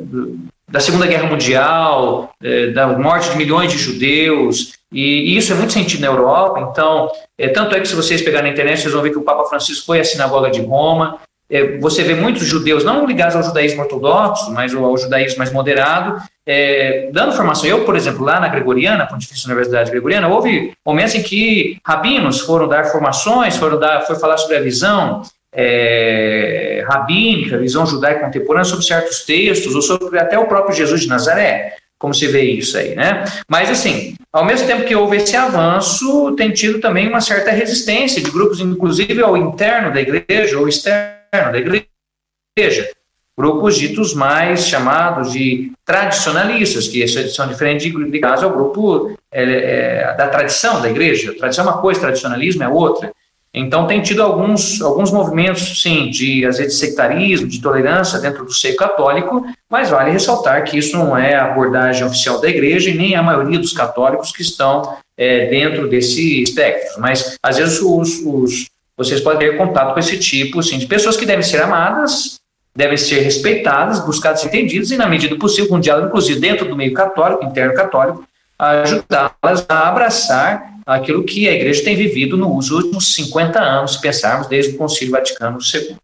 da 0.68 0.80
Segunda 0.80 1.07
Guerra 1.07 1.28
Mundial, 1.28 2.30
é, 2.43 2.68
da 2.68 2.86
morte 2.86 3.30
de 3.30 3.36
milhões 3.36 3.72
de 3.72 3.78
judeus, 3.78 4.74
e, 4.93 5.36
isso 5.36 5.53
é 5.53 5.57
muito 5.57 5.72
sentido 5.72 6.03
na 6.03 6.09
Europa. 6.09 6.61
Então, 6.70 7.11
tanto 7.53 7.74
é 7.74 7.80
que 7.80 7.88
se 7.88 7.97
vocês 7.97 8.22
pegarem 8.22 8.49
na 8.49 8.53
internet, 8.53 8.80
vocês 8.80 8.93
vão 8.93 9.03
ver 9.03 9.11
que 9.11 9.18
o 9.18 9.22
Papa 9.22 9.45
Francisco 9.47 9.86
foi 9.86 9.99
à 9.99 10.05
sinagoga 10.05 10.51
de 10.51 10.61
Roma, 10.61 11.18
é, 11.53 11.76
você 11.76 12.03
vê 12.03 12.14
muitos 12.14 12.46
judeus, 12.46 12.82
não 12.82 13.05
ligados 13.05 13.36
ao 13.36 13.42
judaísmo 13.42 13.82
ortodoxo, 13.82 14.50
mas 14.53 14.74
ao, 14.74 14.96
judaísmo 14.96 15.36
mais 15.36 15.53
moderado, 15.53 16.16
é, 16.46 17.11
dando 17.12 17.36
formação. 17.36 17.68
Eu, 17.68 17.84
por 17.84 17.94
exemplo, 17.94 18.24
lá 18.24 18.40
na 18.40 18.48
Gregoriana, 18.48 19.07
Pontifícia 19.07 19.46
Universidade 19.46 19.90
Gregoriana, 19.90 20.28
houve 20.28 20.72
momentos 20.84 21.14
em 21.14 21.22
que 21.22 21.76
rabinos 21.86 22.40
foram 22.40 22.66
dar 22.66 22.86
formações, 22.86 23.55
foram 23.59 23.78
dar, 23.78 24.00
foi 24.07 24.16
falar 24.16 24.38
sobre 24.38 24.57
a 24.57 24.62
visão 24.62 25.20
é, 25.55 26.82
rabínica, 26.88 27.59
visão 27.59 27.84
judaica 27.84 28.20
contemporânea 28.20 28.64
sobre 28.64 28.86
certos 28.86 29.20
textos, 29.20 29.74
ou 29.74 29.82
sobre 29.82 30.18
até 30.18 30.38
o 30.38 30.46
próprio 30.46 30.74
Jesus 30.74 31.03
de 31.03 31.09
Nazaré, 31.09 31.74
como 31.98 32.14
se 32.14 32.26
vê 32.28 32.44
isso 32.44 32.78
aí, 32.78 32.94
né? 32.94 33.24
Mas, 33.46 33.68
assim, 33.68 34.14
ao 34.32 34.46
mesmo 34.46 34.66
tempo 34.66 34.86
que 34.86 34.96
houve 34.96 35.18
esse 35.18 35.36
avanço, 35.36 36.32
tem 36.34 36.50
tido 36.50 36.80
também 36.80 37.09
uma 37.09 37.20
certa 37.20 37.50
resistência 37.50 38.22
de 38.22 38.30
grupos, 38.30 38.59
inclusive 38.59 39.22
ao 39.22 39.36
interno 39.36 39.92
da 39.92 40.00
igreja 40.00 40.59
ou 40.59 40.66
externo 40.66 41.21
da 41.32 41.58
igreja. 41.58 42.90
Grupos 43.36 43.78
ditos 43.78 44.12
mais 44.12 44.66
chamados 44.66 45.32
de 45.32 45.72
tradicionalistas, 45.86 46.86
que 46.86 47.06
são 47.08 47.48
diferentes 47.48 47.90
de 47.90 48.18
caso 48.20 48.44
ao 48.44 48.52
grupo 48.52 49.16
é, 49.32 49.42
é, 49.42 50.14
da 50.14 50.28
tradição 50.28 50.82
da 50.82 50.90
igreja. 50.90 51.34
Tradição 51.34 51.64
é 51.64 51.68
uma 51.68 51.80
coisa, 51.80 52.00
tradicionalismo 52.00 52.62
é 52.62 52.68
outra. 52.68 53.10
Então, 53.54 53.86
tem 53.86 54.00
tido 54.00 54.22
alguns, 54.22 54.80
alguns 54.80 55.10
movimentos, 55.10 55.82
sim, 55.82 56.10
de, 56.10 56.44
às 56.44 56.58
vezes, 56.58 56.78
sectarismo, 56.78 57.46
de 57.46 57.60
tolerância 57.60 58.18
dentro 58.18 58.44
do 58.44 58.52
seio 58.52 58.76
católico, 58.76 59.44
mas 59.68 59.90
vale 59.90 60.10
ressaltar 60.10 60.64
que 60.64 60.78
isso 60.78 60.96
não 60.96 61.16
é 61.16 61.34
a 61.34 61.46
abordagem 61.46 62.04
oficial 62.04 62.40
da 62.40 62.48
igreja 62.48 62.90
e 62.90 62.94
nem 62.94 63.14
a 63.14 63.22
maioria 63.22 63.58
dos 63.58 63.72
católicos 63.72 64.32
que 64.32 64.40
estão 64.42 64.96
é, 65.16 65.46
dentro 65.46 65.86
desse 65.88 66.42
espectro. 66.42 66.98
Mas, 66.98 67.36
às 67.42 67.58
vezes, 67.58 67.80
os, 67.80 68.20
os, 68.24 68.70
vocês 68.97 69.20
podem 69.20 69.51
ter 69.51 69.57
contato 69.57 69.95
com 69.95 70.01
esse 70.01 70.18
tipo 70.18 70.61
assim, 70.61 70.78
de 70.78 70.86
pessoas 70.86 71.16
que 71.16 71.26
devem 71.26 71.43
ser 71.43 71.62
amadas, 71.62 72.40
devem 72.74 72.97
ser 72.97 73.20
respeitadas, 73.20 74.05
buscadas 74.05 74.43
e 74.43 74.47
entendidas, 74.47 74.90
e, 74.90 74.97
na 74.97 75.09
medida 75.09 75.34
do 75.34 75.38
possível, 75.38 75.68
com 75.68 75.76
um 75.76 75.80
diálogo, 75.80 76.09
inclusive, 76.09 76.40
dentro 76.40 76.68
do 76.68 76.76
meio 76.76 76.93
católico, 76.95 77.45
interno 77.45 77.74
católico, 77.74 78.24
ajudá-las 78.59 79.66
a 79.68 79.88
abraçar 79.88 80.72
aquilo 80.86 81.24
que 81.24 81.49
a 81.49 81.53
igreja 81.53 81.84
tem 81.84 81.97
vivido 81.97 82.36
nos 82.36 82.70
últimos 82.70 83.14
50 83.14 83.61
anos, 83.61 83.95
se 83.95 84.01
pensarmos 84.01 84.47
desde 84.47 84.74
o 84.74 84.78
Concílio 84.78 85.12
Vaticano 85.12 85.59
II. 85.61 85.97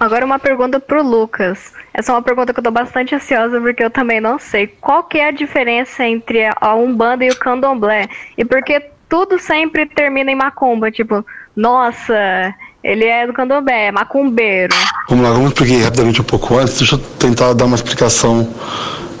Agora 0.00 0.24
uma 0.24 0.38
pergunta 0.38 0.78
para 0.78 1.02
o 1.02 1.06
Lucas. 1.06 1.72
Essa 1.98 2.12
é 2.12 2.14
uma 2.14 2.22
pergunta 2.22 2.52
que 2.54 2.60
eu 2.60 2.62
estou 2.62 2.72
bastante 2.72 3.12
ansiosa 3.12 3.60
porque 3.60 3.82
eu 3.82 3.90
também 3.90 4.20
não 4.20 4.38
sei. 4.38 4.68
Qual 4.68 5.02
que 5.02 5.18
é 5.18 5.26
a 5.26 5.30
diferença 5.32 6.04
entre 6.04 6.48
a 6.60 6.72
Umbanda 6.76 7.24
e 7.24 7.28
o 7.28 7.34
Candomblé? 7.34 8.08
E 8.36 8.44
porque 8.44 8.80
tudo 9.08 9.36
sempre 9.36 9.84
termina 9.84 10.30
em 10.30 10.36
macumba, 10.36 10.92
tipo, 10.92 11.26
nossa, 11.56 12.54
ele 12.84 13.04
é 13.04 13.26
do 13.26 13.32
candomblé, 13.32 13.86
é 13.86 13.90
macumbeiro. 13.90 14.72
Vamos 15.08 15.24
lá, 15.24 15.32
vamos 15.32 15.48
explicar 15.48 15.82
rapidamente 15.86 16.20
um 16.20 16.24
pouco 16.24 16.56
antes. 16.56 16.78
Deixa 16.78 16.94
eu 16.94 17.00
tentar 17.18 17.52
dar 17.54 17.64
uma 17.64 17.74
explicação 17.74 18.48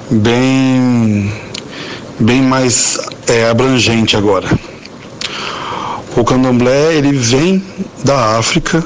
bem, 0.08 1.32
bem 2.20 2.42
mais 2.42 2.96
é, 3.26 3.50
abrangente 3.50 4.16
agora. 4.16 4.46
O 6.16 6.24
candomblé 6.24 6.94
ele 6.94 7.10
vem 7.10 7.60
da 8.04 8.38
África 8.38 8.84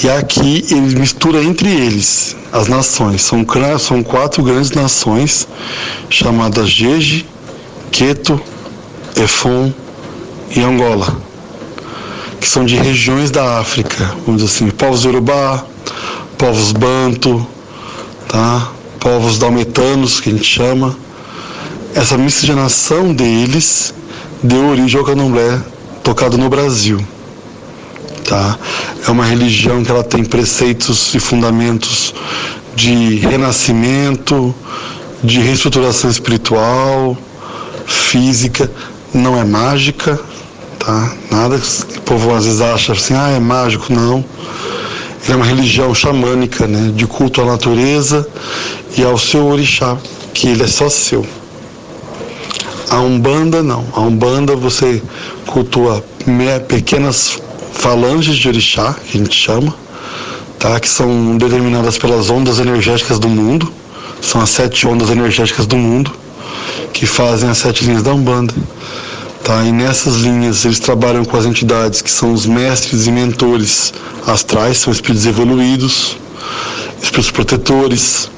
e 0.00 0.08
aqui 0.08 0.64
ele 0.70 0.98
mistura 0.98 1.42
entre 1.42 1.68
eles 1.68 2.36
as 2.52 2.68
nações. 2.68 3.22
São, 3.22 3.44
são 3.78 4.02
quatro 4.02 4.42
grandes 4.42 4.70
nações 4.70 5.48
chamadas 6.08 6.70
Jeje, 6.70 7.26
Queto, 7.90 8.40
Efon 9.16 9.72
e 10.54 10.60
Angola, 10.60 11.16
que 12.40 12.48
são 12.48 12.64
de 12.64 12.76
regiões 12.76 13.30
da 13.30 13.58
África, 13.58 14.14
vamos 14.24 14.42
dizer 14.42 14.54
assim, 14.54 14.70
povos 14.70 15.04
Urubá, 15.04 15.64
povos 16.38 16.72
Banto, 16.72 17.46
tá? 18.28 18.72
povos 18.98 19.38
dalmetanos, 19.38 20.20
que 20.20 20.30
a 20.30 20.32
gente 20.32 20.44
chama. 20.44 20.96
Essa 21.94 22.16
miscigenação 22.16 23.12
deles 23.12 23.92
deu 24.42 24.68
origem 24.68 24.98
ao 24.98 25.04
candomblé 25.04 25.60
tocado 26.02 26.38
no 26.38 26.48
Brasil. 26.48 27.04
Tá? 28.32 28.58
É 29.06 29.10
uma 29.10 29.26
religião 29.26 29.84
que 29.84 29.90
ela 29.90 30.02
tem 30.02 30.24
preceitos 30.24 31.14
e 31.14 31.20
fundamentos 31.20 32.14
de 32.74 33.16
renascimento, 33.16 34.54
de 35.22 35.38
reestruturação 35.38 36.08
espiritual, 36.08 37.14
física, 37.84 38.72
não 39.12 39.38
é 39.38 39.44
mágica, 39.44 40.18
tá? 40.78 41.12
Nada 41.30 41.58
que 41.58 41.98
o 41.98 42.00
povo 42.00 42.34
às 42.34 42.46
vezes 42.46 42.62
acha 42.62 42.94
assim, 42.94 43.12
ah, 43.12 43.28
é 43.28 43.38
mágico, 43.38 43.92
não. 43.92 44.24
É 45.28 45.36
uma 45.36 45.44
religião 45.44 45.94
xamânica, 45.94 46.66
né? 46.66 46.90
De 46.96 47.06
culto 47.06 47.42
à 47.42 47.44
natureza 47.44 48.26
e 48.96 49.04
ao 49.04 49.18
seu 49.18 49.44
orixá, 49.44 49.98
que 50.32 50.48
ele 50.48 50.62
é 50.62 50.68
só 50.68 50.88
seu. 50.88 51.22
A 52.88 52.98
Umbanda 52.98 53.62
não. 53.62 53.84
A 53.92 54.00
Umbanda 54.00 54.56
você 54.56 55.02
cultua 55.44 56.02
pequenas 56.66 57.38
falanges 57.82 58.36
de 58.36 58.46
orixá, 58.46 58.94
que 58.94 59.18
a 59.18 59.20
gente 59.20 59.36
chama, 59.36 59.74
tá? 60.56 60.78
que 60.78 60.88
são 60.88 61.36
determinadas 61.36 61.98
pelas 61.98 62.30
ondas 62.30 62.60
energéticas 62.60 63.18
do 63.18 63.28
mundo. 63.28 63.72
São 64.20 64.40
as 64.40 64.50
sete 64.50 64.86
ondas 64.86 65.10
energéticas 65.10 65.66
do 65.66 65.76
mundo 65.76 66.12
que 66.92 67.06
fazem 67.06 67.50
as 67.50 67.58
sete 67.58 67.84
linhas 67.84 68.04
da 68.04 68.14
Umbanda. 68.14 68.54
Tá? 69.42 69.64
E 69.64 69.72
nessas 69.72 70.14
linhas 70.18 70.64
eles 70.64 70.78
trabalham 70.78 71.24
com 71.24 71.36
as 71.36 71.44
entidades 71.44 72.00
que 72.00 72.10
são 72.10 72.32
os 72.32 72.46
mestres 72.46 73.08
e 73.08 73.10
mentores 73.10 73.92
astrais, 74.28 74.78
são 74.78 74.92
espíritos 74.92 75.26
evoluídos, 75.26 76.16
espíritos 77.02 77.32
protetores, 77.32 78.30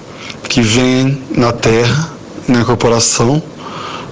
que 0.48 0.62
vêm 0.62 1.20
na 1.36 1.52
Terra, 1.52 2.10
na 2.48 2.64
corporação, 2.64 3.42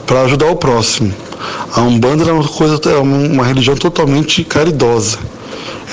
para 0.07 0.21
ajudar 0.23 0.51
o 0.51 0.57
próximo. 0.57 1.15
A 1.75 1.81
Umbanda 1.81 2.29
é 2.29 2.33
uma 2.33 2.47
coisa, 2.47 2.81
é 2.91 2.99
uma 2.99 3.45
religião 3.45 3.77
totalmente 3.77 4.45
caridosa. 4.45 5.19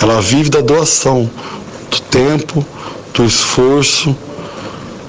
Ela 0.02 0.22
vive 0.22 0.50
da 0.50 0.62
doação, 0.62 1.30
do 1.90 2.00
tempo, 2.02 2.66
do 3.14 3.26
esforço, 3.26 4.16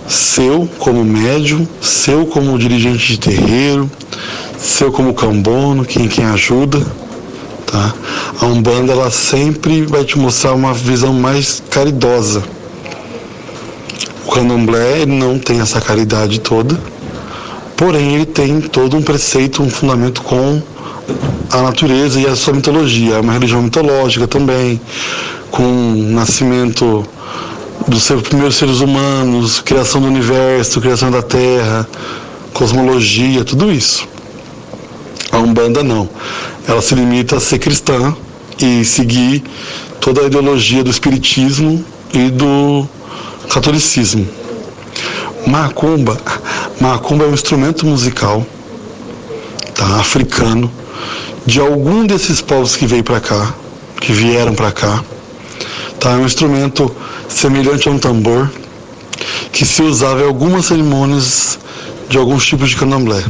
seu 0.08 0.68
como 0.78 1.04
médium, 1.04 1.66
seu 1.80 2.26
como 2.26 2.58
dirigente 2.58 3.12
de 3.12 3.20
terreiro, 3.20 3.90
seu 4.58 4.90
como 4.90 5.14
cambono, 5.14 5.84
quem, 5.84 6.08
quem 6.08 6.24
ajuda. 6.24 6.84
Tá? 7.66 7.94
A 8.40 8.46
Umbanda 8.46 8.92
ela 8.92 9.10
sempre 9.10 9.82
vai 9.82 10.04
te 10.04 10.18
mostrar 10.18 10.54
uma 10.54 10.74
visão 10.74 11.12
mais 11.12 11.62
caridosa. 11.70 12.42
O 14.26 14.32
candomblé 14.32 15.06
não 15.06 15.38
tem 15.38 15.60
essa 15.60 15.80
caridade 15.80 16.40
toda, 16.40 16.78
porém 17.80 18.14
ele 18.14 18.26
tem 18.26 18.60
todo 18.60 18.94
um 18.94 19.00
preceito, 19.00 19.62
um 19.62 19.70
fundamento 19.70 20.20
com 20.20 20.60
a 21.50 21.62
natureza 21.62 22.20
e 22.20 22.26
a 22.26 22.36
sua 22.36 22.52
mitologia. 22.52 23.14
É 23.14 23.20
uma 23.20 23.32
religião 23.32 23.62
mitológica 23.62 24.28
também, 24.28 24.78
com 25.50 25.64
nascimento 26.12 27.02
dos 27.88 28.06
primeiros 28.28 28.56
seres 28.56 28.80
humanos, 28.80 29.62
criação 29.62 30.02
do 30.02 30.08
universo, 30.08 30.78
criação 30.78 31.10
da 31.10 31.22
Terra, 31.22 31.88
cosmologia, 32.52 33.46
tudo 33.46 33.72
isso. 33.72 34.06
A 35.32 35.38
Umbanda 35.38 35.82
não. 35.82 36.06
Ela 36.68 36.82
se 36.82 36.94
limita 36.94 37.38
a 37.38 37.40
ser 37.40 37.58
cristã 37.58 38.14
e 38.60 38.84
seguir 38.84 39.42
toda 40.02 40.20
a 40.20 40.24
ideologia 40.26 40.84
do 40.84 40.90
espiritismo 40.90 41.82
e 42.12 42.28
do 42.28 42.86
catolicismo. 43.48 44.28
Macumba, 45.46 46.18
macumba 46.80 47.24
é 47.24 47.28
um 47.28 47.34
instrumento 47.34 47.84
musical 47.84 48.44
tá, 49.74 50.00
africano 50.00 50.72
de 51.44 51.60
algum 51.60 52.06
desses 52.06 52.40
povos 52.40 52.74
que 52.74 52.86
veio 52.86 53.04
para 53.04 53.20
cá, 53.20 53.54
que 54.00 54.12
vieram 54.12 54.54
para 54.54 54.72
cá. 54.72 55.04
Tá, 55.98 56.12
é 56.12 56.16
um 56.16 56.24
instrumento 56.24 56.90
semelhante 57.28 57.86
a 57.86 57.92
um 57.92 57.98
tambor 57.98 58.50
que 59.52 59.64
se 59.64 59.82
usava 59.82 60.22
em 60.22 60.26
algumas 60.26 60.66
cerimônias 60.66 61.58
de 62.08 62.16
alguns 62.16 62.46
tipos 62.46 62.70
de 62.70 62.76
candomblé. 62.76 63.22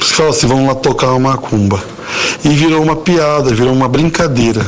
Que 0.00 0.12
fala 0.12 0.30
assim, 0.30 0.48
vamos 0.48 0.66
lá 0.66 0.74
tocar 0.74 1.12
uma 1.12 1.30
macumba. 1.30 1.82
E 2.44 2.48
virou 2.48 2.82
uma 2.82 2.96
piada, 2.96 3.54
virou 3.54 3.72
uma 3.72 3.88
brincadeira. 3.88 4.66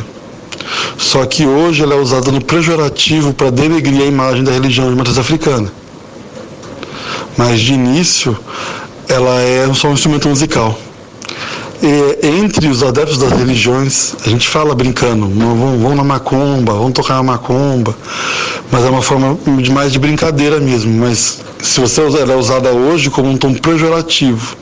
Só 0.98 1.24
que 1.26 1.46
hoje 1.46 1.82
ela 1.82 1.94
é 1.94 1.98
usada 1.98 2.30
no 2.30 2.44
pejorativo 2.44 3.32
para 3.32 3.51
denegrir 3.51 4.03
a 4.03 4.07
imagem 4.07 4.44
da 4.44 4.53
religião 4.53 4.88
de 4.88 4.96
matriz 4.96 5.18
africana. 5.18 5.80
Mas 7.37 7.61
de 7.61 7.74
início, 7.74 8.37
ela 9.09 9.41
é 9.41 9.72
só 9.74 9.89
um 9.89 9.93
instrumento 9.93 10.28
musical. 10.28 10.78
E, 11.83 12.26
entre 12.26 12.68
os 12.68 12.83
adeptos 12.83 13.16
das 13.16 13.33
religiões, 13.33 14.14
a 14.24 14.28
gente 14.28 14.47
fala 14.47 14.74
brincando, 14.74 15.26
vão, 15.28 15.78
vão 15.78 15.95
na 15.95 16.05
macumba, 16.05 16.74
vão 16.74 16.93
tocar 16.93 17.14
na 17.14 17.22
macumba, 17.22 17.97
mas 18.70 18.85
é 18.85 18.91
uma 18.91 19.01
forma 19.01 19.39
de 19.62 19.70
mais 19.70 19.91
de 19.91 19.99
brincadeira 19.99 20.61
mesmo. 20.61 20.93
Mas 20.93 21.43
se 21.62 21.81
você 21.81 22.03
ela 22.03 22.35
é 22.35 22.37
usada 22.37 22.70
hoje 22.70 23.09
como 23.09 23.31
um 23.31 23.37
tom 23.37 23.55
pejorativo. 23.55 24.57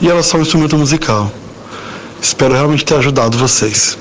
E 0.00 0.08
ela 0.08 0.20
é 0.20 0.22
só 0.22 0.36
um 0.36 0.42
instrumento 0.42 0.76
musical. 0.76 1.30
Espero 2.20 2.54
realmente 2.54 2.84
ter 2.84 2.96
ajudado 2.96 3.38
vocês. 3.38 3.98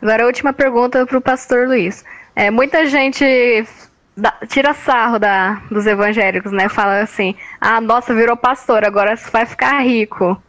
Agora 0.00 0.24
a 0.24 0.26
última 0.26 0.52
pergunta 0.52 1.04
para 1.06 1.18
o 1.18 1.20
pastor 1.20 1.68
Luiz. 1.68 2.04
É, 2.34 2.50
muita 2.50 2.86
gente 2.86 3.24
dá, 4.18 4.34
tira 4.48 4.74
sarro 4.74 5.18
da, 5.18 5.62
dos 5.70 5.86
evangélicos, 5.86 6.52
né? 6.52 6.68
Fala 6.68 7.00
assim, 7.00 7.34
ah, 7.60 7.80
nossa, 7.80 8.14
virou 8.14 8.36
pastor, 8.36 8.84
agora 8.84 9.14
vai 9.32 9.46
ficar 9.46 9.80
rico. 9.80 10.40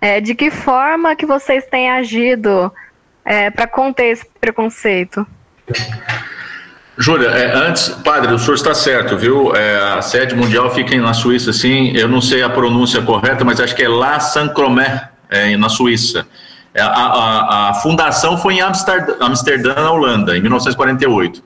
É, 0.00 0.20
de 0.20 0.34
que 0.34 0.50
forma 0.50 1.14
que 1.14 1.26
vocês 1.26 1.66
têm 1.66 1.90
agido 1.90 2.72
é, 3.24 3.50
para 3.50 3.66
conter 3.66 4.12
esse 4.12 4.26
preconceito? 4.40 5.26
Júlia, 6.96 7.28
é, 7.28 7.54
antes, 7.54 7.88
padre, 7.88 8.32
o 8.32 8.38
senhor 8.38 8.54
está 8.54 8.74
certo, 8.74 9.16
viu? 9.16 9.54
É, 9.54 9.98
a 9.98 10.02
sede 10.02 10.34
mundial 10.34 10.72
fica 10.74 10.96
na 10.96 11.14
Suíça, 11.14 11.52
sim. 11.52 11.92
Eu 11.94 12.08
não 12.08 12.20
sei 12.20 12.42
a 12.42 12.48
pronúncia 12.48 13.02
correta, 13.02 13.44
mas 13.44 13.60
acho 13.60 13.74
que 13.74 13.82
é 13.82 13.88
La 13.88 14.18
Saint-Cromé, 14.18 15.08
na 15.58 15.68
Suíça. 15.68 16.26
É, 16.74 16.80
a, 16.80 16.86
a, 16.86 17.70
a, 17.70 17.74
fundação 17.74 18.36
foi 18.38 18.54
em 18.54 18.60
Amsterdã, 18.60 19.14
Amsterdã, 19.20 19.74
na 19.74 19.90
Holanda, 19.90 20.36
em 20.36 20.40
1948. 20.40 21.42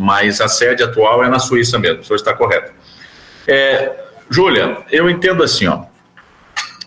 Mas 0.00 0.40
a 0.40 0.48
sede 0.48 0.82
atual 0.82 1.22
é 1.22 1.28
na 1.28 1.38
Suíça 1.38 1.78
mesmo, 1.78 2.00
o 2.00 2.04
senhor 2.04 2.16
está 2.16 2.32
correto. 2.32 2.72
É, 3.46 3.92
Júlia, 4.30 4.78
eu 4.90 5.10
entendo 5.10 5.42
assim, 5.42 5.66
ó. 5.66 5.82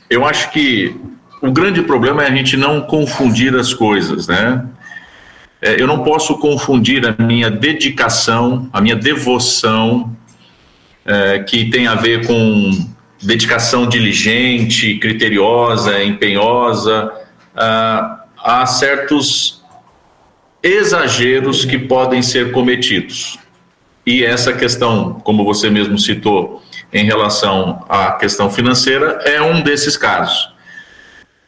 Eu 0.10 0.26
acho 0.26 0.50
que 0.50 1.00
o 1.40 1.52
grande 1.52 1.84
problema 1.84 2.24
é 2.24 2.28
a 2.28 2.36
gente 2.36 2.58
não 2.58 2.82
confundir 2.82 3.56
as 3.56 3.72
coisas, 3.72 4.28
né? 4.28 4.66
É, 5.62 5.80
eu 5.80 5.86
não 5.86 6.04
posso 6.04 6.40
confundir 6.40 7.06
a 7.08 7.24
minha 7.24 7.52
dedicação, 7.52 8.68
a 8.74 8.82
minha 8.82 8.96
devoção, 8.96 10.16
é, 11.06 11.40
que 11.40 11.70
tem 11.70 11.86
a 11.86 11.96
ver 11.96 12.26
com 12.26 12.88
dedicação 13.22 13.88
diligente, 13.88 14.98
criteriosa, 14.98 16.04
empenhosa, 16.04 17.12
a, 17.56 18.24
a 18.38 18.66
certos 18.66 19.63
exageros 20.64 21.66
que 21.66 21.78
podem 21.78 22.22
ser 22.22 22.54
cometidos. 22.54 23.38
E 24.06 24.24
essa 24.24 24.54
questão, 24.54 25.16
como 25.24 25.44
você 25.44 25.70
mesmo 25.70 26.00
citou, 26.00 26.64
em 26.92 27.06
relação 27.06 27.86
à 27.90 28.14
questão 28.14 28.50
financeira, 28.50 29.20
é 29.26 29.42
um 29.42 29.62
desses 29.62 29.98
casos. 29.98 30.54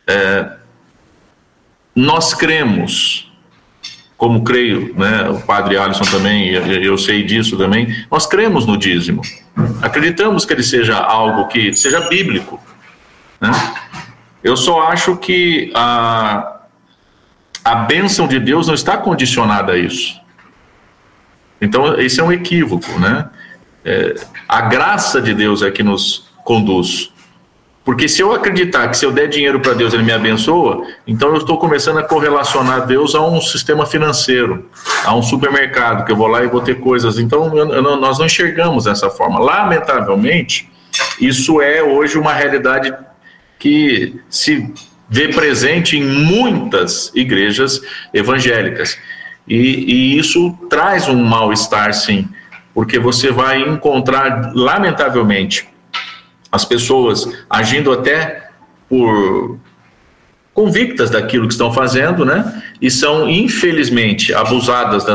É, 0.07 0.49
nós 1.95 2.33
cremos, 2.33 3.31
como 4.17 4.43
creio, 4.43 4.93
né, 4.95 5.29
o 5.29 5.39
padre 5.41 5.77
Alisson 5.77 6.03
também, 6.05 6.49
eu 6.49 6.97
sei 6.97 7.23
disso 7.23 7.57
também, 7.57 7.87
nós 8.11 8.25
cremos 8.25 8.65
no 8.65 8.77
dízimo. 8.77 9.21
Acreditamos 9.81 10.45
que 10.45 10.53
ele 10.53 10.63
seja 10.63 10.97
algo 10.97 11.47
que 11.47 11.73
seja 11.75 12.01
bíblico. 12.09 12.59
Né? 13.39 13.51
Eu 14.43 14.57
só 14.57 14.87
acho 14.87 15.15
que 15.17 15.71
a, 15.73 16.54
a 17.65 17.73
bênção 17.73 18.27
de 18.27 18.39
Deus 18.39 18.67
não 18.67 18.75
está 18.75 18.95
condicionada 18.95 19.73
a 19.73 19.77
isso. 19.77 20.21
Então, 21.59 21.99
esse 21.99 22.19
é 22.19 22.23
um 22.23 22.31
equívoco, 22.31 22.99
né? 22.99 23.27
É, 23.83 24.13
a 24.47 24.61
graça 24.61 25.19
de 25.19 25.33
Deus 25.33 25.63
é 25.63 25.71
que 25.71 25.81
nos 25.81 26.29
conduz. 26.43 27.11
Porque 27.83 28.07
se 28.07 28.21
eu 28.21 28.33
acreditar 28.33 28.87
que 28.87 28.97
se 28.97 29.05
eu 29.05 29.11
der 29.11 29.27
dinheiro 29.27 29.59
para 29.59 29.73
Deus 29.73 29.93
ele 29.93 30.03
me 30.03 30.11
abençoa, 30.11 30.85
então 31.07 31.29
eu 31.29 31.37
estou 31.37 31.57
começando 31.57 31.97
a 31.97 32.03
correlacionar 32.03 32.85
Deus 32.85 33.13
a 33.15 33.21
um 33.21 33.41
sistema 33.41 33.85
financeiro, 33.85 34.69
a 35.03 35.15
um 35.15 35.21
supermercado, 35.21 36.05
que 36.05 36.11
eu 36.11 36.15
vou 36.15 36.27
lá 36.27 36.43
e 36.43 36.47
vou 36.47 36.61
ter 36.61 36.79
coisas. 36.79 37.17
Então 37.17 37.55
eu, 37.55 37.73
eu, 37.73 37.97
nós 37.97 38.17
não 38.19 38.25
enxergamos 38.25 38.85
dessa 38.85 39.09
forma. 39.09 39.39
Lamentavelmente, 39.39 40.69
isso 41.19 41.61
é 41.61 41.81
hoje 41.81 42.17
uma 42.17 42.33
realidade 42.33 42.93
que 43.59 44.19
se 44.29 44.71
vê 45.15 45.29
presente 45.29 45.95
em 45.95 46.03
muitas 46.03 47.09
igrejas 47.15 47.81
evangélicas. 48.13 48.97
E, 49.47 49.55
e 49.55 50.19
isso 50.19 50.51
traz 50.69 51.07
um 51.07 51.23
mal-estar, 51.23 51.93
sim, 51.93 52.27
porque 52.73 52.99
você 52.99 53.31
vai 53.31 53.61
encontrar, 53.61 54.51
lamentavelmente, 54.53 55.69
as 56.51 56.65
pessoas 56.65 57.25
agindo 57.49 57.93
até 57.93 58.49
por 58.89 59.57
convictas 60.53 61.09
daquilo 61.09 61.47
que 61.47 61.53
estão 61.53 61.71
fazendo, 61.71 62.25
né? 62.25 62.61
E 62.81 62.91
são 62.91 63.29
infelizmente 63.29 64.33
abusadas 64.33 65.05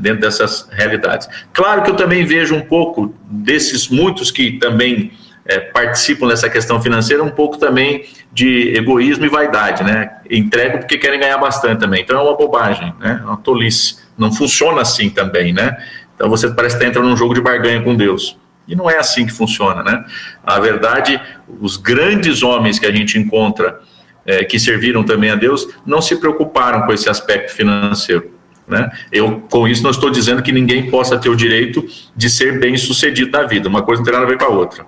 dentro 0.00 0.20
dessas 0.20 0.68
realidades. 0.72 1.28
Claro 1.52 1.82
que 1.82 1.90
eu 1.90 1.96
também 1.96 2.24
vejo 2.24 2.56
um 2.56 2.60
pouco 2.60 3.14
desses 3.30 3.86
muitos 3.88 4.32
que 4.32 4.52
também 4.52 5.12
é, 5.46 5.60
participam 5.60 6.26
dessa 6.26 6.48
questão 6.48 6.80
financeira, 6.80 7.22
um 7.22 7.30
pouco 7.30 7.58
também 7.58 8.04
de 8.32 8.74
egoísmo 8.76 9.26
e 9.26 9.28
vaidade, 9.28 9.84
né? 9.84 10.18
Entregam 10.30 10.78
porque 10.78 10.96
querem 10.96 11.20
ganhar 11.20 11.38
bastante 11.38 11.80
também. 11.80 12.02
Então 12.02 12.18
é 12.18 12.22
uma 12.22 12.36
bobagem, 12.36 12.94
né? 12.98 13.20
É 13.22 13.26
uma 13.26 13.36
tolice. 13.36 13.98
Não 14.16 14.32
funciona 14.32 14.80
assim 14.80 15.10
também, 15.10 15.52
né? 15.52 15.76
Então 16.14 16.28
você 16.28 16.48
parece 16.48 16.76
estar 16.76 16.86
entrando 16.86 17.08
num 17.08 17.16
jogo 17.16 17.34
de 17.34 17.40
barganha 17.40 17.82
com 17.82 17.94
Deus. 17.94 18.36
E 18.66 18.74
não 18.74 18.88
é 18.88 18.96
assim 18.98 19.26
que 19.26 19.32
funciona, 19.32 19.82
né? 19.82 20.04
A 20.42 20.58
verdade, 20.58 21.20
os 21.60 21.76
grandes 21.76 22.42
homens 22.42 22.78
que 22.78 22.86
a 22.86 22.92
gente 22.92 23.18
encontra 23.18 23.78
é, 24.24 24.42
que 24.44 24.58
serviram 24.58 25.04
também 25.04 25.30
a 25.30 25.34
Deus 25.34 25.68
não 25.84 26.00
se 26.00 26.16
preocuparam 26.16 26.82
com 26.82 26.92
esse 26.92 27.10
aspecto 27.10 27.52
financeiro. 27.52 28.32
Né? 28.66 28.90
Eu, 29.12 29.42
com 29.50 29.68
isso, 29.68 29.82
não 29.82 29.90
estou 29.90 30.08
dizendo 30.08 30.42
que 30.42 30.50
ninguém 30.50 30.90
possa 30.90 31.18
ter 31.18 31.28
o 31.28 31.36
direito 31.36 31.86
de 32.16 32.30
ser 32.30 32.58
bem 32.58 32.78
sucedido 32.78 33.30
na 33.30 33.42
vida. 33.42 33.68
Uma 33.68 33.82
coisa 33.82 34.00
não 34.00 34.04
tem 34.04 34.14
nada 34.14 34.24
a 34.24 34.28
ver 34.28 34.38
com 34.38 34.44
a 34.46 34.48
outra. 34.48 34.86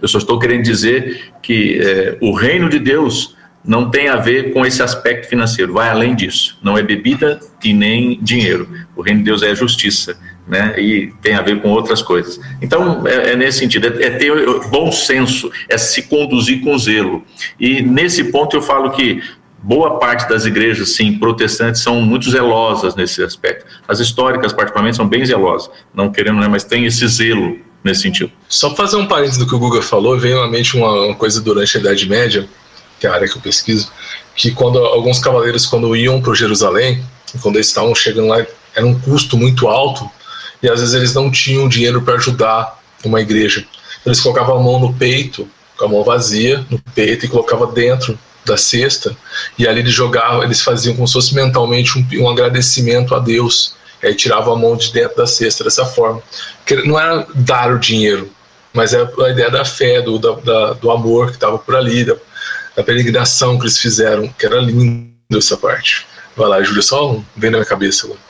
Eu 0.00 0.08
só 0.08 0.18
estou 0.18 0.38
querendo 0.38 0.62
dizer 0.62 1.32
que 1.42 1.80
é, 1.80 2.18
o 2.20 2.32
reino 2.32 2.68
de 2.68 2.78
Deus 2.78 3.36
não 3.64 3.90
tem 3.90 4.08
a 4.08 4.16
ver 4.16 4.52
com 4.52 4.64
esse 4.64 4.82
aspecto 4.82 5.28
financeiro, 5.28 5.72
vai 5.72 5.88
além 5.88 6.14
disso. 6.14 6.58
Não 6.62 6.78
é 6.78 6.82
bebida 6.82 7.40
e 7.62 7.72
nem 7.72 8.18
dinheiro. 8.22 8.68
O 8.96 9.02
reino 9.02 9.20
de 9.20 9.24
Deus 9.26 9.42
é 9.42 9.54
justiça 9.54 10.16
né? 10.48 10.74
E 10.80 11.12
tem 11.20 11.34
a 11.34 11.42
ver 11.42 11.60
com 11.60 11.68
outras 11.68 12.00
coisas. 12.00 12.40
Então, 12.62 13.06
é, 13.06 13.32
é 13.32 13.36
nesse 13.36 13.58
sentido, 13.58 13.86
é, 13.86 14.06
é, 14.06 14.10
ter 14.10 14.32
bom 14.70 14.90
senso, 14.90 15.52
é 15.68 15.76
se 15.76 16.04
conduzir 16.04 16.62
com 16.62 16.76
zelo. 16.78 17.22
E 17.60 17.82
nesse 17.82 18.24
ponto 18.24 18.56
eu 18.56 18.62
falo 18.62 18.90
que 18.90 19.22
boa 19.62 19.98
parte 19.98 20.28
das 20.28 20.46
igrejas, 20.46 20.90
sim, 20.90 21.18
protestantes, 21.18 21.82
são 21.82 22.00
muito 22.00 22.30
zelosas 22.30 22.96
nesse 22.96 23.22
aspecto. 23.22 23.66
As 23.86 24.00
históricas, 24.00 24.52
particularmente, 24.52 24.96
são 24.96 25.06
bem 25.06 25.24
zelosas, 25.24 25.70
não 25.94 26.10
querendo, 26.10 26.40
né, 26.40 26.48
mas 26.48 26.64
tem 26.64 26.86
esse 26.86 27.06
zelo 27.06 27.58
nesse 27.82 28.02
sentido. 28.02 28.30
Só 28.48 28.74
fazer 28.74 28.96
um 28.96 29.06
parênteses 29.06 29.38
do 29.38 29.46
que 29.46 29.54
o 29.54 29.58
Guga 29.58 29.82
falou, 29.82 30.18
veio 30.18 30.42
à 30.42 30.48
mente 30.48 30.76
uma, 30.76 31.06
uma 31.06 31.14
coisa 31.14 31.40
durante 31.40 31.76
a 31.76 31.80
Idade 31.80 32.08
Média, 32.08 32.48
que 32.98 33.06
é 33.06 33.10
a 33.10 33.14
área 33.14 33.28
que 33.28 33.36
eu 33.36 33.40
pesquiso, 33.42 33.90
que 34.34 34.50
quando 34.50 34.78
alguns 34.78 35.18
cavaleiros, 35.18 35.66
quando 35.66 35.94
iam 35.96 36.20
para 36.20 36.34
Jerusalém, 36.34 37.02
quando 37.40 37.56
eles 37.56 37.68
estavam 37.68 37.94
chegando 37.94 38.28
lá, 38.28 38.44
era 38.74 38.86
um 38.86 38.98
custo 38.98 39.36
muito 39.36 39.68
alto 39.68 40.08
e 40.62 40.68
às 40.68 40.80
vezes 40.80 40.94
eles 40.94 41.14
não 41.14 41.30
tinham 41.30 41.68
dinheiro 41.68 42.02
para 42.02 42.14
ajudar 42.14 42.80
uma 43.04 43.20
igreja. 43.20 43.64
Eles 44.04 44.20
colocavam 44.20 44.58
a 44.58 44.62
mão 44.62 44.80
no 44.80 44.94
peito, 44.94 45.48
com 45.76 45.84
a 45.84 45.88
mão 45.88 46.04
vazia 46.04 46.64
no 46.70 46.78
peito 46.94 47.26
e 47.26 47.28
colocavam 47.28 47.72
dentro 47.72 48.18
da 48.44 48.56
cesta 48.56 49.16
e 49.58 49.68
ali 49.68 49.80
eles 49.80 49.92
jogavam, 49.92 50.42
eles 50.42 50.60
faziam 50.62 50.94
como 50.94 51.06
se 51.06 51.12
fosse 51.12 51.34
mentalmente 51.34 51.98
um, 51.98 52.22
um 52.22 52.28
agradecimento 52.28 53.14
a 53.14 53.18
Deus. 53.18 53.74
E 54.02 54.06
aí 54.06 54.14
tiravam 54.14 54.54
a 54.54 54.58
mão 54.58 54.76
de 54.76 54.92
dentro 54.92 55.16
da 55.16 55.26
cesta 55.26 55.64
dessa 55.64 55.84
forma. 55.84 56.22
Porque 56.58 56.76
não 56.86 56.98
era 56.98 57.26
dar 57.34 57.72
o 57.72 57.78
dinheiro, 57.78 58.30
mas 58.72 58.92
é 58.94 59.00
a 59.02 59.30
ideia 59.30 59.50
da 59.50 59.64
fé, 59.64 60.00
do, 60.00 60.18
da, 60.18 60.72
do 60.74 60.90
amor 60.90 61.28
que 61.28 61.34
estava 61.34 61.58
por 61.58 61.74
ali, 61.74 62.04
da, 62.04 62.16
da 62.76 62.84
peregrinação 62.84 63.58
que 63.58 63.64
eles 63.64 63.78
fizeram, 63.78 64.28
que 64.28 64.46
era 64.46 64.56
lindo 64.56 65.36
essa 65.36 65.56
parte. 65.56 66.06
Vai 66.36 66.48
lá, 66.48 66.62
Júlia, 66.62 66.82
só 66.82 67.20
vem 67.36 67.50
na 67.50 67.58
minha 67.58 67.68
cabeça 67.68 68.06
agora. 68.06 68.20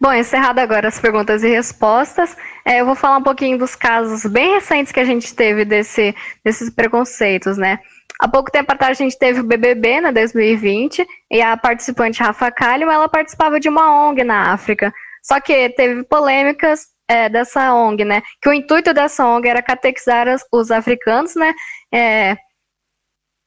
Bom, 0.00 0.12
encerrado 0.12 0.60
agora 0.60 0.86
as 0.86 1.00
perguntas 1.00 1.42
e 1.42 1.48
respostas, 1.48 2.36
é, 2.64 2.80
eu 2.80 2.86
vou 2.86 2.94
falar 2.94 3.16
um 3.16 3.22
pouquinho 3.22 3.58
dos 3.58 3.74
casos 3.74 4.30
bem 4.30 4.54
recentes 4.54 4.92
que 4.92 5.00
a 5.00 5.04
gente 5.04 5.34
teve 5.34 5.64
desse, 5.64 6.14
desses 6.44 6.70
preconceitos, 6.70 7.58
né? 7.58 7.80
Há 8.20 8.26
pouco 8.26 8.50
tempo 8.50 8.72
atrás 8.72 8.98
a 8.98 9.02
gente 9.02 9.16
teve 9.16 9.40
o 9.40 9.44
BBB, 9.44 10.00
na 10.00 10.10
2020, 10.10 11.06
e 11.30 11.40
a 11.40 11.56
participante 11.56 12.20
Rafa 12.20 12.50
Kalimann, 12.50 12.96
ela 12.96 13.08
participava 13.08 13.60
de 13.60 13.68
uma 13.68 14.08
ONG 14.08 14.24
na 14.24 14.52
África. 14.52 14.92
Só 15.22 15.40
que 15.40 15.70
teve 15.70 16.02
polêmicas 16.04 16.86
é, 17.08 17.28
dessa 17.28 17.72
ONG, 17.72 18.04
né? 18.04 18.22
Que 18.42 18.48
o 18.48 18.52
intuito 18.52 18.92
dessa 18.92 19.24
ONG 19.26 19.48
era 19.48 19.62
catequizar 19.62 20.28
os, 20.28 20.44
os 20.52 20.70
africanos, 20.70 21.36
né? 21.36 21.54
É, 21.94 22.36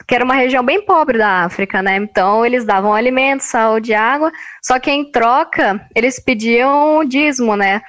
que 0.07 0.15
era 0.15 0.26
uma 0.26 0.36
região 0.36 0.63
bem 0.63 0.84
pobre 0.86 1.17
da 1.17 1.43
África, 1.43 1.82
né? 1.82 1.97
Então 1.97 2.45
eles 2.45 2.65
davam 2.65 2.93
alimentos, 2.93 3.47
saúde, 3.47 3.93
água, 3.93 4.32
só 4.61 4.80
que 4.80 4.89
em 4.89 5.11
troca 5.11 5.86
eles 5.95 6.19
pediam 6.19 7.03
dízimo, 7.05 7.55
né? 7.55 7.82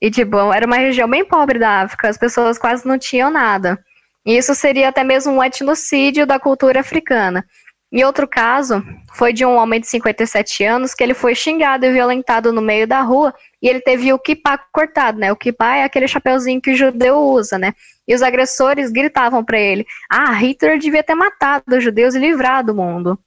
E 0.00 0.10
tipo, 0.10 0.36
era 0.52 0.66
uma 0.66 0.76
região 0.76 1.08
bem 1.08 1.24
pobre 1.24 1.58
da 1.58 1.82
África, 1.82 2.08
as 2.08 2.18
pessoas 2.18 2.58
quase 2.58 2.86
não 2.86 2.98
tinham 2.98 3.30
nada. 3.30 3.78
Isso 4.26 4.54
seria 4.54 4.88
até 4.88 5.04
mesmo 5.04 5.32
um 5.32 5.44
etnocídio 5.44 6.26
da 6.26 6.38
cultura 6.38 6.80
africana. 6.80 7.46
E 7.92 8.04
outro 8.04 8.26
caso 8.26 8.82
foi 9.14 9.32
de 9.32 9.46
um 9.46 9.54
homem 9.54 9.80
de 9.80 9.86
57 9.86 10.64
anos 10.64 10.92
que 10.92 11.04
ele 11.04 11.14
foi 11.14 11.36
xingado 11.36 11.86
e 11.86 11.92
violentado 11.92 12.52
no 12.52 12.60
meio 12.60 12.86
da 12.86 13.00
rua 13.00 13.32
e 13.62 13.68
ele 13.68 13.80
teve 13.80 14.12
o 14.12 14.18
kippah 14.18 14.58
cortado, 14.72 15.20
né? 15.20 15.30
O 15.30 15.36
kippah 15.36 15.76
é 15.76 15.84
aquele 15.84 16.08
chapeuzinho 16.08 16.60
que 16.60 16.72
o 16.72 16.76
judeu 16.76 17.16
usa, 17.16 17.56
né? 17.56 17.72
E 18.06 18.14
os 18.14 18.22
agressores 18.22 18.90
gritavam 18.90 19.44
para 19.44 19.58
ele: 19.58 19.86
"Ah, 20.10 20.32
Hitler 20.32 20.78
devia 20.78 21.04
ter 21.04 21.14
matado 21.14 21.76
os 21.76 21.84
judeus 21.84 22.16
e 22.16 22.18
livrado 22.18 22.72
o 22.72 22.76
mundo". 22.76 23.18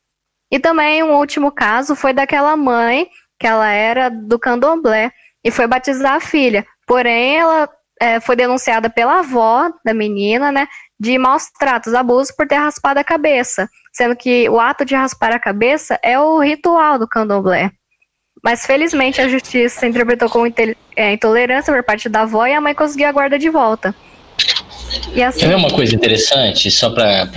E 0.52 0.60
também 0.60 1.02
um 1.04 1.16
último 1.16 1.52
caso 1.52 1.96
foi 1.96 2.12
daquela 2.12 2.58
mãe 2.58 3.10
que 3.40 3.48
ela 3.48 3.72
era 3.72 4.10
do 4.10 4.38
candomblé 4.38 5.12
e 5.44 5.52
foi 5.52 5.68
batizar 5.68 6.16
a 6.16 6.20
filha. 6.20 6.66
Porém, 6.86 7.38
ela 7.38 7.70
é, 8.02 8.20
foi 8.20 8.36
denunciada 8.36 8.90
pela 8.90 9.20
avó 9.20 9.72
da 9.84 9.94
menina, 9.94 10.52
né, 10.52 10.68
de 11.00 11.18
maus 11.18 11.44
tratos, 11.58 11.94
abusos 11.94 12.36
por 12.36 12.48
ter 12.48 12.58
raspado 12.58 13.00
a 13.00 13.04
cabeça, 13.04 13.70
sendo 13.94 14.16
que 14.16 14.50
o 14.50 14.60
ato 14.60 14.84
de 14.84 14.96
raspar 14.96 15.32
a 15.32 15.40
cabeça 15.40 15.98
é 16.04 16.20
o 16.20 16.40
ritual 16.40 17.00
do 17.00 17.08
candomblé. 17.08 17.72
Mas 18.44 18.66
felizmente 18.66 19.22
a 19.22 19.28
justiça 19.28 19.86
interpretou 19.86 20.30
como 20.30 20.46
é, 20.96 21.14
intolerância 21.14 21.74
por 21.74 21.84
parte 21.84 22.10
da 22.10 22.22
avó 22.22 22.46
e 22.46 22.54
a 22.54 22.62
mãe 22.62 22.74
conseguiu 22.74 23.08
a 23.08 23.12
guarda 23.12 23.38
de 23.38 23.50
volta. 23.50 23.94
E 25.14 25.22
assim... 25.22 25.40
Quer 25.40 25.50
ver 25.50 25.56
uma 25.56 25.72
coisa 25.72 25.94
interessante, 25.94 26.72
só 26.72 26.90
para 26.90 27.32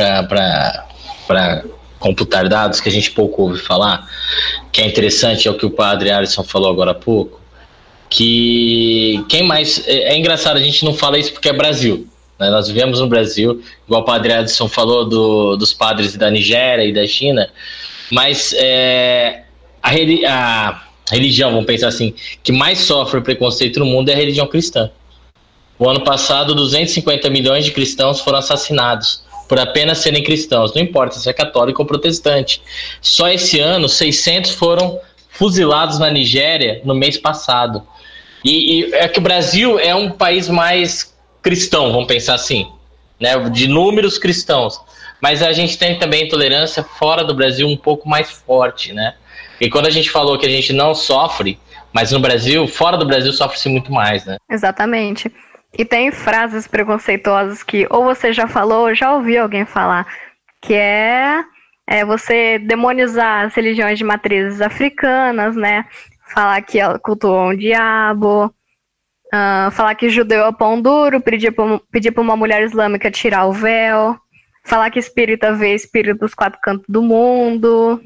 computar 1.98 2.48
dados 2.48 2.80
que 2.80 2.88
a 2.88 2.92
gente 2.92 3.10
pouco 3.12 3.42
ouve 3.42 3.60
falar, 3.60 4.08
que 4.72 4.80
é 4.80 4.86
interessante, 4.86 5.46
é 5.46 5.50
o 5.50 5.56
que 5.56 5.66
o 5.66 5.70
padre 5.70 6.10
Alisson 6.10 6.42
falou 6.42 6.70
agora 6.70 6.90
há 6.90 6.94
pouco, 6.94 7.40
que 8.10 9.24
quem 9.28 9.42
mais. 9.42 9.86
É, 9.86 10.12
é 10.12 10.16
engraçado, 10.16 10.56
a 10.56 10.62
gente 10.62 10.84
não 10.84 10.94
fala 10.94 11.18
isso 11.18 11.32
porque 11.32 11.48
é 11.48 11.52
Brasil. 11.52 12.11
Né? 12.42 12.50
Nós 12.50 12.66
vivemos 12.66 12.98
no 12.98 13.06
Brasil, 13.06 13.62
igual 13.86 14.02
o 14.02 14.04
padre 14.04 14.32
Edson 14.32 14.68
falou 14.68 15.08
do, 15.08 15.56
dos 15.56 15.72
padres 15.72 16.16
da 16.16 16.28
Nigéria 16.28 16.84
e 16.84 16.92
da 16.92 17.06
China, 17.06 17.48
mas 18.10 18.52
é, 18.58 19.44
a, 19.80 19.88
a 19.88 21.14
religião, 21.14 21.50
vamos 21.52 21.66
pensar 21.66 21.88
assim, 21.88 22.12
que 22.42 22.50
mais 22.50 22.80
sofre 22.80 23.20
preconceito 23.20 23.78
no 23.78 23.86
mundo 23.86 24.08
é 24.08 24.12
a 24.12 24.16
religião 24.16 24.46
cristã. 24.48 24.90
O 25.78 25.88
ano 25.88 26.02
passado, 26.02 26.54
250 26.54 27.30
milhões 27.30 27.64
de 27.64 27.70
cristãos 27.70 28.20
foram 28.20 28.38
assassinados 28.38 29.22
por 29.48 29.58
apenas 29.60 29.98
serem 29.98 30.22
cristãos, 30.22 30.74
não 30.74 30.82
importa 30.82 31.18
se 31.18 31.28
é 31.28 31.32
católico 31.32 31.82
ou 31.82 31.86
protestante. 31.86 32.60
Só 33.00 33.28
esse 33.28 33.60
ano, 33.60 33.88
600 33.88 34.52
foram 34.52 34.98
fuzilados 35.28 35.98
na 35.98 36.10
Nigéria 36.10 36.80
no 36.84 36.94
mês 36.94 37.18
passado. 37.18 37.82
E, 38.44 38.80
e, 38.80 38.94
é 38.94 39.06
que 39.06 39.18
o 39.18 39.22
Brasil 39.22 39.78
é 39.78 39.94
um 39.94 40.10
país 40.10 40.48
mais 40.48 41.11
cristão, 41.42 41.92
vamos 41.92 42.06
pensar 42.06 42.34
assim, 42.34 42.70
né? 43.20 43.36
De 43.50 43.66
números 43.66 44.18
cristãos. 44.18 44.80
Mas 45.20 45.42
a 45.42 45.52
gente 45.52 45.78
tem 45.78 45.98
também 45.98 46.24
intolerância 46.24 46.82
fora 46.82 47.22
do 47.24 47.34
Brasil 47.34 47.68
um 47.68 47.76
pouco 47.76 48.08
mais 48.08 48.30
forte, 48.30 48.92
né? 48.92 49.14
E 49.60 49.70
quando 49.70 49.86
a 49.86 49.90
gente 49.90 50.10
falou 50.10 50.38
que 50.38 50.46
a 50.46 50.50
gente 50.50 50.72
não 50.72 50.94
sofre, 50.94 51.58
mas 51.92 52.10
no 52.10 52.18
Brasil, 52.18 52.66
fora 52.66 52.96
do 52.96 53.06
Brasil, 53.06 53.32
sofre-se 53.32 53.68
muito 53.68 53.92
mais, 53.92 54.24
né? 54.24 54.36
Exatamente. 54.50 55.32
E 55.76 55.84
tem 55.84 56.10
frases 56.10 56.66
preconceituosas 56.66 57.62
que 57.62 57.86
ou 57.90 58.04
você 58.04 58.32
já 58.32 58.46
falou 58.46 58.88
ou 58.88 58.94
já 58.94 59.14
ouviu 59.14 59.42
alguém 59.42 59.64
falar, 59.64 60.06
que 60.60 60.74
é, 60.74 61.42
é 61.86 62.04
você 62.04 62.58
demonizar 62.58 63.46
as 63.46 63.54
religiões 63.54 63.98
de 63.98 64.04
matrizes 64.04 64.60
africanas, 64.60 65.56
né? 65.56 65.84
Falar 66.34 66.60
que 66.62 66.78
cultuam 67.02 67.48
o 67.48 67.56
diabo, 67.56 68.52
uh, 69.32 69.70
falar 69.70 69.94
que 69.94 70.10
judeu 70.10 70.44
é 70.46 70.52
pão 70.52 70.80
duro, 70.80 71.20
pedir 71.20 71.52
para 71.52 72.22
uma 72.22 72.36
mulher 72.36 72.62
islâmica 72.62 73.10
tirar 73.10 73.46
o 73.46 73.52
véu, 73.52 74.18
falar 74.64 74.90
que 74.90 74.98
espírita 74.98 75.52
vê 75.52 75.74
espírito 75.74 76.20
dos 76.20 76.34
quatro 76.34 76.60
cantos 76.60 76.86
do 76.88 77.02
mundo, 77.02 78.00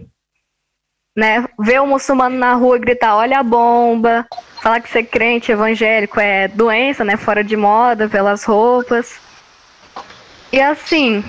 né? 1.17 1.47
Ver 1.59 1.81
um 1.81 1.87
muçulmano 1.87 2.37
na 2.39 2.55
rua 2.55 2.79
gritar, 2.79 3.17
olha 3.17 3.41
a 3.41 3.43
bomba, 3.43 4.27
falar 4.63 4.81
que 4.81 4.91
ser 4.91 5.05
crente 5.05 5.51
evangélico 5.51 6.21
é 6.21 6.47
doença, 6.49 7.05
né? 7.05 7.17
Fora 7.17 7.43
de 7.43 7.57
moda, 7.57 8.09
pelas 8.09 8.45
roupas. 8.45 9.19
E 10.53 10.61
assim, 10.61 11.25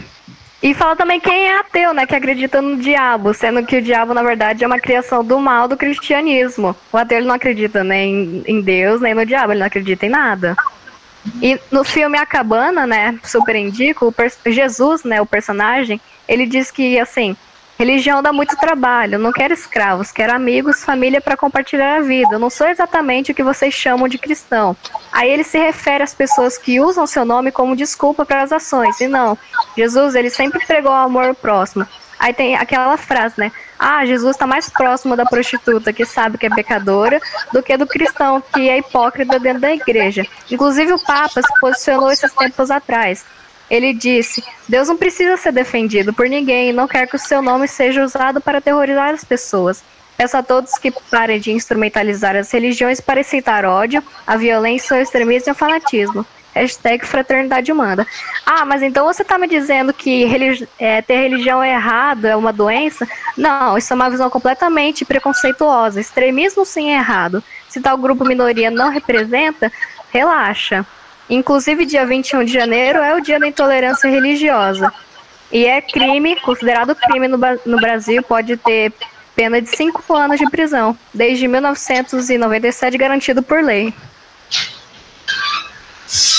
e 0.61 0.73
fala 0.73 0.95
também 0.95 1.19
quem 1.19 1.47
é 1.47 1.59
ateu, 1.59 1.93
né? 1.93 2.05
Que 2.05 2.15
acredita 2.15 2.61
no 2.61 2.77
diabo, 2.77 3.33
sendo 3.33 3.63
que 3.63 3.77
o 3.77 3.81
diabo, 3.81 4.13
na 4.13 4.23
verdade, 4.23 4.63
é 4.63 4.67
uma 4.67 4.79
criação 4.79 5.23
do 5.23 5.39
mal 5.39 5.67
do 5.67 5.77
cristianismo. 5.77 6.75
O 6.91 6.97
ateu 6.97 7.19
ele 7.19 7.27
não 7.27 7.35
acredita 7.35 7.83
nem 7.83 8.43
em 8.47 8.61
Deus, 8.61 8.99
nem 8.99 9.13
no 9.13 9.25
diabo, 9.25 9.51
ele 9.51 9.59
não 9.59 9.67
acredita 9.67 10.05
em 10.05 10.09
nada. 10.09 10.55
E 11.41 11.59
no 11.71 11.83
filme 11.83 12.17
A 12.17 12.25
Cabana, 12.25 12.87
né? 12.87 13.19
Super 13.23 13.55
indico, 13.55 14.13
Jesus, 14.45 15.03
né? 15.03 15.21
O 15.21 15.25
personagem, 15.25 16.01
ele 16.27 16.45
diz 16.45 16.71
que, 16.71 16.99
assim, 16.99 17.35
Religião 17.77 18.23
dá 18.23 18.33
muito 18.33 18.57
trabalho. 18.57 19.19
Não 19.19 19.31
quero 19.31 19.53
escravos, 19.53 20.11
quero 20.11 20.33
amigos, 20.33 20.83
família 20.83 21.21
para 21.21 21.37
compartilhar 21.37 21.97
a 21.97 22.01
vida. 22.01 22.35
Eu 22.35 22.39
não 22.39 22.49
sou 22.49 22.67
exatamente 22.67 23.31
o 23.31 23.35
que 23.35 23.43
vocês 23.43 23.73
chamam 23.73 24.07
de 24.07 24.17
cristão. 24.17 24.75
Aí 25.11 25.29
ele 25.29 25.43
se 25.43 25.59
refere 25.59 26.03
às 26.03 26.13
pessoas 26.13 26.57
que 26.57 26.79
usam 26.79 27.05
seu 27.05 27.23
nome 27.23 27.51
como 27.51 27.75
desculpa 27.75 28.25
para 28.25 28.41
as 28.41 28.51
ações. 28.51 28.99
E 28.99 29.07
não, 29.07 29.37
Jesus 29.77 30.15
ele 30.15 30.29
sempre 30.29 30.65
pregou 30.65 30.91
o 30.91 30.95
amor 30.95 31.35
próximo. 31.35 31.85
Aí 32.19 32.33
tem 32.33 32.55
aquela 32.55 32.97
frase, 32.97 33.35
né? 33.37 33.51
Ah, 33.77 34.03
Jesus 34.05 34.35
está 34.35 34.47
mais 34.47 34.69
próximo 34.69 35.15
da 35.15 35.23
prostituta 35.23 35.93
que 35.93 36.03
sabe 36.03 36.37
que 36.37 36.47
é 36.47 36.49
pecadora 36.49 37.21
do 37.53 37.61
que 37.61 37.77
do 37.77 37.85
cristão 37.85 38.41
que 38.41 38.69
é 38.69 38.79
hipócrita 38.79 39.39
dentro 39.39 39.61
da 39.61 39.71
igreja. 39.71 40.25
Inclusive 40.49 40.93
o 40.93 40.99
Papa 40.99 41.41
se 41.41 41.59
posicionou 41.59 42.11
esses 42.11 42.33
tempos 42.33 42.71
atrás. 42.71 43.23
Ele 43.69 43.93
disse: 43.93 44.43
Deus 44.67 44.87
não 44.87 44.97
precisa 44.97 45.37
ser 45.37 45.51
defendido 45.51 46.13
por 46.13 46.27
ninguém 46.27 46.69
e 46.69 46.73
não 46.73 46.87
quer 46.87 47.07
que 47.07 47.15
o 47.15 47.19
seu 47.19 47.41
nome 47.41 47.67
seja 47.67 48.03
usado 48.03 48.39
para 48.39 48.59
aterrorizar 48.59 49.13
as 49.13 49.23
pessoas. 49.23 49.83
Peço 50.17 50.35
a 50.35 50.41
todos 50.41 50.77
que 50.79 50.91
parem 51.11 51.39
de 51.39 51.51
instrumentalizar 51.51 52.35
as 52.35 52.51
religiões 52.51 52.99
para 52.99 53.19
incitar 53.19 53.65
ódio, 53.65 54.03
a 54.25 54.35
violência, 54.35 54.97
o 54.97 54.99
extremismo 54.99 55.49
e 55.49 55.51
o 55.51 55.55
fanatismo. 55.55 56.25
Hashtag 56.55 57.05
fraternidade 57.05 57.71
humana. 57.71 58.07
Ah, 58.43 58.65
mas 58.65 58.81
então 58.81 59.05
você 59.05 59.21
está 59.21 59.37
me 59.37 59.47
dizendo 59.47 59.93
que 59.93 60.25
religi 60.25 60.67
é, 60.79 61.03
ter 61.03 61.17
religião 61.17 61.61
é 61.61 61.73
errado, 61.73 62.25
é 62.25 62.35
uma 62.35 62.51
doença? 62.51 63.07
Não, 63.37 63.77
isso 63.77 63.93
é 63.93 63.95
uma 63.95 64.09
visão 64.09 64.27
completamente 64.27 65.05
preconceituosa. 65.05 66.01
Extremismo 66.01 66.65
sim 66.65 66.89
é 66.89 66.95
errado. 66.95 67.43
Se 67.69 67.79
tal 67.79 67.95
grupo 67.95 68.25
minoria 68.25 68.71
não 68.71 68.89
representa, 68.89 69.71
relaxa. 70.09 70.83
Inclusive, 71.29 71.85
dia 71.85 72.05
21 72.05 72.43
de 72.45 72.53
janeiro 72.53 72.99
é 72.99 73.15
o 73.15 73.21
dia 73.21 73.39
da 73.39 73.47
intolerância 73.47 74.09
religiosa. 74.09 74.91
E 75.51 75.65
é 75.65 75.81
crime, 75.81 76.35
considerado 76.41 76.95
crime 76.95 77.27
no, 77.27 77.37
no 77.65 77.77
Brasil, 77.77 78.21
pode 78.23 78.57
ter 78.57 78.93
pena 79.35 79.61
de 79.61 79.69
5 79.69 80.15
anos 80.15 80.39
de 80.39 80.49
prisão, 80.49 80.97
desde 81.13 81.47
1997 81.47 82.97
garantido 82.97 83.43
por 83.43 83.63
lei. 83.63 83.93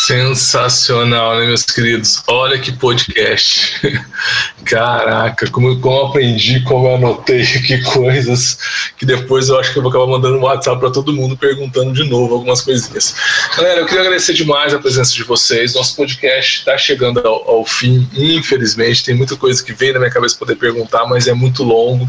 Sensacional, 0.08 1.38
né, 1.38 1.44
meus 1.44 1.64
queridos? 1.64 2.22
Olha 2.28 2.58
que 2.58 2.72
podcast. 2.72 3.78
Caraca, 4.64 5.50
como, 5.50 5.78
como 5.80 5.96
eu 5.98 6.06
aprendi, 6.06 6.60
como 6.62 6.88
eu 6.88 6.94
anotei 6.94 7.42
aqui 7.42 7.82
coisas 7.92 8.56
que 8.96 9.04
depois 9.04 9.50
eu 9.50 9.60
acho 9.60 9.70
que 9.70 9.78
eu 9.78 9.82
vou 9.82 9.90
acabar 9.90 10.06
mandando 10.06 10.38
um 10.38 10.44
WhatsApp 10.44 10.80
para 10.80 10.90
todo 10.90 11.12
mundo 11.12 11.36
perguntando 11.36 11.92
de 11.92 12.04
novo 12.04 12.32
algumas 12.32 12.62
coisinhas. 12.62 13.14
Galera, 13.54 13.80
eu 13.80 13.84
queria 13.84 14.00
agradecer 14.00 14.32
demais 14.32 14.72
a 14.72 14.78
presença 14.78 15.12
de 15.12 15.24
vocês. 15.24 15.74
Nosso 15.74 15.94
podcast 15.94 16.60
está 16.60 16.78
chegando 16.78 17.20
ao, 17.20 17.46
ao, 17.46 17.66
fim, 17.66 18.08
infelizmente. 18.14 19.04
Tem 19.04 19.14
muita 19.14 19.36
coisa 19.36 19.62
que 19.62 19.74
vem 19.74 19.92
na 19.92 19.98
minha 19.98 20.10
cabeça 20.10 20.38
poder 20.38 20.56
perguntar, 20.56 21.04
mas 21.04 21.26
é 21.26 21.34
muito 21.34 21.62
longo. 21.62 22.08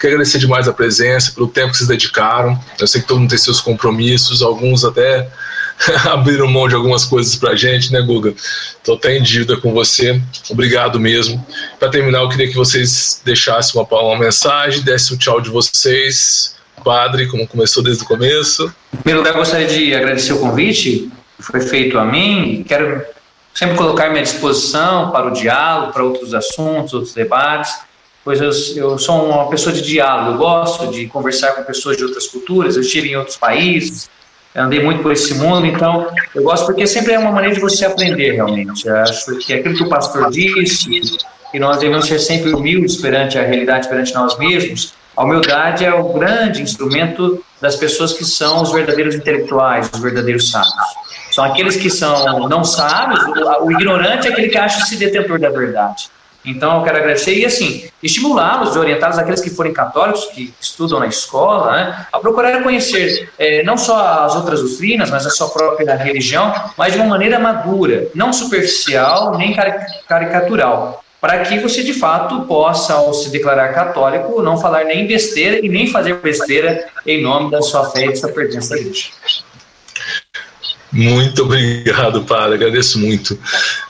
Quero 0.00 0.14
agradecer 0.14 0.38
demais 0.38 0.66
a 0.66 0.72
presença, 0.72 1.30
pelo 1.32 1.48
tempo 1.48 1.72
que 1.72 1.76
vocês 1.76 1.88
dedicaram. 1.88 2.58
Eu 2.80 2.86
sei 2.86 3.02
que 3.02 3.06
todo 3.06 3.20
mundo 3.20 3.28
tem 3.28 3.38
seus 3.38 3.60
compromissos, 3.60 4.40
alguns 4.40 4.82
até 4.82 5.28
abriram 6.10 6.46
mão 6.46 6.68
de 6.68 6.74
algumas 6.74 7.04
coisas 7.04 7.36
pra 7.36 7.54
gente, 7.54 7.92
né, 7.92 8.00
Guga? 8.00 8.34
Tô 8.82 8.94
até 8.94 9.16
em 9.16 9.22
dívida 9.22 9.56
com 9.56 9.72
você. 9.72 10.20
Obrigado 10.50 10.98
mesmo. 11.00 11.44
Para 11.78 11.90
terminar, 11.90 12.20
eu 12.20 12.28
queria 12.28 12.48
que 12.48 12.54
vocês 12.54 13.20
deixassem 13.24 13.80
uma, 13.80 14.00
uma 14.00 14.18
mensagem, 14.18 14.82
dessem 14.82 15.16
o 15.16 15.18
tchau 15.18 15.40
de 15.40 15.50
vocês. 15.50 16.54
Padre, 16.84 17.26
como 17.28 17.46
começou 17.46 17.82
desde 17.82 18.04
o 18.04 18.06
começo. 18.06 18.72
Em 18.92 18.98
primeiro 18.98 19.20
lugar, 19.20 19.34
gostaria 19.34 19.66
de 19.66 19.94
agradecer 19.94 20.32
o 20.32 20.38
convite 20.38 21.10
que 21.36 21.42
foi 21.42 21.60
feito 21.60 21.98
a 21.98 22.04
mim. 22.04 22.64
Quero 22.66 23.02
sempre 23.54 23.76
colocar 23.76 24.10
minha 24.10 24.22
disposição 24.22 25.10
para 25.10 25.28
o 25.28 25.30
diálogo, 25.30 25.92
para 25.92 26.02
outros 26.02 26.34
assuntos, 26.34 26.92
outros 26.92 27.14
debates, 27.14 27.72
pois 28.24 28.40
eu, 28.40 28.50
eu 28.76 28.98
sou 28.98 29.30
uma 29.30 29.48
pessoa 29.48 29.72
de 29.72 29.80
diálogo, 29.80 30.32
eu 30.32 30.38
gosto 30.38 30.88
de 30.88 31.06
conversar 31.06 31.52
com 31.52 31.62
pessoas 31.62 31.96
de 31.96 32.04
outras 32.04 32.26
culturas, 32.26 32.74
eu 32.74 32.82
estive 32.82 33.10
em 33.10 33.16
outros 33.16 33.36
países, 33.36 34.10
andei 34.56 34.82
muito 34.82 35.02
por 35.02 35.12
esse 35.12 35.34
mundo, 35.34 35.66
então 35.66 36.06
eu 36.34 36.42
gosto 36.42 36.66
porque 36.66 36.86
sempre 36.86 37.12
é 37.12 37.18
uma 37.18 37.32
maneira 37.32 37.54
de 37.54 37.60
você 37.60 37.84
aprender 37.84 38.32
realmente. 38.32 38.86
Eu 38.86 38.96
acho 38.96 39.36
que 39.38 39.52
aquilo 39.52 39.74
que 39.74 39.82
o 39.82 39.88
pastor 39.88 40.30
disse, 40.30 40.88
que 41.50 41.58
nós 41.58 41.78
devemos 41.78 42.06
ser 42.06 42.18
sempre 42.18 42.52
humildes 42.52 42.96
perante 42.96 43.38
a 43.38 43.42
realidade, 43.42 43.88
perante 43.88 44.14
nós 44.14 44.38
mesmos, 44.38 44.94
a 45.16 45.22
humildade 45.22 45.84
é 45.84 45.94
o 45.94 46.12
grande 46.12 46.60
instrumento 46.60 47.42
das 47.60 47.76
pessoas 47.76 48.12
que 48.12 48.24
são 48.24 48.62
os 48.62 48.72
verdadeiros 48.72 49.14
intelectuais, 49.14 49.88
os 49.92 50.00
verdadeiros 50.00 50.50
sábios. 50.50 50.74
São 51.30 51.44
aqueles 51.44 51.76
que 51.76 51.90
são 51.90 52.48
não 52.48 52.64
sábios, 52.64 53.20
o, 53.60 53.70
ignorante 53.72 54.26
é 54.26 54.30
aquele 54.30 54.48
que 54.48 54.58
acha-se 54.58 54.96
detentor 54.96 55.38
da 55.38 55.50
verdade. 55.50 56.08
Então, 56.44 56.78
eu 56.78 56.82
quero 56.82 56.98
agradecer 56.98 57.34
e, 57.34 57.46
assim, 57.46 57.88
estimulá-los 58.02 58.76
e 58.76 58.78
orientá-los, 58.78 59.18
aqueles 59.18 59.40
que 59.40 59.48
forem 59.48 59.72
católicos, 59.72 60.26
que 60.26 60.52
estudam 60.60 61.00
na 61.00 61.06
escola, 61.06 61.72
né, 61.72 62.06
a 62.12 62.18
procurar 62.18 62.62
conhecer 62.62 63.30
é, 63.38 63.62
não 63.62 63.78
só 63.78 64.24
as 64.24 64.34
outras 64.34 64.60
doutrinas, 64.60 65.10
mas 65.10 65.26
a 65.26 65.30
sua 65.30 65.48
própria 65.48 65.94
religião, 65.96 66.52
mas 66.76 66.92
de 66.92 66.98
uma 66.98 67.08
maneira 67.08 67.38
madura, 67.38 68.08
não 68.14 68.32
superficial 68.32 69.38
nem 69.38 69.56
caricatural, 70.06 71.02
para 71.20 71.38
que 71.38 71.58
você, 71.58 71.82
de 71.82 71.94
fato, 71.94 72.42
possa, 72.42 72.92
ao 72.92 73.14
se 73.14 73.30
declarar 73.30 73.72
católico, 73.72 74.42
não 74.42 74.58
falar 74.58 74.84
nem 74.84 75.06
besteira 75.06 75.64
e 75.64 75.70
nem 75.70 75.86
fazer 75.86 76.20
besteira 76.20 76.86
em 77.06 77.22
nome 77.22 77.50
da 77.50 77.62
sua 77.62 77.88
fé 77.88 78.04
e 78.04 78.10
da 78.10 78.16
sua 78.16 78.28
pertença 78.28 78.74
à. 78.74 78.78
Muito 80.92 81.42
obrigado, 81.42 82.22
padre. 82.24 82.56
Agradeço 82.56 82.98
muito. 82.98 83.38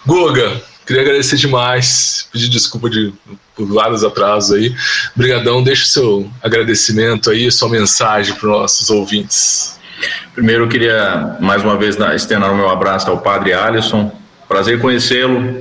Goga, 0.07 0.63
Queria 0.87 1.03
agradecer 1.03 1.37
demais, 1.37 2.29
pedir 2.31 2.49
desculpa 2.49 2.91
de, 2.91 3.13
por 3.57 3.67
vários 3.67 4.05
atrasos 4.05 4.53
aí. 4.53 4.75
Obrigadão, 5.15 5.63
deixa 5.63 5.85
o 5.85 5.87
seu 5.87 6.31
agradecimento 6.43 7.31
aí, 7.31 7.51
sua 7.51 7.69
mensagem 7.71 8.35
para 8.35 8.51
os 8.51 8.61
nossos 8.61 8.91
ouvintes. 8.91 9.81
Primeiro, 10.35 10.65
eu 10.65 10.69
queria 10.69 11.37
mais 11.41 11.63
uma 11.63 11.77
vez 11.77 11.97
estender 12.15 12.51
o 12.51 12.57
meu 12.57 12.69
abraço 12.69 13.11
ao 13.11 13.19
Padre 13.19 13.53
Alisson. 13.53 14.13
Prazer 14.47 14.81
conhecê-lo. 14.81 15.59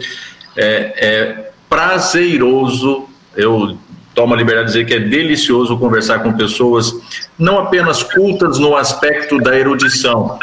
É, 0.57 0.93
é 0.97 1.51
prazeroso, 1.69 3.07
eu 3.36 3.78
tomo 4.13 4.34
a 4.34 4.38
liberdade 4.38 4.67
de 4.67 4.74
dizer 4.74 4.86
que 4.86 4.93
é 4.93 4.99
delicioso 4.99 5.78
conversar 5.78 6.19
com 6.19 6.34
pessoas 6.34 6.93
não 7.38 7.57
apenas 7.57 8.03
cultas 8.03 8.59
no 8.59 8.76
aspecto 8.76 9.39
da 9.39 9.57
erudição, 9.57 10.38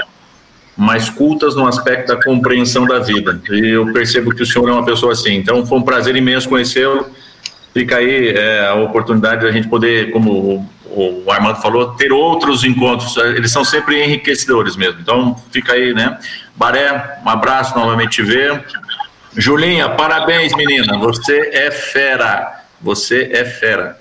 mas 0.77 1.11
cultas 1.11 1.55
no 1.55 1.67
aspecto 1.67 2.09
da 2.09 2.23
compreensão 2.23 2.87
da 2.87 2.99
vida. 2.99 3.41
E 3.51 3.71
eu 3.71 3.93
percebo 3.93 4.35
que 4.35 4.43
o 4.43 4.47
senhor 4.47 4.69
é 4.69 4.73
uma 4.73 4.85
pessoa 4.85 5.13
assim. 5.13 5.35
Então 5.35 5.67
foi 5.67 5.79
um 5.79 5.83
prazer 5.83 6.17
imenso 6.17 6.49
conhecê-lo. 6.49 7.07
Fica 7.75 7.99
aí 7.99 8.31
é, 8.31 8.67
a 8.67 8.75
oportunidade 8.75 9.43
da 9.43 9.53
gente 9.53 9.69
poder, 9.69 10.11
como 10.11 10.67
o, 10.87 11.23
o 11.25 11.31
Armando 11.31 11.61
falou, 11.61 11.95
ter 11.95 12.13
outros 12.13 12.65
encontros. 12.65 13.17
Eles 13.17 13.53
são 13.53 13.65
sempre 13.65 14.03
enriquecedores 14.03 14.77
mesmo. 14.77 15.01
Então 15.01 15.37
fica 15.51 15.73
aí, 15.73 15.93
né? 15.93 16.19
Baré, 16.57 17.21
um 17.25 17.29
abraço, 17.29 17.77
novamente 17.79 18.17
te 18.17 18.23
ver. 18.23 18.65
Julinha, 19.37 19.89
parabéns, 19.91 20.55
menina. 20.57 20.99
Você 20.99 21.51
é 21.53 21.71
fera. 21.71 22.65
Você 22.81 23.31
é 23.33 23.45
fera. 23.45 23.99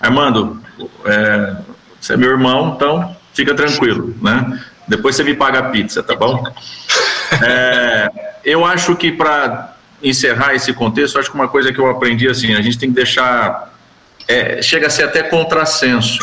Armando, 0.00 0.60
é, 1.04 1.56
você 2.00 2.14
é 2.14 2.16
meu 2.16 2.30
irmão, 2.30 2.72
então 2.74 3.16
fica 3.32 3.54
tranquilo, 3.54 4.14
né? 4.20 4.60
Depois 4.86 5.16
você 5.16 5.22
me 5.22 5.34
paga 5.34 5.60
a 5.60 5.62
pizza, 5.64 6.02
tá 6.02 6.14
bom? 6.14 6.42
É, 7.42 8.10
eu 8.44 8.64
acho 8.64 8.94
que 8.96 9.12
para 9.12 9.76
encerrar 10.02 10.54
esse 10.54 10.72
contexto, 10.72 11.18
acho 11.18 11.30
que 11.30 11.34
uma 11.34 11.48
coisa 11.48 11.72
que 11.72 11.78
eu 11.78 11.88
aprendi 11.88 12.28
assim, 12.28 12.54
a 12.54 12.60
gente 12.60 12.78
tem 12.78 12.88
que 12.90 12.94
deixar. 12.94 13.72
É, 14.28 14.60
chega 14.62 14.86
a 14.86 14.90
ser 14.90 15.04
até 15.04 15.22
contrassenso. 15.22 16.18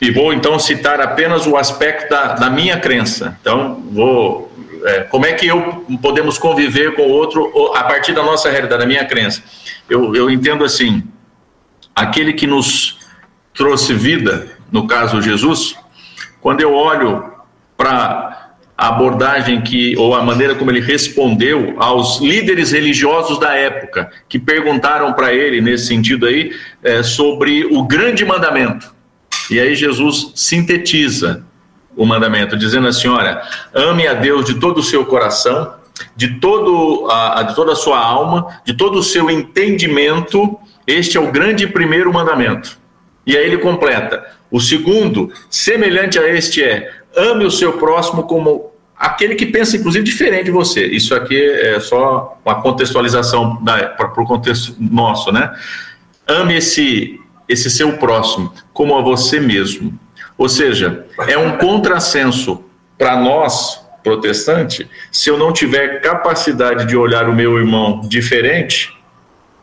E 0.00 0.10
vou 0.10 0.32
então 0.32 0.58
citar 0.58 1.00
apenas 1.00 1.46
o 1.46 1.56
aspecto 1.56 2.08
da, 2.08 2.34
da 2.34 2.50
minha 2.50 2.78
crença. 2.78 3.36
Então, 3.40 3.82
vou. 3.90 4.50
É, 4.82 5.00
como 5.00 5.26
é 5.26 5.32
que 5.34 5.46
eu 5.46 5.84
podemos 6.00 6.38
conviver 6.38 6.94
com 6.94 7.02
o 7.02 7.10
outro 7.10 7.52
a 7.74 7.84
partir 7.84 8.14
da 8.14 8.22
nossa 8.22 8.48
realidade, 8.48 8.80
da 8.80 8.86
minha 8.86 9.04
crença? 9.04 9.42
Eu, 9.88 10.14
eu 10.14 10.30
entendo 10.30 10.64
assim: 10.64 11.02
aquele 11.94 12.32
que 12.32 12.46
nos 12.46 12.98
trouxe 13.52 13.92
vida, 13.92 14.56
no 14.72 14.86
caso 14.86 15.20
Jesus, 15.20 15.76
quando 16.40 16.60
eu 16.60 16.72
olho 16.74 17.32
para 17.76 18.50
a 18.76 18.88
abordagem 18.88 19.60
que 19.60 19.94
ou 19.98 20.14
a 20.14 20.22
maneira 20.22 20.54
como 20.54 20.70
ele 20.70 20.80
respondeu 20.80 21.74
aos 21.78 22.18
líderes 22.18 22.72
religiosos 22.72 23.38
da 23.38 23.54
época 23.54 24.10
que 24.26 24.38
perguntaram 24.38 25.12
para 25.12 25.34
ele 25.34 25.60
nesse 25.60 25.86
sentido 25.86 26.24
aí 26.24 26.50
é, 26.82 27.02
sobre 27.02 27.66
o 27.66 27.82
grande 27.82 28.24
mandamento. 28.24 28.90
E 29.50 29.60
aí 29.60 29.74
Jesus 29.74 30.32
sintetiza 30.34 31.44
o 31.94 32.06
mandamento 32.06 32.56
dizendo 32.56 32.88
assim 32.88 33.08
olha 33.08 33.42
ame 33.74 34.06
a 34.06 34.14
Deus 34.14 34.46
de 34.46 34.54
todo 34.54 34.78
o 34.78 34.82
seu 34.82 35.04
coração 35.04 35.74
de 36.16 36.40
todo 36.40 37.06
a, 37.10 37.42
de 37.42 37.54
toda 37.54 37.72
a 37.72 37.76
sua 37.76 37.98
alma 37.98 38.60
de 38.64 38.72
todo 38.72 38.98
o 38.98 39.02
seu 39.02 39.30
entendimento. 39.30 40.58
Este 40.86 41.18
é 41.18 41.20
o 41.20 41.30
grande 41.30 41.66
primeiro 41.66 42.10
mandamento 42.10 42.79
e 43.26 43.36
aí 43.36 43.44
ele 43.44 43.58
completa 43.58 44.24
o 44.50 44.60
segundo, 44.60 45.32
semelhante 45.48 46.18
a 46.18 46.28
este, 46.28 46.62
é 46.62 46.90
ame 47.16 47.44
o 47.44 47.50
seu 47.50 47.74
próximo 47.74 48.24
como 48.24 48.70
aquele 48.96 49.34
que 49.34 49.46
pensa, 49.46 49.76
inclusive, 49.76 50.04
diferente 50.04 50.44
de 50.44 50.50
você. 50.50 50.86
Isso 50.86 51.14
aqui 51.14 51.40
é 51.40 51.80
só 51.80 52.38
uma 52.44 52.60
contextualização 52.60 53.64
para 53.64 54.12
o 54.20 54.26
contexto 54.26 54.76
nosso, 54.78 55.32
né? 55.32 55.50
Ame 56.26 56.56
esse, 56.56 57.18
esse 57.48 57.70
seu 57.70 57.96
próximo 57.96 58.52
como 58.72 58.96
a 58.96 59.00
você 59.00 59.40
mesmo. 59.40 59.98
Ou 60.36 60.48
seja, 60.48 61.06
é 61.26 61.38
um 61.38 61.56
contrassenso 61.56 62.64
para 62.98 63.16
nós, 63.16 63.80
protestante, 64.02 64.88
se 65.10 65.30
eu 65.30 65.38
não 65.38 65.52
tiver 65.52 66.00
capacidade 66.00 66.86
de 66.86 66.96
olhar 66.96 67.28
o 67.28 67.34
meu 67.34 67.58
irmão 67.58 68.00
diferente, 68.06 68.92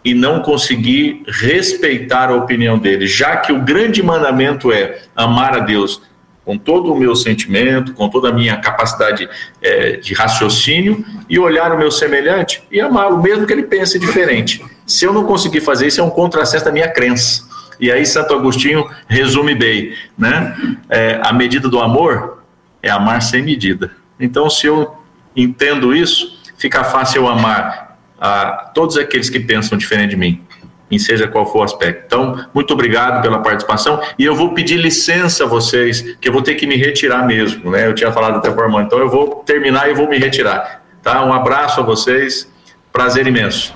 e 0.04 0.14
não 0.14 0.42
conseguir 0.42 1.24
respeitar 1.28 2.30
a 2.30 2.36
opinião 2.36 2.78
dele, 2.78 3.08
já 3.08 3.38
que 3.38 3.52
o 3.52 3.62
grande 3.62 4.02
mandamento 4.02 4.72
é 4.72 5.00
amar 5.16 5.56
a 5.56 5.60
Deus 5.60 6.02
com 6.46 6.58
todo 6.58 6.94
o 6.94 6.98
meu 6.98 7.14
sentimento, 7.14 7.94
com 7.94 8.08
toda 8.08 8.30
a 8.30 8.32
minha 8.32 8.56
capacidade 8.56 9.28
é, 9.62 9.98
de 9.98 10.14
raciocínio 10.14 11.04
e 11.30 11.38
olhar 11.38 11.74
o 11.74 11.78
meu 11.78 11.92
semelhante 11.92 12.64
e 12.72 12.80
amá-lo, 12.80 13.22
mesmo 13.22 13.46
que 13.46 13.52
ele 13.52 13.64
pense 13.64 14.00
diferente. 14.00 14.64
Se 14.86 15.04
eu 15.04 15.12
não 15.12 15.26
conseguir 15.26 15.60
fazer 15.60 15.88
isso, 15.88 16.00
é 16.00 16.04
um 16.04 16.10
contrassenso 16.10 16.64
da 16.64 16.72
minha 16.72 16.88
crença. 16.88 17.46
E 17.78 17.92
aí 17.92 18.06
Santo 18.06 18.34
Agostinho 18.34 18.90
resume 19.10 19.54
bem, 19.56 19.94
né? 20.18 20.56
É, 20.90 21.20
a 21.22 21.34
medida 21.34 21.68
do 21.68 21.82
amor 21.82 22.42
é 22.82 22.90
amar 22.90 23.22
sem 23.22 23.42
medida. 23.42 23.92
Então, 24.18 24.50
se 24.50 24.68
eu 24.68 24.96
entendo 25.36 25.94
isso, 25.94 26.42
fica 26.58 26.82
fácil 26.86 27.24
eu 27.24 27.28
amar 27.28 27.87
a 28.20 28.72
todos 28.74 28.98
aqueles 28.98 29.30
que 29.30 29.40
pensam 29.40 29.78
diferente 29.78 30.12
de 30.12 30.16
mim, 30.16 30.42
em 30.90 30.98
seja 30.98 31.28
qual 31.28 31.46
for 31.46 31.60
o 31.60 31.64
aspecto. 31.64 32.04
Então, 32.06 32.46
muito 32.54 32.74
obrigado 32.74 33.22
pela 33.22 33.40
participação 33.40 34.02
e 34.18 34.26
eu 34.26 34.36
vou 34.36 34.54
pedir 34.54 34.78
licença 34.78 35.44
a 35.44 35.48
vocês, 35.48 36.16
que 36.20 36.28
eu 36.28 36.34
vou 36.34 36.42
ter 36.42 36.56
que 36.56 36.66
me 36.66 36.76
retirar 36.76 37.26
mesmo, 37.26 37.72
né? 37.72 37.86
Eu 37.86 37.94
tinha 37.94 38.12
falado 38.12 38.38
até 38.38 38.50
por 38.50 38.68
então 38.82 39.00
eu 39.00 39.10
vou 39.10 39.44
terminar 39.46 39.90
e 39.90 39.94
vou 39.94 40.10
me 40.10 40.18
retirar, 40.18 40.84
tá? 41.04 41.24
Um 41.24 41.34
abraço 41.34 41.80
a 41.80 41.84
vocês, 41.84 42.52
prazer 42.92 43.28
imenso. 43.28 43.74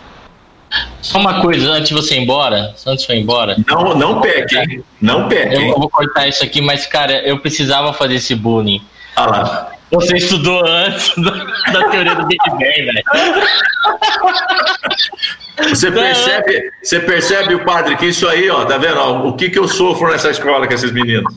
Só 1.02 1.20
uma 1.20 1.42
coisa 1.42 1.70
antes 1.72 1.90
de 1.90 1.94
você 1.94 2.16
ir 2.16 2.20
embora, 2.20 2.74
antes 2.88 3.06
de 3.06 3.14
ir 3.14 3.20
embora. 3.20 3.58
Não, 3.68 3.96
não 3.96 4.22
peque, 4.22 4.58
hein? 4.58 4.84
Não 5.02 5.28
peque. 5.28 5.56
Eu 5.56 5.78
vou 5.78 5.90
cortar 5.90 6.28
isso 6.28 6.44
aqui, 6.44 6.62
mas 6.62 6.86
cara, 6.86 7.22
eu 7.28 7.40
precisava 7.40 7.92
fazer 7.92 8.16
esse 8.16 8.36
bullying. 8.36 8.82
Ah 9.16 9.26
lá. 9.26 9.72
Você 9.92 10.18
estudou 10.18 10.66
antes 10.66 11.12
da 11.74 11.90
teoria 11.90 12.16
do 12.16 12.26
Big 12.26 12.40
Bang, 12.50 12.62
velho. 12.62 13.04
Você 15.70 15.92
percebe, 15.92 16.72
você 16.82 17.00
percebe, 17.00 17.56
o 17.56 17.66
padre, 17.66 17.98
que 17.98 18.06
isso 18.08 18.28
aí, 18.28 18.50
ó, 18.50 18.66
tá 18.66 18.78
vendo? 18.78 18.98
Ó, 18.98 19.28
o 19.28 19.34
que, 19.36 19.50
que 19.50 19.60
eu 19.60 19.68
sofro 19.68 20.10
nessa 20.10 20.30
escola 20.30 20.66
com 20.66 20.74
esses 20.74 20.92
meninos? 20.92 21.34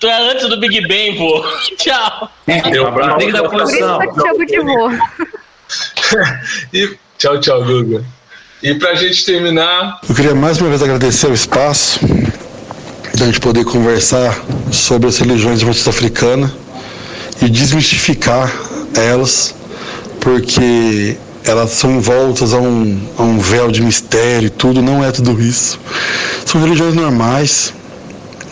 Tu 0.00 0.06
é 0.06 0.30
antes 0.30 0.48
do 0.48 0.58
Big 0.58 0.80
Bang, 0.82 1.18
pô. 1.18 1.44
Tchau. 1.76 2.30
Eu, 2.72 2.84
um 2.84 2.86
abraço. 2.86 3.16
Por 3.16 3.22
isso 3.22 3.98
que 3.98 4.04
eu 4.04 4.14
te 4.14 4.20
chamo 4.20 4.46
de 4.46 4.60
vô. 4.60 4.90
e, 6.72 6.98
tchau, 7.18 7.40
tchau, 7.40 7.64
Guga. 7.64 8.04
E 8.62 8.74
pra 8.74 8.94
gente 8.94 9.24
terminar. 9.24 10.00
Eu 10.08 10.14
queria 10.14 10.34
mais 10.34 10.60
uma 10.60 10.70
vez 10.70 10.82
agradecer 10.82 11.26
o 11.26 11.34
espaço 11.34 12.00
da 13.16 13.26
gente 13.26 13.40
poder 13.40 13.64
conversar 13.64 14.40
sobre 14.72 15.08
as 15.08 15.18
religiões 15.18 15.60
de 15.60 15.66
matriz 15.66 15.86
africana 15.86 16.52
e 17.40 17.48
desmistificar 17.48 18.52
elas, 18.94 19.54
porque 20.20 21.16
elas 21.44 21.70
são 21.70 21.96
envoltas 21.96 22.52
a 22.52 22.58
um, 22.58 23.00
a 23.16 23.22
um 23.22 23.38
véu 23.38 23.70
de 23.70 23.82
mistério 23.82 24.46
e 24.46 24.50
tudo, 24.50 24.82
não 24.82 25.04
é 25.04 25.10
tudo 25.10 25.40
isso. 25.40 25.78
São 26.44 26.60
religiões 26.60 26.94
normais, 26.94 27.72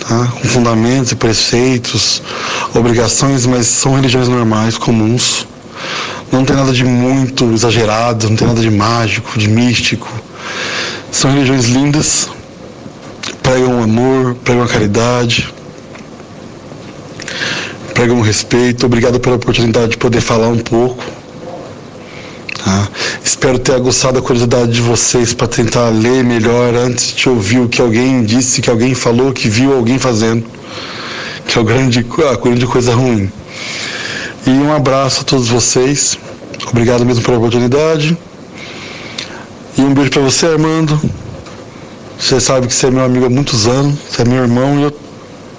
tá? 0.00 0.28
com 0.40 0.48
fundamentos 0.48 1.12
e 1.12 1.16
preceitos, 1.16 2.22
obrigações, 2.74 3.44
mas 3.46 3.66
são 3.66 3.94
religiões 3.94 4.28
normais, 4.28 4.78
comuns. 4.78 5.46
Não 6.32 6.44
tem 6.44 6.56
nada 6.56 6.72
de 6.72 6.84
muito 6.84 7.52
exagerado, 7.52 8.28
não 8.28 8.36
tem 8.36 8.48
nada 8.48 8.60
de 8.60 8.70
mágico, 8.70 9.38
de 9.38 9.48
místico. 9.48 10.08
São 11.10 11.30
religiões 11.30 11.66
lindas, 11.66 12.28
pregam 13.42 13.82
amor, 13.82 14.34
pregam 14.44 14.64
a 14.64 14.68
caridade, 14.68 15.48
pregam 17.96 18.20
respeito. 18.20 18.84
Obrigado 18.84 19.18
pela 19.18 19.36
oportunidade 19.36 19.92
de 19.92 19.96
poder 19.96 20.20
falar 20.20 20.48
um 20.48 20.58
pouco. 20.58 21.02
Tá? 22.62 22.88
Espero 23.24 23.58
ter 23.58 23.74
aguçado 23.74 24.18
a 24.18 24.22
curiosidade 24.22 24.70
de 24.70 24.82
vocês 24.82 25.32
para 25.32 25.48
tentar 25.48 25.88
ler 25.88 26.22
melhor 26.22 26.74
antes 26.74 27.14
de 27.14 27.26
ouvir 27.26 27.60
o 27.60 27.68
que 27.68 27.80
alguém 27.80 28.22
disse, 28.22 28.60
que 28.60 28.68
alguém 28.68 28.94
falou, 28.94 29.32
que 29.32 29.48
viu 29.48 29.74
alguém 29.74 29.98
fazendo, 29.98 30.44
que 31.46 31.56
é 31.56 31.60
o 31.60 31.64
grande, 31.64 32.06
a 32.30 32.36
grande 32.36 32.66
coisa 32.66 32.94
ruim. 32.94 33.32
E 34.46 34.50
um 34.50 34.74
abraço 34.74 35.22
a 35.22 35.24
todos 35.24 35.48
vocês. 35.48 36.18
Obrigado 36.68 37.04
mesmo 37.06 37.24
pela 37.24 37.38
oportunidade. 37.38 38.16
E 39.78 39.80
um 39.80 39.94
beijo 39.94 40.10
para 40.10 40.22
você, 40.22 40.46
Armando. 40.46 41.00
Você 42.18 42.40
sabe 42.40 42.66
que 42.66 42.74
você 42.74 42.88
é 42.88 42.90
meu 42.90 43.04
amigo 43.04 43.24
há 43.24 43.30
muitos 43.30 43.66
anos, 43.66 43.98
você 44.10 44.20
é 44.20 44.24
meu 44.26 44.42
irmão 44.42 44.80
e 44.80 44.82
eu, 44.82 44.96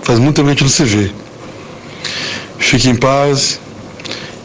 faz 0.03 0.19
muito 0.19 0.35
tempo 0.35 0.45
que 0.45 0.51
a 0.51 0.53
gente 0.53 0.63
não 0.63 0.69
se 0.69 0.83
vê. 0.83 1.11
Fique 2.59 2.89
em 2.89 2.95
paz. 2.95 3.59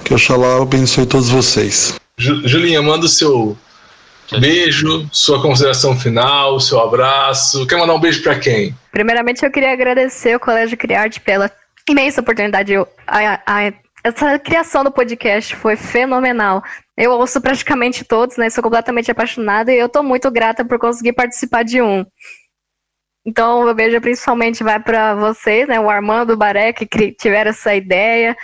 Que 0.05 0.15
Oxalá 0.15 0.63
abençoe 0.63 1.07
todos 1.07 1.29
vocês. 1.29 1.95
Julinha, 2.19 2.83
manda 2.83 3.07
o 3.07 3.09
seu 3.09 3.57
beijo, 4.39 5.09
sua 5.13 5.41
consideração 5.41 5.99
final, 5.99 6.59
seu 6.61 6.81
abraço. 6.81 7.67
Quer 7.67 7.77
mandar 7.77 7.95
um 7.95 8.01
beijo 8.01 8.23
para 8.23 8.39
quem? 8.39 8.75
Primeiramente, 8.91 9.45
eu 9.45 9.51
queria 9.51 9.73
agradecer 9.73 10.35
ao 10.35 10.41
Colégio 10.41 10.77
Criarte 10.77 11.21
pela 11.21 11.51
imensa 11.89 12.21
oportunidade. 12.21 12.75
A, 13.07 13.41
a, 13.47 13.73
essa 14.05 14.39
criação 14.39 14.85
do 14.85 14.91
podcast 14.91 15.55
foi 15.57 15.77
fenomenal. 15.77 16.63
Eu 16.97 17.13
ouço 17.13 17.41
praticamente 17.41 18.05
todos, 18.05 18.37
né? 18.37 18.51
Sou 18.51 18.63
completamente 18.63 19.11
apaixonada 19.11 19.73
e 19.73 19.79
eu 19.79 19.87
estou 19.87 20.03
muito 20.03 20.31
grata 20.31 20.65
por 20.65 20.79
conseguir 20.79 21.13
participar 21.13 21.65
de 21.65 21.81
um. 21.81 22.05
Então, 23.25 23.67
o 23.67 23.75
beijo 23.75 24.01
principalmente 24.01 24.65
vai 24.65 24.81
para 24.81 25.15
vocês, 25.15 25.69
né? 25.69 25.79
O 25.79 25.89
Armando, 25.89 26.33
o 26.33 26.37
Baré, 26.37 26.73
que 26.73 26.87
tiveram 27.13 27.51
essa 27.51 27.75
ideia, 27.75 28.37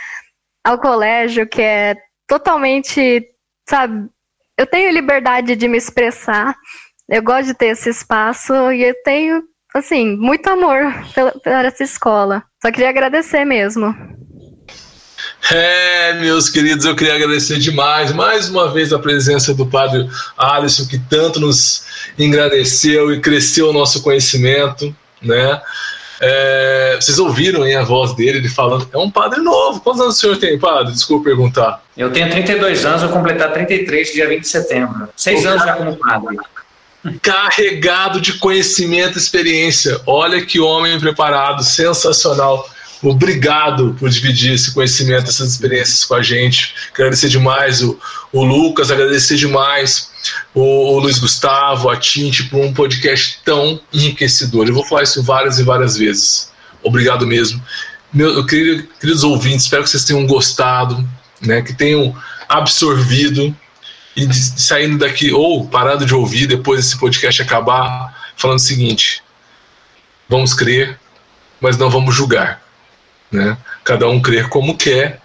ao 0.65 0.79
colégio, 0.79 1.49
que 1.49 1.61
é 1.61 1.97
totalmente, 2.27 3.27
sabe? 3.69 4.09
Eu 4.57 4.67
tenho 4.67 4.93
liberdade 4.93 5.57
de 5.57 5.67
me 5.67 5.79
expressar, 5.79 6.55
eu 7.09 7.23
gosto 7.23 7.47
de 7.47 7.55
ter 7.55 7.69
esse 7.69 7.89
espaço 7.89 8.53
e 8.73 8.85
eu 8.85 8.95
tenho, 9.03 9.43
assim, 9.75 10.17
muito 10.17 10.49
amor 10.49 10.93
pela, 11.15 11.33
pela 11.41 11.67
essa 11.67 11.83
escola. 11.83 12.45
Só 12.63 12.71
queria 12.71 12.91
agradecer 12.91 13.45
mesmo. 13.45 13.95
É, 15.51 16.15
meus 16.15 16.51
queridos, 16.51 16.85
eu 16.85 16.95
queria 16.95 17.15
agradecer 17.15 17.59
demais, 17.59 18.13
mais 18.13 18.49
uma 18.49 18.73
vez, 18.73 18.93
a 18.93 18.99
presença 18.99 19.55
do 19.55 19.65
Padre 19.65 20.09
Alisson, 20.37 20.87
que 20.87 20.99
tanto 20.99 21.41
nos 21.41 21.85
engrandeceu 22.19 23.13
e 23.15 23.21
cresceu 23.21 23.71
o 23.71 23.73
nosso 23.73 24.03
conhecimento, 24.03 24.95
né? 25.23 25.61
É, 26.21 26.99
vocês 27.01 27.19
ouviram 27.19 27.63
aí 27.63 27.77
a 27.77 27.83
voz 27.83 28.15
dele, 28.15 28.39
ele 28.39 28.49
falando, 28.49 28.89
é 28.93 28.99
um 28.99 29.11
padre 29.11 29.41
novo. 29.41 29.81
Quantos 29.81 30.01
anos 30.01 30.17
o 30.17 30.19
senhor 30.19 30.37
tem, 30.37 30.59
padre? 30.59 30.93
Desculpa 30.93 31.25
perguntar. 31.25 31.81
Eu 31.97 32.11
tenho 32.11 32.29
32 32.29 32.85
anos, 32.85 33.03
vou 33.03 33.13
completar 33.13 33.53
33 33.53 34.13
dia 34.13 34.29
20 34.29 34.41
de 34.41 34.49
setembro. 34.49 35.09
Seis 35.17 35.47
anos 35.47 35.65
já 35.65 35.75
como 35.75 35.97
padre. 35.97 36.37
Carregado 37.23 38.21
de 38.21 38.35
conhecimento 38.35 39.17
e 39.17 39.19
experiência. 39.19 40.01
Olha 40.05 40.45
que 40.45 40.59
homem 40.59 40.99
preparado, 40.99 41.63
sensacional. 41.63 42.69
Obrigado 43.03 43.95
por 43.99 44.11
dividir 44.11 44.55
esse 44.55 44.73
conhecimento, 44.73 45.29
essas 45.29 45.53
experiências 45.53 46.05
com 46.05 46.15
a 46.15 46.23
gente. 46.23 46.75
Agradecer 46.93 47.29
demais 47.29 47.81
o, 47.81 47.99
o 48.33 48.45
Lucas, 48.45 48.91
agradecer 48.91 49.37
demais 49.37 50.11
o, 50.53 50.61
o 50.61 50.99
Luiz 50.99 51.19
Gustavo, 51.19 51.89
a 51.89 51.97
Tinte, 51.97 52.45
por 52.45 52.61
um 52.61 52.73
podcast 52.73 53.39
tão 53.45 53.81
enriquecedor. 53.93 54.67
Eu 54.67 54.75
vou 54.75 54.85
falar 54.85 55.05
isso 55.05 55.23
várias 55.23 55.61
e 55.61 55.63
várias 55.63 55.97
vezes. 55.97 56.51
Obrigado 56.83 57.25
mesmo. 57.25 57.63
Meu, 58.13 58.31
eu 58.31 58.45
queria, 58.45 58.83
queridos 59.01 59.23
ouvintes, 59.23 59.65
espero 59.65 59.85
que 59.85 59.91
vocês 59.91 60.05
tenham 60.05 60.27
gostado, 60.27 61.09
né, 61.41 61.63
que 61.63 61.75
tenham 61.75 62.17
absorvido 62.49 63.55
e 64.17 64.27
de 64.27 64.37
saindo 64.61 64.99
daqui, 64.99 65.31
ou 65.33 65.69
parado 65.69 66.05
de 66.05 66.15
ouvir 66.15 66.49
depois 66.49 66.81
desse 66.81 66.99
podcast 66.99 67.43
acabar, 67.43 68.33
falando 68.37 68.59
o 68.59 68.63
seguinte: 68.63 69.23
vamos 70.29 70.53
crer, 70.53 70.99
mas 71.61 71.77
não 71.77 71.89
vamos 71.89 72.13
julgar 72.13 72.67
né? 73.31 73.57
Cada 73.85 74.09
um 74.09 74.21
crer 74.21 74.49
como 74.49 74.77
quer 74.77 75.21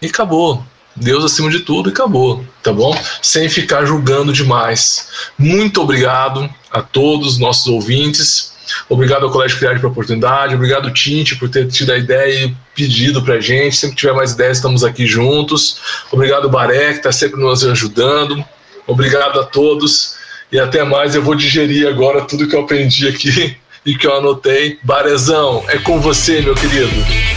e 0.00 0.06
acabou. 0.06 0.64
Deus 0.94 1.24
acima 1.24 1.50
de 1.50 1.60
tudo 1.60 1.88
e 1.88 1.92
acabou, 1.92 2.44
tá 2.62 2.72
bom? 2.72 2.94
Sem 3.22 3.48
ficar 3.48 3.86
julgando 3.86 4.32
demais. 4.32 5.08
Muito 5.38 5.80
obrigado 5.80 6.48
a 6.70 6.82
todos 6.82 7.34
os 7.34 7.38
nossos 7.38 7.66
ouvintes. 7.66 8.52
Obrigado 8.88 9.24
ao 9.24 9.30
Colégio 9.30 9.58
Criar 9.58 9.74
pela 9.76 9.88
oportunidade. 9.88 10.54
Obrigado, 10.54 10.92
Tinte, 10.92 11.36
por 11.36 11.48
ter 11.48 11.68
tido 11.68 11.92
a 11.92 11.98
ideia 11.98 12.46
e 12.46 12.56
pedido 12.74 13.22
pra 13.22 13.40
gente. 13.40 13.76
Sempre 13.76 13.96
que 13.96 14.00
tiver 14.00 14.14
mais 14.14 14.32
ideias, 14.32 14.58
estamos 14.58 14.84
aqui 14.84 15.06
juntos. 15.06 15.78
Obrigado, 16.10 16.48
Baré, 16.48 16.92
que 16.92 16.98
está 16.98 17.12
sempre 17.12 17.40
nos 17.40 17.64
ajudando. 17.64 18.44
Obrigado 18.86 19.40
a 19.40 19.44
todos 19.44 20.16
e 20.50 20.58
até 20.58 20.84
mais. 20.84 21.14
Eu 21.14 21.22
vou 21.22 21.34
digerir 21.34 21.88
agora 21.88 22.22
tudo 22.22 22.48
que 22.48 22.54
eu 22.54 22.60
aprendi 22.60 23.08
aqui 23.08 23.56
e 23.84 23.94
que 23.94 24.06
eu 24.06 24.16
anotei. 24.16 24.78
Barezão, 24.82 25.64
é 25.68 25.78
com 25.78 26.00
você, 26.00 26.40
meu 26.40 26.54
querido. 26.54 27.31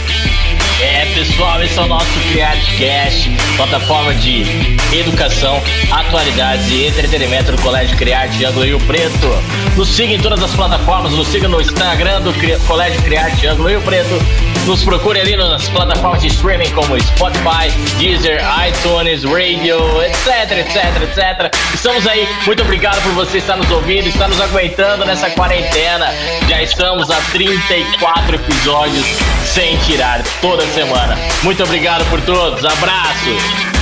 Pessoal, 1.16 1.62
esse 1.62 1.78
é 1.78 1.82
o 1.82 1.86
nosso 1.86 2.20
CriArteCast, 2.30 3.30
plataforma 3.56 4.12
de 4.16 4.42
educação, 4.92 5.62
atualidades 5.90 6.70
e 6.70 6.88
entretenimento 6.88 7.52
do 7.52 7.62
Colégio 7.62 7.96
Criarte 7.96 8.44
Ângulo 8.44 8.66
Rio 8.66 8.78
Preto. 8.80 9.26
Nos 9.78 9.88
siga 9.88 10.12
em 10.12 10.20
todas 10.20 10.42
as 10.42 10.54
plataformas, 10.54 11.12
nos 11.12 11.26
siga 11.28 11.48
no 11.48 11.58
Instagram 11.58 12.20
do 12.20 12.34
Colégio 12.66 13.02
Criarte 13.02 13.46
Ângulo 13.46 13.70
Rio 13.70 13.80
Preto. 13.80 14.55
Nos 14.66 14.82
procure 14.82 15.20
ali 15.20 15.36
nas 15.36 15.68
plataformas 15.68 16.20
de 16.22 16.26
streaming 16.26 16.70
como 16.70 17.00
Spotify, 17.00 17.70
Deezer, 17.98 18.40
iTunes, 18.66 19.22
Radio, 19.22 20.02
etc, 20.02 20.58
etc, 20.58 21.02
etc. 21.02 21.54
Estamos 21.72 22.04
aí. 22.06 22.28
Muito 22.44 22.62
obrigado 22.62 23.00
por 23.02 23.12
você 23.12 23.38
estar 23.38 23.56
nos 23.56 23.70
ouvindo, 23.70 24.08
estar 24.08 24.26
nos 24.26 24.40
aguentando 24.40 25.04
nessa 25.04 25.30
quarentena. 25.30 26.12
Já 26.48 26.60
estamos 26.62 27.08
a 27.10 27.16
34 27.30 28.34
episódios 28.34 29.06
sem 29.44 29.76
tirar 29.78 30.22
toda 30.40 30.66
semana. 30.66 31.16
Muito 31.44 31.62
obrigado 31.62 32.04
por 32.10 32.20
todos. 32.22 32.64
Abraço. 32.64 33.75